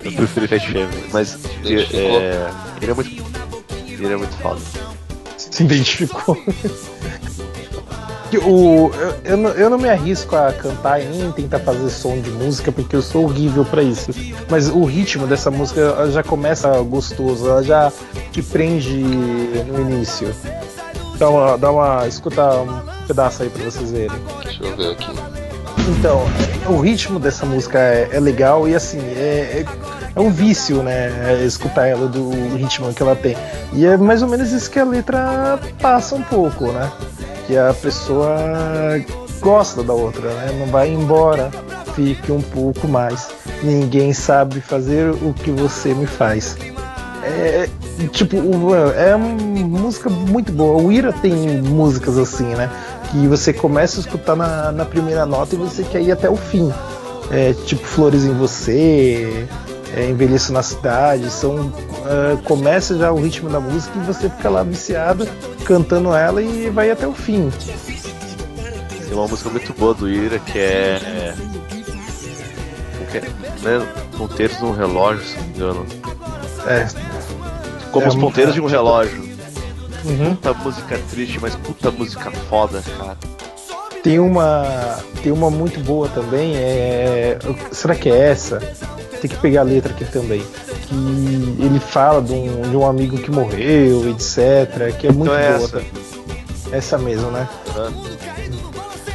[0.04, 2.50] Eu preferi Fat Family, mas é,
[2.82, 3.24] ele é muito.
[3.88, 4.62] Ele é muito foda.
[5.38, 6.42] Se identificou.
[8.38, 12.20] O, eu, eu, não, eu não me arrisco a cantar e nem tentar fazer som
[12.20, 14.12] de música porque eu sou horrível pra isso.
[14.50, 17.92] Mas o ritmo dessa música já começa gostoso, ela já
[18.32, 20.34] te prende no início.
[21.18, 24.18] Dá uma, dá uma escuta um pedaço aí pra vocês verem.
[24.44, 25.40] Deixa eu ver aqui.
[25.90, 26.22] Então,
[26.68, 29.66] o ritmo dessa música é, é legal e assim, é, é,
[30.16, 31.44] é um vício, né?
[31.44, 33.36] escutar ela do ritmo que ela tem.
[33.74, 36.92] E é mais ou menos isso que a letra passa um pouco, né?
[37.50, 38.36] Que a pessoa
[39.42, 40.56] gosta da outra, né?
[40.60, 41.50] Não vai embora,
[41.96, 43.28] fique um pouco mais.
[43.64, 46.56] Ninguém sabe fazer o que você me faz.
[47.24, 47.68] É,
[48.12, 48.38] tipo,
[48.96, 49.30] é uma
[49.64, 50.80] música muito boa.
[50.80, 52.70] O Ira tem músicas assim, né?
[53.10, 56.38] Que você começa a escutar na, na primeira nota e você quer ir até o
[56.38, 56.72] fim.
[57.32, 59.48] É, tipo Flores em Você,
[59.96, 61.30] é, Envelheço na Cidade.
[61.30, 61.72] São,
[62.06, 65.28] é, começa já o ritmo da música e você fica lá viciado,
[65.66, 67.52] cantando ela e vai até o fim.
[69.08, 71.34] Tem uma música muito boa do Ira que é.
[72.98, 73.22] como que é?
[73.22, 73.88] Né?
[74.18, 75.86] Ponteiros num relógio, se não me engano.
[76.68, 76.88] É,
[77.92, 79.22] Como É os um- ponteiros de um relógio.
[80.06, 80.36] uhum.
[80.36, 83.18] Puta música triste, mas puta música foda, cara.
[84.04, 86.54] Tem uma, tem uma muito boa também.
[86.56, 87.38] É,
[87.72, 88.60] será que é essa?
[89.22, 90.42] Tem que pegar a letra aqui também.
[90.88, 90.96] Que
[91.64, 94.96] ele fala de um, de um amigo que morreu, etc.
[94.98, 95.66] Que é muito Então é boa.
[95.66, 95.82] essa.
[96.72, 97.48] Essa mesmo, né?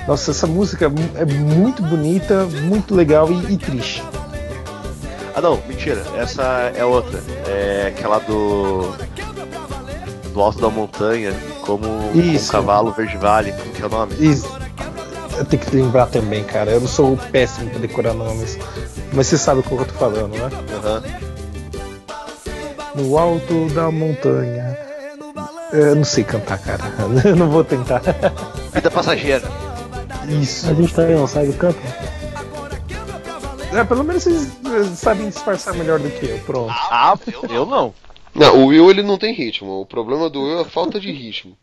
[0.07, 4.03] Nossa, essa música é muito bonita, muito legal e, e triste.
[5.35, 6.03] Ah não, mentira.
[6.17, 7.21] Essa é outra.
[7.47, 8.93] É aquela do.
[10.33, 11.33] Do alto da montanha,
[11.63, 12.51] como um Isso.
[12.51, 14.15] cavalo verde vale, como que é o nome?
[14.19, 14.43] E
[15.39, 16.73] eu tenho que lembrar também, cara.
[16.73, 18.59] Eu não sou péssimo pra decorar nomes.
[19.15, 20.51] Mas você sabe o que eu tô falando, né?
[20.75, 21.03] Aham.
[22.97, 24.77] No alto da montanha.
[25.73, 26.83] Eu não sei cantar, cara.
[27.25, 28.01] Eu não vou tentar.
[28.73, 29.43] Vida passageira.
[30.41, 30.71] Isso.
[30.71, 31.79] A gente também não sabe canto.
[33.73, 36.39] É, pelo menos vocês eh, sabem disfarçar melhor do que eu.
[36.41, 36.71] Pronto.
[36.73, 37.93] Ah, eu, eu não.
[38.33, 39.81] Não, o Will ele não tem ritmo.
[39.81, 41.57] O problema do Will é a falta de ritmo.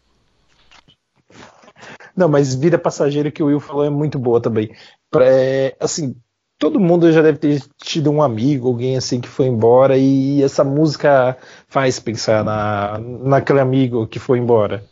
[2.15, 4.69] Não, mas Vida Passageira que o Will falou é muito boa também.
[5.09, 6.13] Pra- é, assim,
[6.61, 10.63] todo mundo já deve ter tido um amigo, alguém assim que foi embora e essa
[10.63, 11.35] música
[11.67, 14.85] faz pensar na, naquele amigo que foi embora.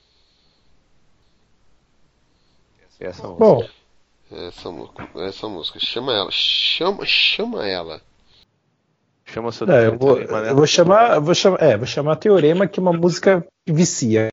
[2.99, 3.45] Essa música.
[3.45, 3.63] Bom,
[4.31, 4.69] Essa,
[5.19, 5.79] essa música.
[5.79, 6.31] Chama ela.
[6.31, 8.01] Chama, chama ela.
[9.25, 10.49] Chama seu é, eu, vou, Teorema, né?
[10.49, 13.71] eu vou chamar, eu vou chamar, é, vou chamar Teorema que é uma música que
[13.71, 14.29] vicia,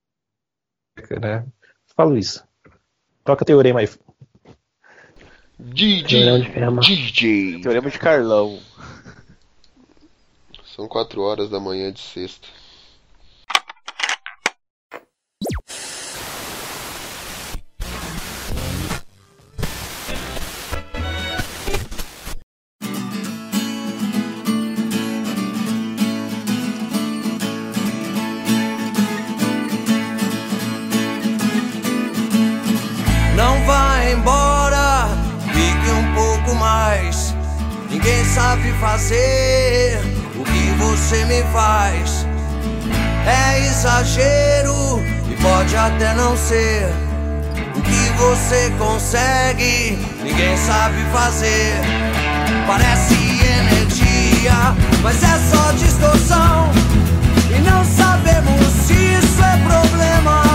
[1.21, 1.47] né?
[1.95, 2.43] Falo isso.
[3.23, 3.89] Toca Teorema aí.
[5.59, 6.97] Teorema de DJ.
[6.97, 7.61] DJ.
[7.63, 8.59] Teorema de Carlão.
[10.75, 12.47] São 4 horas da manhã de sexta.
[45.87, 46.89] Até não ser.
[47.77, 51.75] O que você consegue, ninguém sabe fazer.
[52.67, 56.71] Parece energia, mas é só distorção.
[57.55, 60.46] E não sabemos se isso é problema.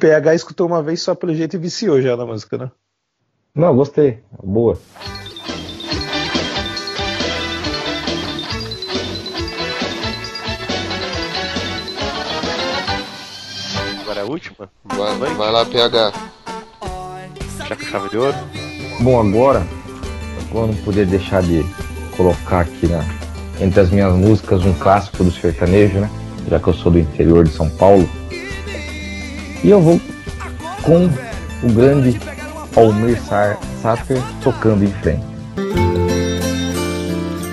[0.00, 2.70] PH escutou uma vez só pelo jeito e viciou já na música, né?
[3.54, 4.20] Não, gostei.
[4.42, 4.78] Boa.
[14.00, 14.70] Agora é a última?
[14.84, 16.12] Vai, vai lá, PH.
[17.68, 18.36] Já com chave de ouro?
[19.00, 19.66] Bom, agora
[20.52, 21.62] eu não poder deixar de
[22.16, 23.04] colocar aqui na,
[23.60, 26.10] entre as minhas músicas um clássico do sertanejo, né?
[26.48, 28.08] Já que eu sou do interior de São Paulo.
[29.62, 30.00] E eu vou
[30.82, 31.06] com
[31.62, 32.18] o grande
[32.74, 33.20] Almir
[33.82, 35.24] Sater tocando em frente.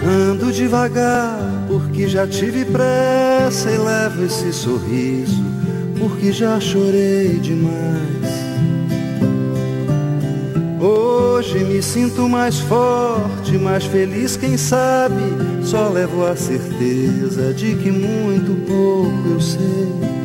[0.06, 5.44] Ando devagar porque já tive pressa e levo esse sorriso
[6.00, 8.08] porque já chorei demais.
[10.80, 15.22] Hoje me sinto mais forte, mais feliz, quem sabe?
[15.62, 20.17] Só levo a certeza de que muito pouco eu sei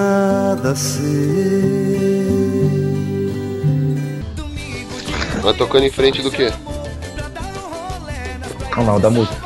[0.00, 2.20] nada sei.
[5.42, 6.52] Vai tocando em frente do quê?
[8.76, 9.36] Não, não, da música.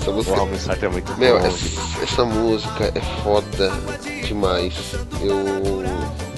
[0.00, 0.36] Essa música.
[0.36, 0.48] Uau,
[0.82, 1.46] é muito Meu, bom.
[1.46, 3.72] essa, essa música é foda
[4.24, 4.74] demais.
[5.22, 5.38] Eu.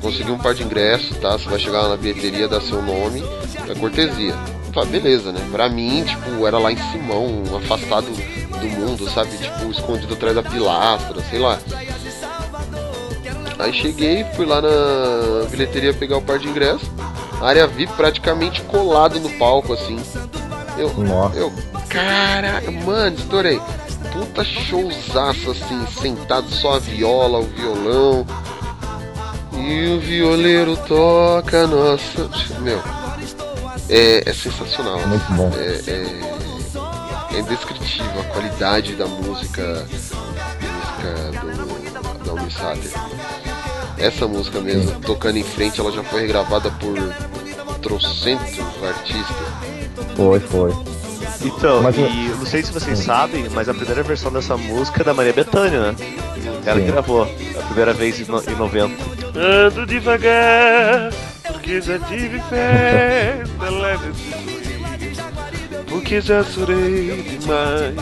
[0.00, 1.32] consegui um par de ingressos, tá?
[1.36, 3.20] Você vai chegar lá na bilheteria, dar seu nome,
[3.68, 4.36] é cortesia.
[4.72, 5.44] Falei, beleza, né?
[5.50, 8.06] Pra mim, tipo, era lá em Simão, afastado
[8.64, 9.36] do mundo, sabe?
[9.36, 11.58] Tipo, escondido atrás da pilastra, sei lá.
[13.58, 16.88] Aí cheguei, fui lá na bilheteria pegar o par de ingressos.
[17.40, 20.00] Área VIP praticamente colado no palco, assim.
[20.78, 21.36] Eu, Nossa.
[21.36, 21.52] eu,
[21.88, 23.60] caraca, mano, estourei.
[24.12, 28.26] Puta showzaço, assim, sentado só a viola, o violão.
[29.52, 32.28] E o violeiro toca, nossa.
[32.60, 32.80] Meu,
[33.88, 34.98] é, é sensacional.
[35.06, 35.50] Muito bom.
[35.56, 36.33] É, é,
[37.34, 39.86] é indescritível a qualidade da música,
[40.60, 42.90] música do, da Unisater.
[43.98, 46.96] Essa música mesmo, tocando em frente, ela já foi regravada por
[47.80, 49.36] trocentos artistas.
[50.16, 50.72] Foi, foi.
[51.42, 55.02] Então, Mas e eu não sei se vocês sabem, mas a primeira versão dessa música
[55.02, 55.96] é da Maria Bethânia, né?
[56.64, 56.86] Ela Sim.
[56.86, 58.94] que gravou, a primeira vez em, no, em 90.
[59.36, 61.12] Ando devagar,
[61.46, 64.53] porque já tive festa, leve esse sorriso,
[66.04, 67.96] porque já chorei demais.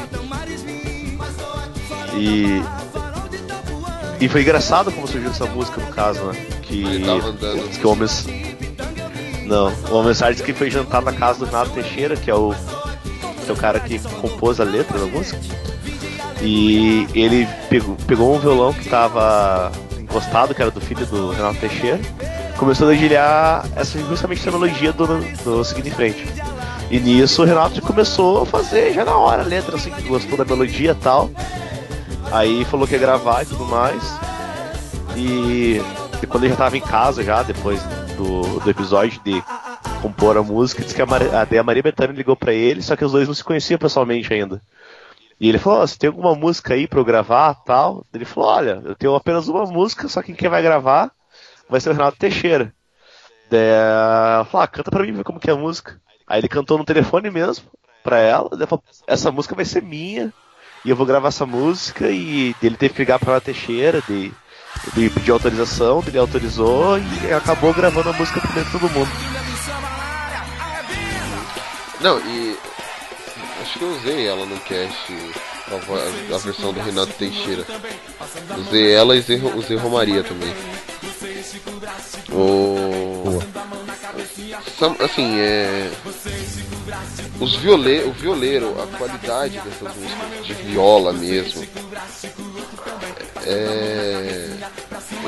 [2.15, 2.61] E.
[4.21, 6.35] E foi engraçado como surgiu essa música, no caso, né?
[6.63, 6.83] Que.
[6.83, 7.07] Ele
[7.79, 8.09] que o homem.
[9.47, 12.53] Não, o homem disse que foi jantar na casa do Renato Teixeira, que é o
[13.45, 15.39] que é o cara que compôs a letra da música.
[16.41, 21.59] E ele pegou, pegou um violão que tava encostado, que era do filho do Renato
[21.61, 22.01] Teixeira,
[22.57, 24.51] começou a dedilhar essa, justamente essa
[24.93, 26.52] do, do Seguindo em Frente.
[26.93, 30.37] E nisso o Renato começou a fazer já na hora a letra, assim, que gostou
[30.37, 31.31] da melodia e tal.
[32.31, 34.03] Aí falou que ia gravar e tudo mais.
[35.17, 35.81] E,
[36.23, 37.83] e quando ele já tava em casa já, depois
[38.15, 39.43] do, do episódio de
[40.03, 43.07] compor a música, disse que a, Mar a, Maria Bethânia ligou pra ele, só que
[43.07, 44.61] os dois não se conheciam pessoalmente ainda.
[45.41, 48.05] E ele falou, "Ó, você tem alguma música aí pra eu gravar tal?
[48.13, 51.11] Ele falou, olha, eu tenho apenas uma música, só que quem vai gravar
[51.71, 52.71] vai ser o Renato Teixeira.
[53.51, 55.99] Ela falou, ah, canta pra mim ver como que é a música.
[56.33, 57.67] Aí ele cantou no telefone mesmo
[58.03, 60.33] pra ela, ela falou, essa música vai ser minha,
[60.83, 64.33] e eu vou gravar essa música, e ele teve que ligar pra Renato Teixeira, de
[64.97, 69.11] ele pediu autorização, ele autorizou e acabou gravando a música primeiro todo mundo.
[72.01, 72.57] Não, e
[73.61, 75.13] acho que eu usei ela no cast,
[75.71, 77.67] a, a versão do Renato Teixeira.
[78.57, 80.53] Usei ela e usei, usei Romaria também.
[82.31, 83.39] O...
[84.79, 85.91] Sam- Assim, é...
[87.41, 88.03] Os viole...
[88.05, 91.65] O violeiro, a qualidade dessas músicas de viola mesmo,
[93.45, 94.49] é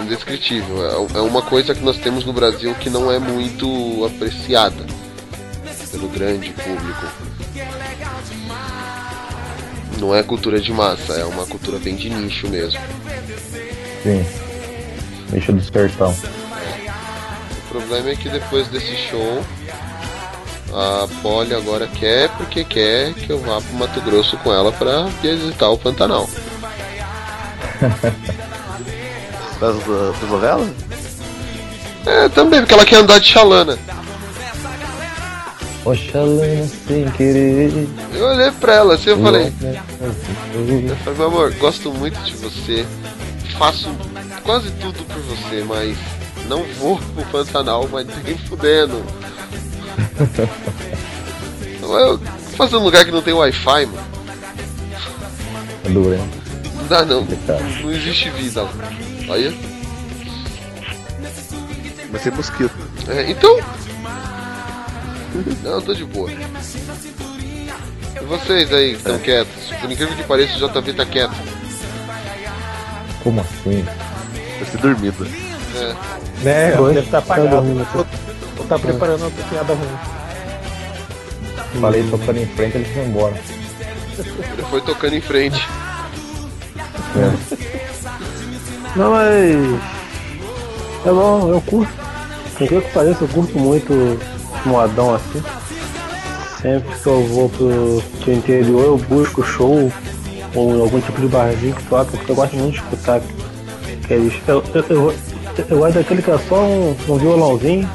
[0.03, 0.87] indescritível.
[0.87, 4.85] É, é uma coisa que nós temos no Brasil que não é muito apreciada
[5.91, 7.07] pelo grande público.
[9.99, 12.81] Não é cultura de massa, é uma cultura bem de nicho mesmo.
[14.03, 14.27] Sim.
[15.33, 16.13] Nicho do sertão.
[16.13, 19.43] O problema é que depois desse show,
[20.75, 25.05] a Polly agora quer porque quer que eu vá pro Mato Grosso com ela pra
[25.23, 26.29] visitar o Pantanal.
[29.59, 30.69] Por da novela?
[32.05, 33.79] É, também, porque ela quer andar de chalana.
[35.85, 37.89] Oxalá sem querer.
[38.13, 39.53] Eu olhei pra ela assim eu falei,
[40.01, 42.87] eu falei, meu amor, gosto muito de você,
[43.59, 43.89] faço
[44.43, 45.97] quase tudo por você, mas
[46.49, 49.05] não vou pro Pantanal, mas nem fudendo.
[51.83, 52.19] Eu vou
[52.57, 54.07] fazer um lugar que não tem Wi-Fi, mano.
[55.85, 56.31] É duro, hein?
[56.77, 57.21] Não dá não.
[57.21, 57.63] Complicado.
[57.83, 58.71] Não existe vida lá.
[59.29, 59.53] Olha.
[62.11, 62.75] Vai ser mosquito.
[63.09, 63.59] É, então.
[65.63, 66.31] Não, tô de boa.
[66.31, 69.67] E vocês aí que estão quietos?
[69.81, 71.35] Por incrível que pareça, o JV tá quieto.
[73.23, 73.85] Como assim?
[74.59, 75.27] Vai ser dormido.
[75.77, 76.45] É.
[76.45, 78.07] Né, deve estar Tá apagado.
[78.65, 80.25] Tá preparando outra piada ruim.
[81.81, 83.35] Falei tocando em frente, ele foi embora.
[84.19, 85.69] Ele foi tocando em frente.
[87.17, 87.65] É.
[88.97, 89.81] Não, mas.
[91.05, 91.93] É bom, eu curto.
[92.57, 93.93] Por que que pareça, eu curto muito
[94.65, 95.43] moadão assim.
[96.63, 99.93] Sempre que eu vou pro, pro interior, eu busco show
[100.55, 103.21] ou algum tipo de barzinho que toca, porque eu gosto muito de escutar
[104.05, 104.35] aqueles.
[104.47, 105.15] Eu, eu, eu,
[105.69, 107.89] eu gosto daquele que é só um, um violãozinho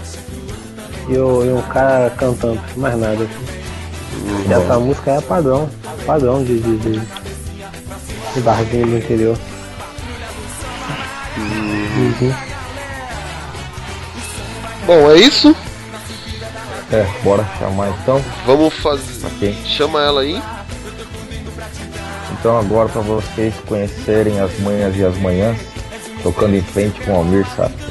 [1.10, 3.24] e, o- e um cara cantando, mais nada.
[3.24, 4.48] Assim.
[4.50, 5.70] E essa música é padrão,
[6.06, 7.00] padrão de, de, de,
[8.34, 9.38] de barzinho do interior.
[11.38, 12.34] Uhum.
[14.86, 15.56] Bom, é isso.
[16.92, 18.24] É, bora chamar então.
[18.46, 19.26] Vamos fazer.
[19.28, 19.56] Ok.
[19.66, 20.42] Chama ela aí.
[22.40, 25.58] Então agora para vocês conhecerem as manhãs e as manhãs,
[26.24, 27.89] tocando em frente com o Almir Sato.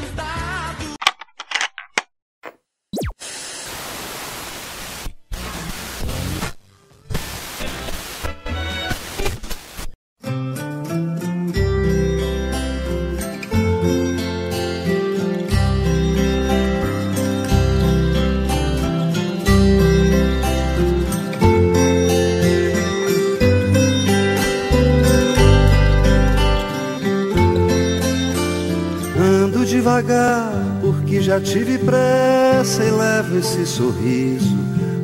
[33.68, 34.56] Sorriso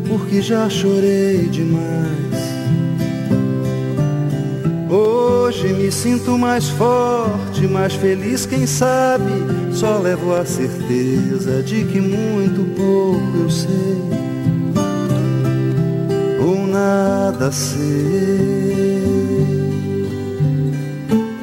[0.09, 2.05] porque já chorei demais.
[4.89, 9.33] Hoje me sinto mais forte, mais feliz, quem sabe?
[9.73, 14.25] Só levo a certeza de que muito pouco eu sei
[16.41, 19.03] ou nada sei.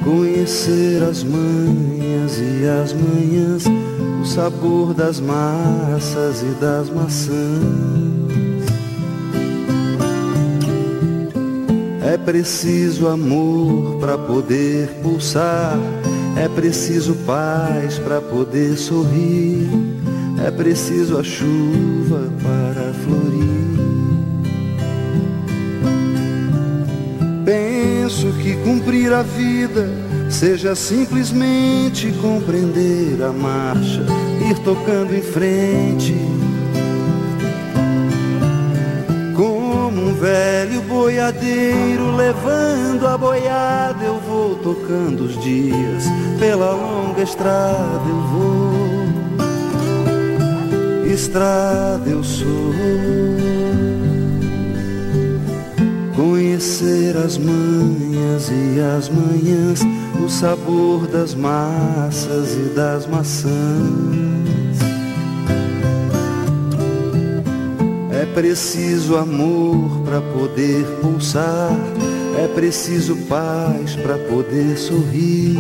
[0.04, 3.64] Conhecer as manhas e as manhãs,
[4.32, 7.36] sabor das massas e das maçãs.
[12.02, 15.78] É preciso amor para poder pulsar,
[16.38, 19.70] é preciso paz para poder sorrir,
[20.46, 23.52] é preciso a chuva para florir.
[27.44, 34.06] Penso que cumprir a vida seja simplesmente compreender a marcha,
[34.50, 36.16] ir tocando em frente.
[39.36, 46.06] Como um velho boiadeiro levando a boiada, eu vou tocando os dias,
[46.40, 48.72] pela longa estrada eu vou.
[51.14, 52.72] Estrada eu sou.
[56.16, 59.82] Conhecer as manhas e as manhãs,
[60.24, 63.52] o sabor das massas e das maçãs.
[68.12, 71.72] É preciso amor para poder pulsar,
[72.38, 75.58] é preciso paz para poder sorrir,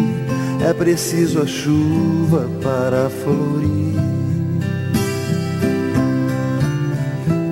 [0.67, 3.95] é preciso a chuva para florir.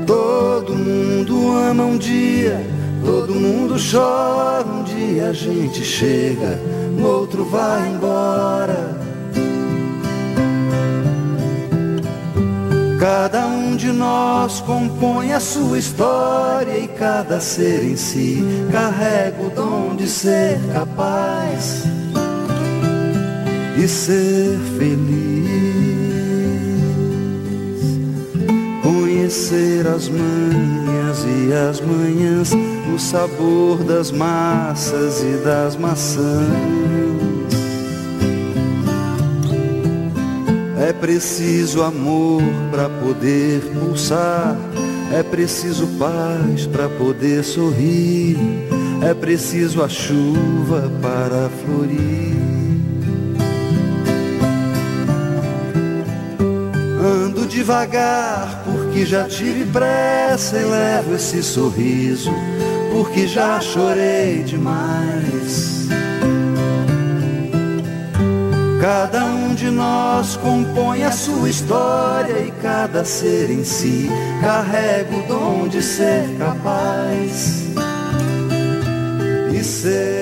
[0.05, 2.63] Todo mundo ama um dia,
[3.03, 4.39] todo mundo chora.
[4.65, 6.59] Um dia a gente chega,
[6.99, 8.99] no outro vai embora.
[12.99, 19.49] Cada um de nós compõe a sua história e cada ser em si carrega o
[19.49, 21.83] dom de ser capaz.
[23.81, 25.47] e ser feliz.
[28.83, 32.51] Conhecer as manhas e as manhãs,
[32.99, 36.45] o sabor das massas e das maçãs.
[40.77, 44.57] É preciso amor para poder pulsar,
[45.13, 48.37] é preciso paz para poder sorrir,
[49.01, 52.35] é preciso a chuva para florir.
[57.01, 62.29] Ando devagar porque já tive pressa e levo esse sorriso
[62.91, 65.87] porque já chorei demais.
[68.81, 74.09] Cada um de nós compõe a sua história e cada ser em si
[74.41, 77.65] carrega o dom de ser capaz
[79.53, 80.18] e ser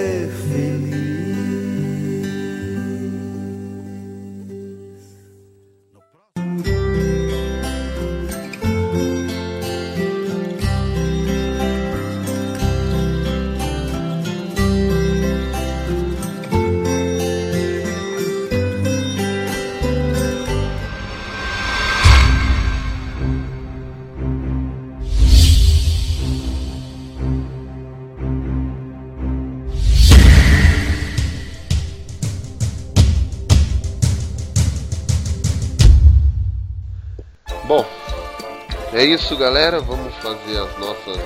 [39.07, 39.79] isso, galera.
[39.79, 41.17] Vamos fazer as nossas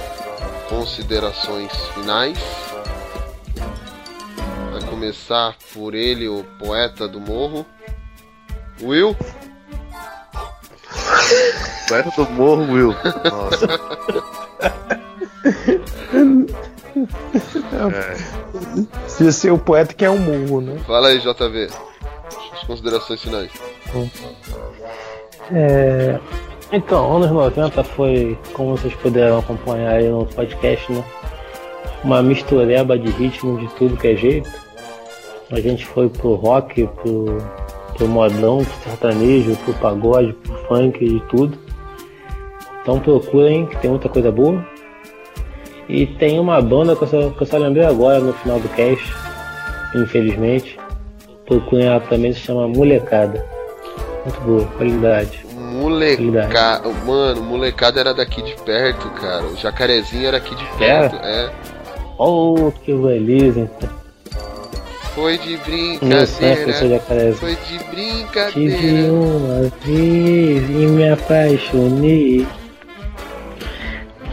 [0.70, 2.38] considerações finais.
[4.72, 7.66] Vai começar por ele, o poeta do morro.
[8.82, 9.16] Will?
[11.88, 12.96] Poeta do morro, Will.
[13.30, 13.68] Nossa.
[19.08, 20.80] Se ser o poeta que é um murro, né?
[20.86, 21.70] Fala aí, JV.
[22.54, 23.52] As considerações finais.
[25.52, 26.20] É,
[26.72, 31.04] então, anos 90 foi, como vocês puderam acompanhar aí no podcast, né?
[32.04, 34.50] Uma mistureba de ritmo de tudo que é jeito.
[35.52, 37.38] A gente foi pro rock, pro,
[37.98, 41.58] pro modão, pro sertanejo, pro pagode, pro funk, de tudo.
[42.82, 44.66] Então procurem, que tem muita coisa boa.
[45.90, 48.70] E tem uma banda que eu só, que eu só lembrei agora no final do
[48.70, 49.14] cast,
[49.94, 50.80] infelizmente.
[51.46, 53.46] Procurem ela também, se chama Molecada.
[54.24, 55.51] Muito boa, qualidade.
[55.72, 56.90] Molecada.
[57.06, 59.46] Mano, molecada era daqui de perto, cara.
[59.46, 61.16] O jacarezinho era aqui de perto.
[61.24, 61.50] É.
[62.18, 63.70] Oh, que beleza.
[65.16, 66.90] Foi de certo, brincadeira.
[66.90, 67.36] jacarezinho.
[67.36, 69.14] Foi de Tive brincadeira.
[69.14, 72.48] uma vez e me apaixonei.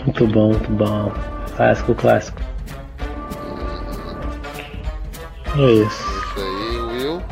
[0.04, 1.12] Muito bom, muito bom.
[1.56, 2.40] Clássico, clássico.
[5.56, 6.08] É isso.
[6.08, 7.22] Isso aí, Will.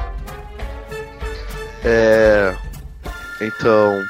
[1.85, 2.55] É.
[3.41, 4.05] Então.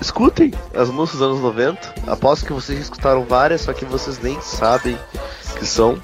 [0.00, 1.94] Escutem as músicas dos anos 90.
[2.06, 4.98] Aposto que vocês escutaram várias, só que vocês nem sabem
[5.58, 6.00] que são.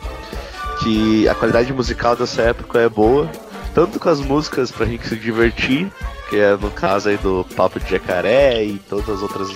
[0.80, 3.30] Que a qualidade musical dessa época é boa.
[3.74, 5.90] Tanto com as músicas pra gente se divertir,
[6.28, 9.48] que é no caso aí do Papo de Jacaré e todas as outras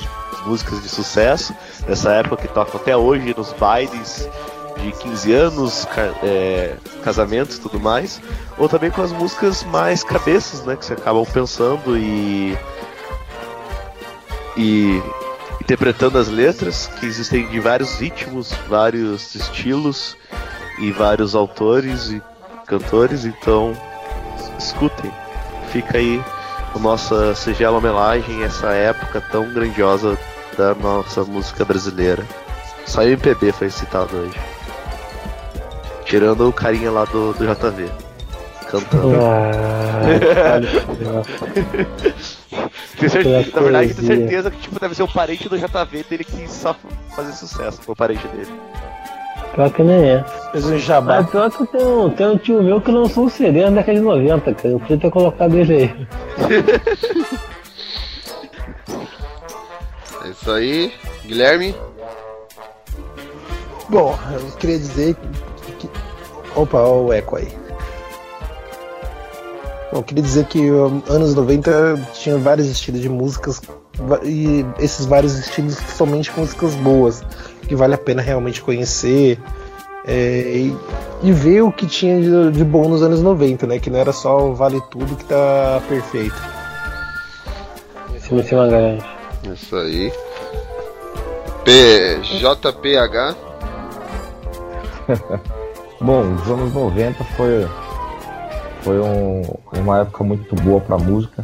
[0.45, 1.55] músicas de sucesso
[1.87, 4.29] dessa época que tocam até hoje nos bailes
[4.83, 6.75] de 15 anos, ca- é,
[7.05, 8.21] casamentos e tudo mais,
[8.57, 12.57] ou também com as músicas mais cabeças, né, que você acabam pensando e
[14.57, 15.01] e
[15.61, 20.17] interpretando as letras, que existem de vários ritmos, vários estilos
[20.79, 22.23] e vários autores e
[22.67, 23.73] cantores, então
[24.59, 25.13] escutem.
[25.71, 26.23] Fica aí
[26.75, 30.19] a nossa singela homenagem a essa época tão grandiosa
[30.57, 32.25] da nossa música brasileira.
[32.87, 34.39] Só MPB foi citado hoje.
[36.09, 37.91] Tirando o carinha lá do, do JV.
[38.71, 39.13] Cantando.
[42.99, 46.25] Tenho certeza- na verdade, tenho certeza que tipo, deve ser o parente do JV dele
[46.25, 46.75] que só
[47.15, 48.49] fazer sucesso, foi o parente dele.
[49.55, 50.25] Pior que nem é.
[50.53, 51.21] Fez um jabá.
[51.23, 53.99] Mas pior que tem um, tem um tio meu que lançou um CD na década
[53.99, 54.69] de 90, cara.
[54.69, 56.07] Eu podia ter colocado ele aí.
[60.25, 60.93] É isso aí.
[61.25, 61.75] Guilherme?
[63.89, 65.48] Bom, eu queria dizer que.
[66.55, 67.49] Opa, ó o eco aí.
[69.93, 73.61] Bom, eu queria dizer que um, anos 90 tinha vários estilos de músicas
[74.23, 77.23] e esses vários estilos somente músicas boas,
[77.67, 79.39] que vale a pena realmente conhecer
[80.05, 80.77] é, e,
[81.23, 83.79] e ver o que tinha de, de bom nos anos 90, né?
[83.79, 86.37] Que não era só o vale tudo que tá perfeito.
[88.15, 89.05] Em cima, em cima, grande.
[89.53, 90.13] Isso aí.
[91.65, 92.21] P...
[92.23, 93.37] JPH.
[96.01, 97.67] Bom, os anos 90 foi
[98.83, 99.43] Foi um-
[99.77, 101.43] uma época muito boa pra música,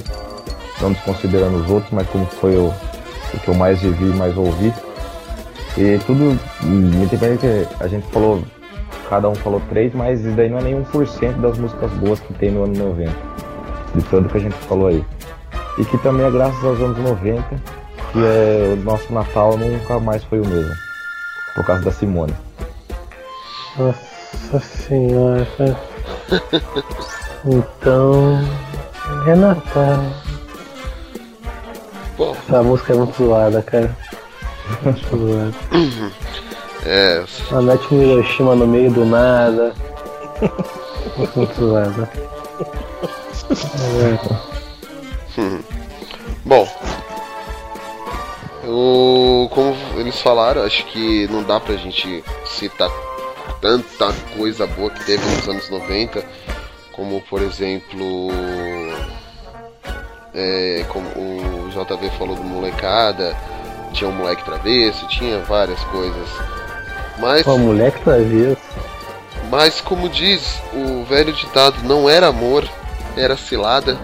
[0.81, 4.35] não desconsiderando os outros, mas como foi o, o que eu mais vivi e mais
[4.39, 4.73] ouvi.
[5.77, 8.43] E tudo, independente que a gente falou,
[9.11, 12.33] cada um falou três, mas isso daí não é nem 1% das músicas boas que
[12.35, 13.13] tem no ano 90,
[13.97, 15.05] de tanto que a gente falou aí.
[15.77, 17.43] E que também é graças aos anos 90,
[18.13, 20.73] que é, o nosso Natal nunca mais foi o mesmo,
[21.57, 22.33] por causa da Simone.
[23.77, 24.14] Nossa
[24.61, 25.47] senhora.
[25.57, 25.77] cara.
[27.45, 28.39] Então.
[29.27, 30.05] É Natal.
[32.17, 33.97] Bom, Essa música é muito zoada, cara.
[34.83, 35.55] Muito zoada.
[36.87, 37.25] é.
[37.51, 39.75] A Net Hiroshima no meio do nada.
[41.17, 42.11] Muito, muito zoada.
[44.01, 44.55] É.
[46.47, 46.69] Bom,
[48.67, 52.91] o, como eles falaram, acho que não dá pra gente citar
[53.65, 56.23] tanta coisa boa que teve nos anos 90,
[56.93, 58.29] como por exemplo,
[60.35, 63.35] é, como o JV falou do molecada,
[63.95, 66.29] tinha um moleque travesso, tinha várias coisas.
[67.19, 68.61] Mas, Pô, moleque travesso.
[69.51, 72.69] mas como diz o velho ditado, não era amor,
[73.17, 73.99] era cilada.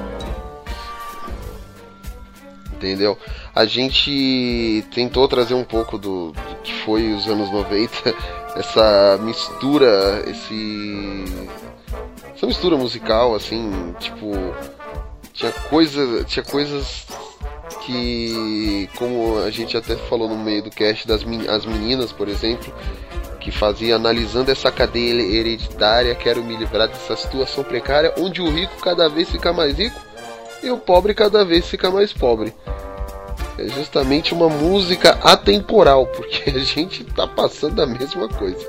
[2.73, 3.19] Entendeu?
[3.55, 8.15] A gente tentou trazer um pouco do, do que foi os anos 90,
[8.56, 11.24] essa mistura, esse
[12.35, 14.32] essa mistura musical assim, tipo,
[15.32, 17.06] tinha coisa, tinha coisas
[17.85, 22.72] que como a gente até falou no meio do cast das as meninas, por exemplo,
[23.40, 28.77] que fazia analisando essa cadeia hereditária, quero me livrar dessa situação precária, onde o rico
[28.82, 30.01] cada vez fica mais rico
[30.62, 32.52] e o pobre cada vez fica mais pobre.
[33.61, 38.66] É justamente uma música atemporal, porque a gente tá passando a mesma coisa.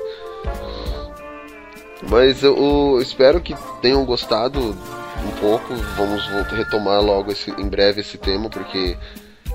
[2.10, 5.74] Mas eu, eu espero que tenham gostado um pouco.
[5.96, 8.98] Vamos retomar logo esse, em breve esse tema, porque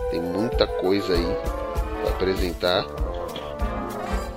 [0.09, 1.37] tem muita coisa aí
[2.01, 2.85] para apresentar.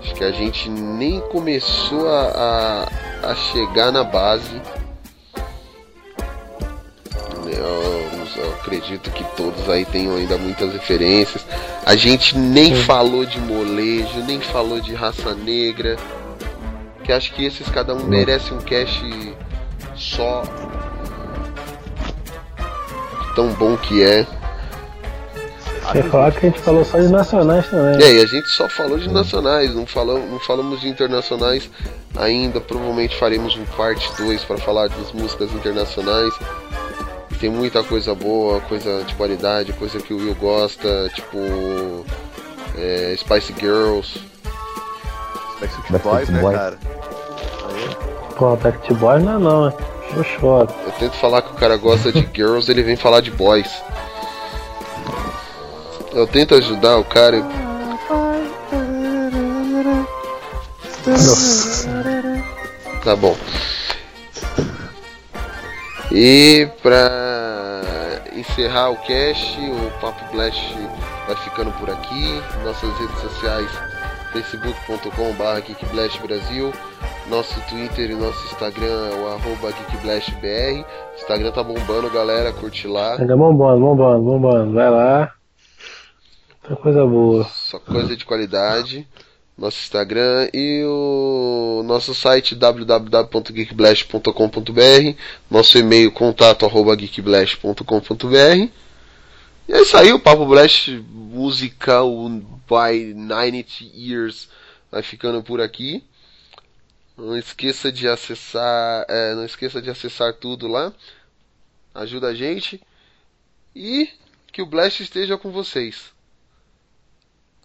[0.02, 2.88] Acho que a gente nem começou a,
[3.22, 4.60] a, a chegar na base.
[8.60, 11.44] Acredito que todos aí tenham ainda muitas referências.
[11.84, 15.96] A gente nem falou de molejo, nem falou de raça negra.
[17.02, 19.02] Que acho que esses cada um merece um cast
[19.96, 20.42] só.
[23.34, 24.26] Tão bom que é.
[25.82, 28.00] Você falar que a gente falou só de nacionais também.
[28.04, 31.68] É, e a gente só falou de nacionais, não, falamos, não falamos de internacionais
[32.16, 32.60] ainda.
[32.60, 36.32] Provavelmente faremos um parte 2 para falar das músicas internacionais.
[37.40, 42.04] Tem muita coisa boa, coisa de qualidade, coisa que o Will gosta, tipo
[42.76, 44.20] é, Spice Girls.
[45.60, 46.78] Backstreet Boys, né, cara?
[48.36, 49.74] Pô, Backstreet Boys não é não, é.
[50.14, 50.74] Xoxota.
[50.84, 53.70] Eu tento falar que o cara gosta de girls, ele vem falar de boys.
[56.12, 57.36] Eu tento ajudar o cara.
[57.36, 57.44] e-
[63.04, 63.34] Tá bom.
[66.12, 70.74] E pra encerrar o cast, o Papo Blast
[71.26, 72.42] vai ficando por aqui.
[72.64, 73.70] Nossas redes sociais,
[74.32, 76.72] facebook.com.br GeekBlast Brasil.
[77.28, 80.84] Nosso Twitter e nosso Instagram é o arroba GeekBlastBR.
[81.14, 83.14] Instagram tá bombando, galera, curte lá.
[83.14, 84.72] Ainda bombando, bombando, bombando.
[84.72, 85.32] Vai lá.
[86.62, 87.44] Outra coisa boa.
[87.44, 89.06] Só coisa de qualidade.
[89.60, 95.16] Nosso Instagram e o nosso site www.geekblast.com.br,
[95.50, 98.70] nosso e-mail contato arroba geekblast.com.br.
[99.68, 102.10] E é isso aí, o Papo Blast musical
[102.66, 104.48] by 90 years
[104.90, 106.02] vai ficando por aqui.
[107.14, 110.90] Não esqueça de acessar, é, não esqueça de acessar tudo lá.
[111.94, 112.80] Ajuda a gente
[113.76, 114.08] e
[114.50, 116.18] que o Blast esteja com vocês.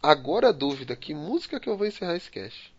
[0.05, 2.71] Agora a dúvida, que música que eu vou encerrar esse cast?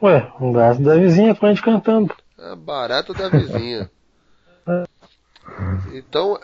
[0.00, 2.14] Ué, um gato da vizinha com a gente cantando.
[2.38, 3.90] A barata da vizinha.
[5.92, 6.38] Então,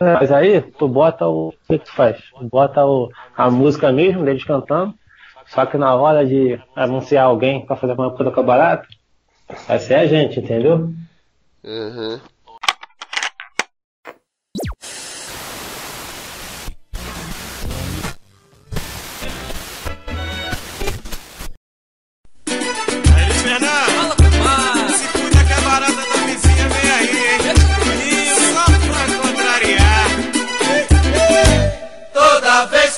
[0.00, 1.48] É, Mas aí, tu bota o.
[1.48, 2.22] O que tu faz?
[2.42, 4.94] Bota o, a música mesmo deles cantando.
[5.46, 8.86] Só que na hora de anunciar alguém pra fazer uma coisa com a barata,
[9.66, 10.92] vai ser a gente, entendeu?
[11.64, 12.20] uhum.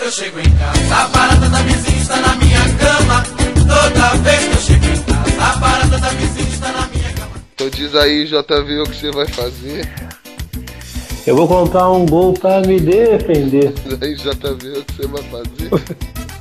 [0.03, 3.23] Que eu chego em casa, a barata da vizinha está na minha cama.
[3.55, 7.31] Toda vez que eu chego em casa, a barata da vizinha está na minha cama.
[7.55, 9.89] então diz aí, JV, o que você vai fazer.
[11.25, 13.73] Eu vou comprar um gol pra me defender.
[13.87, 15.71] Diz aí, JV, o que você vai fazer.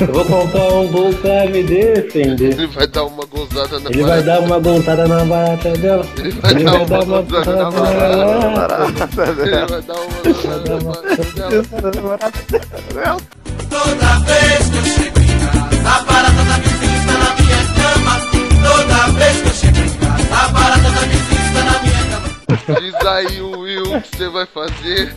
[0.00, 2.52] Eu vou comprar um gol pra me defender.
[2.52, 6.06] Ele vai dar uma gozada na Ele vai dar uma gontada na barata dela.
[6.16, 9.14] Ele vai Ele dar vai uma gozada na barata.
[9.42, 10.70] Ele vai dar uma gozada
[11.82, 12.42] na barata
[12.94, 13.16] dela.
[13.68, 18.14] Toda vez que eu chego em casa, a barata da vizinha está na minha cama.
[18.62, 22.28] Toda vez que eu chego em casa, a barata da vizinha está na minha cama.
[22.80, 25.12] Diz aí, Will, o que você vai fazer.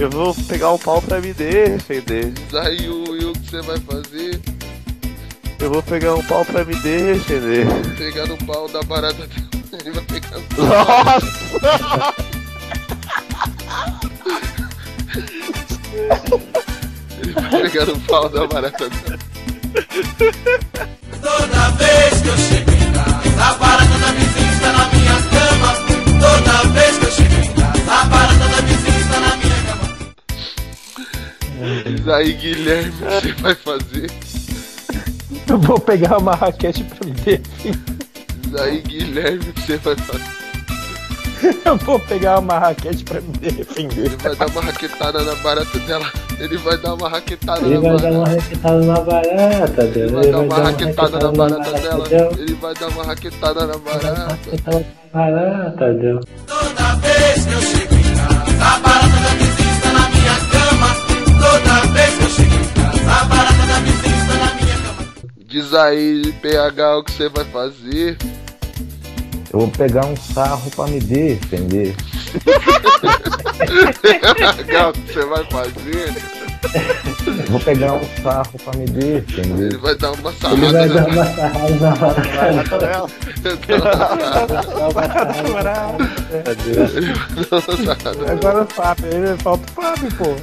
[0.00, 2.30] Eu vou pegar um pau pra me defender.
[2.30, 4.40] Diz aí, Will, o que você vai fazer.
[5.58, 7.66] Eu vou pegar um pau pra me defender.
[7.98, 9.28] Pegar no pau da barata.
[9.78, 12.14] Ele vai pegar no Nossa!
[17.22, 18.88] Ele vai pegar no pau da barata.
[21.20, 25.74] Toda vez que eu chego em casa, a barata da vizinha está na minha cama.
[26.18, 27.29] Toda vez que eu chego
[32.14, 34.10] aí, Guilherme, o que você vai fazer.
[35.48, 37.78] Eu vou pegar uma raquete pra me defender.
[38.60, 40.40] Aí, Guilherme, o que você vai fazer.
[41.64, 44.06] Eu vou pegar uma raquete pra me defender.
[44.06, 46.06] Ele vai dar uma raquetada na barata dela.
[46.38, 49.92] Ele vai dar uma raquetada Ele na vai dar barata uma raquetada na barata Ele
[49.92, 50.10] dela.
[50.10, 52.32] vai dar uma raquetada na barata dela.
[52.38, 54.22] Ele vai dar uma raquetada na barata.
[54.34, 56.20] Raquetada na barata dela.
[56.46, 58.89] Toda vez que eu chego em casa,
[65.50, 68.16] Diz aí, PH, o que você vai fazer.
[69.52, 71.96] Eu vou pegar um sarro pra me defender.
[74.00, 76.14] PH, o que você vai fazer.
[77.26, 79.72] Eu vou pegar um sarro pra me defender.
[79.72, 83.10] Ele vai dar uma Ele vai sarrada dar uma sarrada na dela.
[88.30, 90.36] Agora o Fábio, ele falta o Fábio, pô.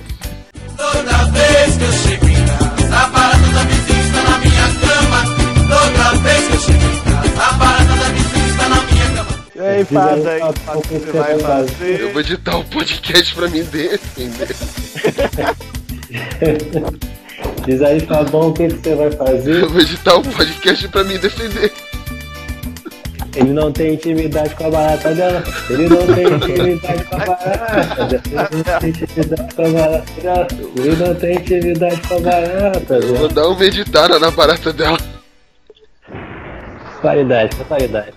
[0.75, 3.96] Toda vez que eu chego em casa, a barata da vizinha
[5.69, 9.37] Toda vez que eu chego em casa, a barata da vizinha está na minha cama.
[9.55, 10.53] E aí, Diz aí, Fábio?
[10.65, 12.11] Fábio, o que você vai Eu fazer?
[12.11, 14.55] vou editar o podcast pra me defender.
[17.65, 19.63] Diz aí, Fabão, o que que você vai fazer?
[19.63, 21.71] Eu vou editar o podcast pra me defender.
[23.35, 25.43] Ele não tem intimidade com a barata dela.
[25.69, 28.49] Ele não tem intimidade com a barata dela.
[28.51, 30.47] Ele não tem intimidade com a barata dela.
[30.75, 33.29] Ele não tem intimidade com a barata Eu vou dela.
[33.29, 34.97] dar uma editada na barata dela.
[37.01, 38.13] Qualidade, qualidade.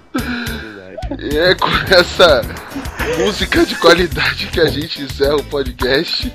[1.19, 2.43] E é com essa
[3.19, 6.33] música de qualidade que a gente encerra o podcast.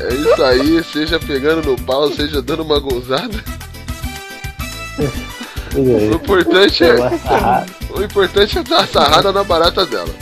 [0.00, 3.42] É isso aí, seja pegando no pau, seja dando uma gozada.
[5.74, 6.94] O importante é,
[7.90, 10.14] o importante é dar a sarrada na barata dela.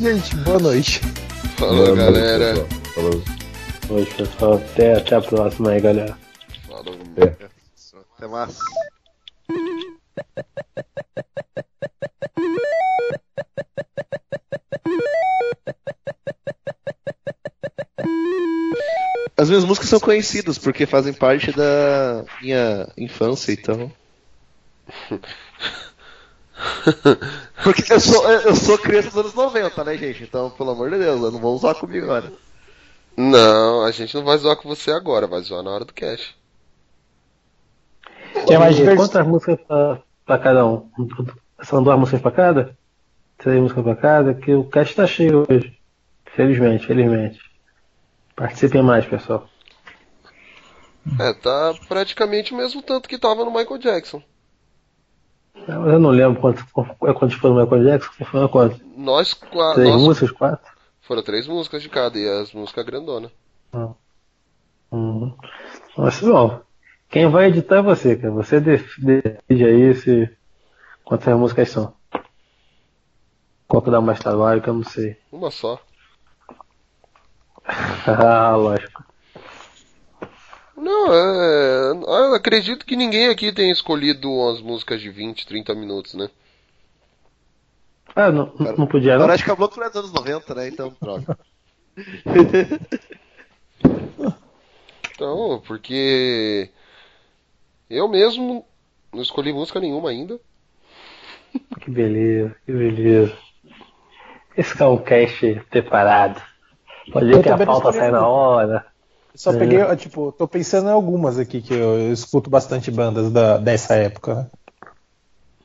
[0.00, 1.00] Gente, boa noite.
[1.56, 2.66] Falou, galera.
[2.94, 3.22] Falou.
[3.88, 4.54] Hoje, pessoal.
[4.54, 6.18] Até, até a próxima aí, galera.
[6.66, 6.98] Falou.
[8.16, 8.58] Até mais.
[19.36, 23.92] As minhas músicas são conhecidas porque fazem parte da minha infância, então.
[27.62, 30.22] Porque eu sou, eu sou criança dos anos 90, né, gente?
[30.22, 32.32] Então, pelo amor de Deus, eu não vou usar comigo agora.
[33.16, 36.36] Não, a gente não vai zoar com você agora, vai zoar na hora do cast.
[38.48, 39.02] É mais divertido.
[39.08, 40.88] Quantas músicas pra, pra cada um?
[41.62, 42.76] São duas músicas pra cada?
[43.38, 44.34] Três músicas pra cada?
[44.34, 45.76] Que o cast tá cheio hoje.
[46.34, 47.40] Felizmente, felizmente.
[48.34, 49.48] Participem mais, pessoal.
[51.18, 54.22] É, tá praticamente o mesmo tanto que tava no Michael Jackson.
[55.66, 58.24] Eu não lembro quantos, quantos foram no Michael Jackson.
[58.26, 58.78] Foram quantos?
[58.94, 60.30] Nós, qua- Três nós músicas?
[60.32, 60.75] Quatro?
[61.06, 63.30] Foram três músicas de cada e as músicas grandona.
[64.90, 65.34] Uhum.
[65.96, 66.60] Nossa, bom.
[67.08, 68.32] Quem vai editar é você, cara.
[68.32, 70.36] Você decide aí se
[71.04, 71.94] quantas músicas são.
[73.68, 75.16] Qual que dá mais trabalho, que eu não sei.
[75.30, 75.80] Uma só.
[78.06, 79.04] ah, lógico.
[80.76, 81.90] Não, é.
[81.92, 86.28] Eu acredito que ninguém aqui tenha escolhido umas músicas de 20, 30 minutos, né?
[88.16, 89.16] Ah, não, não podia não?
[89.16, 90.68] Agora acho que a Bloco é dos anos 90, né?
[90.68, 91.38] Então, droga.
[95.14, 96.70] Então, porque.
[97.88, 98.66] Eu mesmo
[99.12, 100.38] não escolhi música nenhuma ainda.
[101.80, 103.32] Que beleza, que beleza.
[104.56, 106.42] Esse é um cast preparado.
[107.10, 108.26] Pode ver que a pauta sai na nada.
[108.26, 108.86] hora.
[109.34, 113.30] Só peguei, ó, tipo, tô pensando em algumas aqui que eu, eu escuto bastante bandas
[113.30, 114.50] da, dessa época, né?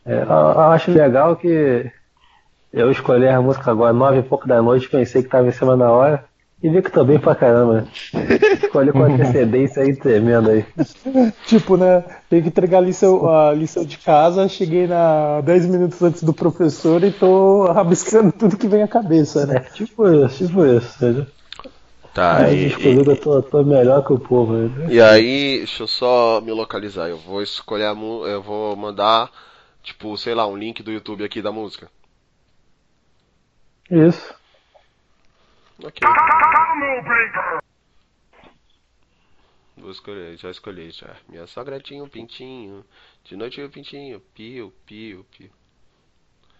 [0.05, 1.91] É, eu, eu acho legal que
[2.73, 5.75] eu escolhi a música agora, nove e pouco da noite, pensei que tava em cima
[5.75, 6.25] da hora.
[6.63, 7.87] E vi que tô bem pra caramba.
[8.63, 10.65] Escolhi com antecedência aí tremenda aí.
[11.47, 12.03] Tipo, né?
[12.29, 16.33] Tenho que entregar a lição, a lição de casa, cheguei na 10 minutos antes do
[16.33, 19.61] professor e tô rabiscando tudo que vem à cabeça, né?
[19.73, 21.03] Tipo isso, tipo isso.
[21.03, 21.25] entendeu?
[22.13, 24.53] Tá, Aí e, descobri que eu tô, tô melhor que o povo.
[24.53, 24.87] né?
[24.89, 27.09] e aí, deixa eu só me localizar.
[27.09, 29.31] Eu vou escolher a eu vou mandar,
[29.81, 31.87] tipo, sei lá, um link do YouTube aqui da música.
[33.91, 34.33] Isso.
[35.83, 35.99] Ok.
[39.77, 41.15] Vou escolher, já escolhi já.
[41.27, 42.85] Minha sogra tinha um pintinho.
[43.23, 44.19] De noite um pintinho.
[44.33, 45.49] Pio, pio, pio.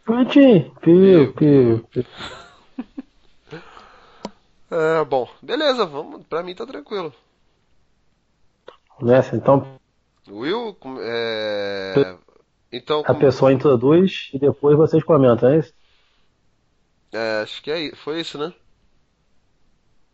[0.04, 0.74] Prontinho.
[0.82, 2.06] Pio, pio, pio.
[4.74, 6.26] É, bom, beleza, vamos.
[6.28, 7.14] Pra mim tá tranquilo.
[9.02, 9.78] Nessa, então
[10.30, 12.16] Will, é.
[12.72, 15.74] Então, a como- pessoa introduz e depois vocês comentam, é isso?
[17.12, 18.54] É, acho que é, foi isso, né?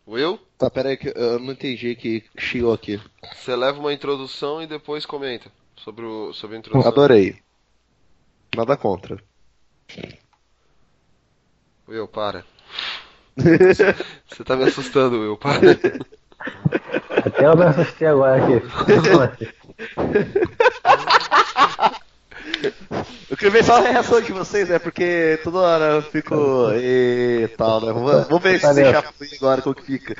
[0.06, 3.00] Will, Tá, pera aí que eu não entendi que chegou aqui.
[3.34, 6.90] você leva uma introdução e depois comenta sobre, o, sobre a introdução.
[6.90, 7.38] Adorei.
[8.56, 9.22] Nada contra.
[11.88, 12.44] Will, para.
[13.36, 15.60] Você tá me assustando, Will, para.
[17.24, 18.60] Até eu me assustei agora aqui.
[23.30, 24.78] Eu queria ver só a reação de vocês, né?
[24.78, 26.34] Porque toda hora eu fico.
[26.74, 27.92] E tal, né?
[27.92, 30.16] Vamos, ver se Tá você chapa agora como que fica.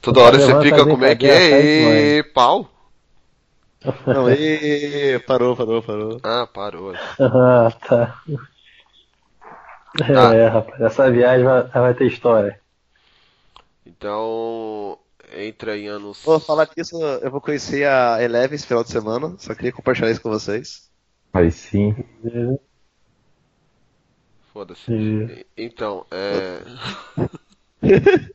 [0.00, 2.18] Toda hora você fica, como é que é?
[2.18, 2.70] E pau?
[4.06, 6.20] Não, e parou, parou, parou.
[6.22, 6.94] Ah, parou.
[7.18, 8.22] Ah, tá.
[9.98, 10.34] Tá.
[10.34, 12.60] É, rapaz, essa viagem vai, vai ter história.
[13.84, 14.98] Então,
[15.34, 16.22] entra em anos.
[16.24, 19.34] Vou falar disso, eu vou conhecer a Eleven esse final de semana.
[19.38, 20.89] Só queria compartilhar isso com vocês.
[21.32, 21.94] Aí sim.
[24.52, 24.90] Foda-se.
[24.92, 26.60] E- Então, é.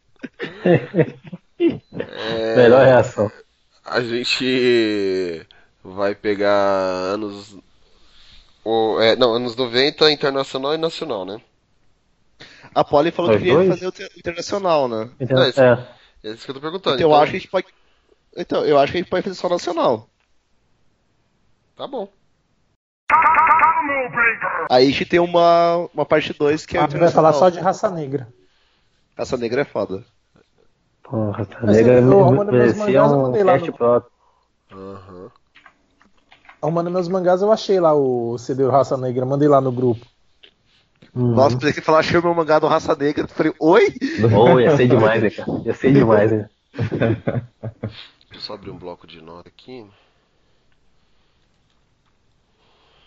[1.94, 3.32] É, Melhor reação.
[3.86, 5.46] A gente
[5.84, 6.52] vai pegar
[7.14, 7.56] anos.
[8.66, 11.40] O, é, não, anos 90, internacional e nacional, né?
[12.74, 15.10] A Polly falou Os que queria fazer o te- internacional, né?
[15.20, 16.96] Então, É, isso- é, É isso que eu tô perguntando.
[16.96, 17.68] Então eu acho que a gente pode.
[18.38, 20.10] Então, eu acho que a gente pode fazer só nacional.
[21.76, 22.12] Tá bom.
[24.70, 27.60] Aí a gente tem uma, uma parte 2 que é Ah, vai falar só de
[27.60, 28.28] raça negra.
[29.18, 30.04] Essa negra é foda.
[31.04, 34.12] porra, Mas negra meus merecia mangás, eu um mandei lá cast no- próprio.
[34.72, 35.32] Aham.
[36.62, 40.04] Arrumando meus mangás, eu achei lá o CD do Raça Negra, mandei lá no grupo.
[41.14, 41.36] Uhum.
[41.36, 43.24] Nossa, pensei que falar achei o meu mangá do Raça Negra.
[43.26, 43.94] Eu falei, oi?
[44.34, 45.62] Ou ia ser demais, né, cara?
[45.64, 46.50] Ia ser demais, né?
[46.74, 47.46] Deixa
[48.34, 49.86] eu só abrir um bloco de nota aqui.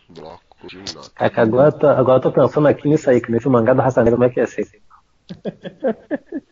[0.08, 1.30] Bloco de nota.
[1.30, 3.82] Que agora, eu tô, agora eu tô pensando aqui nisso aí, que nesse mangá do
[3.82, 4.66] Raça Negra, como é que ia ser?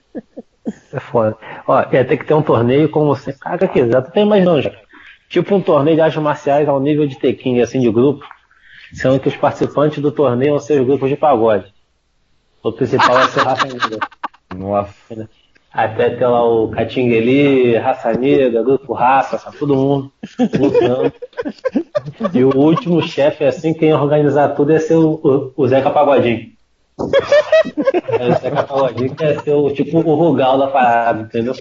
[0.93, 1.37] É foda.
[1.67, 3.33] Ó, ia ter que ter um torneio como você.
[3.33, 4.73] Cara, que já tô imaginando já.
[5.29, 8.25] Tipo um torneio de artes marciais ao nível de Tekken, assim, de grupo.
[8.93, 11.73] Sendo que os participantes do torneio vão ser os grupos de pagode.
[12.63, 13.99] O principal vai ser Raça Negra.
[14.55, 15.29] Nossa.
[15.73, 20.13] Até ter lá o Catingueli, Raça Negra, Grupo Raça, tá todo mundo
[20.59, 21.13] lutando.
[22.33, 26.51] E o último chefe, assim, quem organizar tudo ia ser o, o, o Zeca Pagodinho.
[28.19, 31.55] É, o Zeca Pagodinho que ia ser o, tipo o Rugal da parada, entendeu?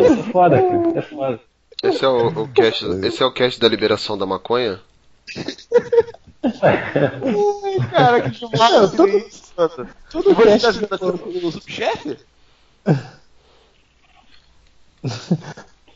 [0.00, 0.98] É foda, cara.
[0.98, 1.40] É foda.
[1.82, 4.80] Esse é o, o cast, esse é o cast da liberação da maconha?
[7.90, 9.88] Cara, que demais todo- isso, mano.
[10.10, 12.18] Tudo Eu vou cast ajudar o subchefe?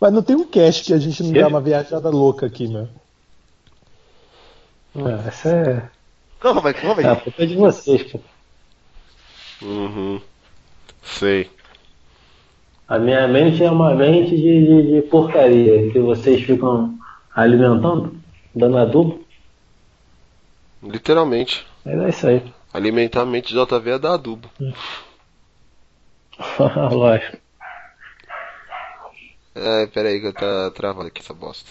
[0.00, 2.88] Mas não tem um cast que a gente não dá uma viajada louca aqui, meu.
[4.96, 5.88] Ah, Essa é.
[6.44, 7.20] Não, vai, calma É a aí.
[7.20, 8.24] culpa é de vocês, cara.
[9.62, 10.20] Uhum.
[11.02, 11.50] Sei.
[12.86, 16.96] A minha mente é uma mente de, de, de porcaria que vocês ficam
[17.34, 18.14] alimentando,
[18.54, 19.25] dando adubo.
[20.82, 21.66] Literalmente.
[21.84, 22.54] Mas é isso aí.
[22.72, 24.50] Alimentar a mente de JV é dar adubo.
[26.92, 27.38] Lógico.
[29.54, 31.70] É, pera aí que eu tá travando aqui essa bosta.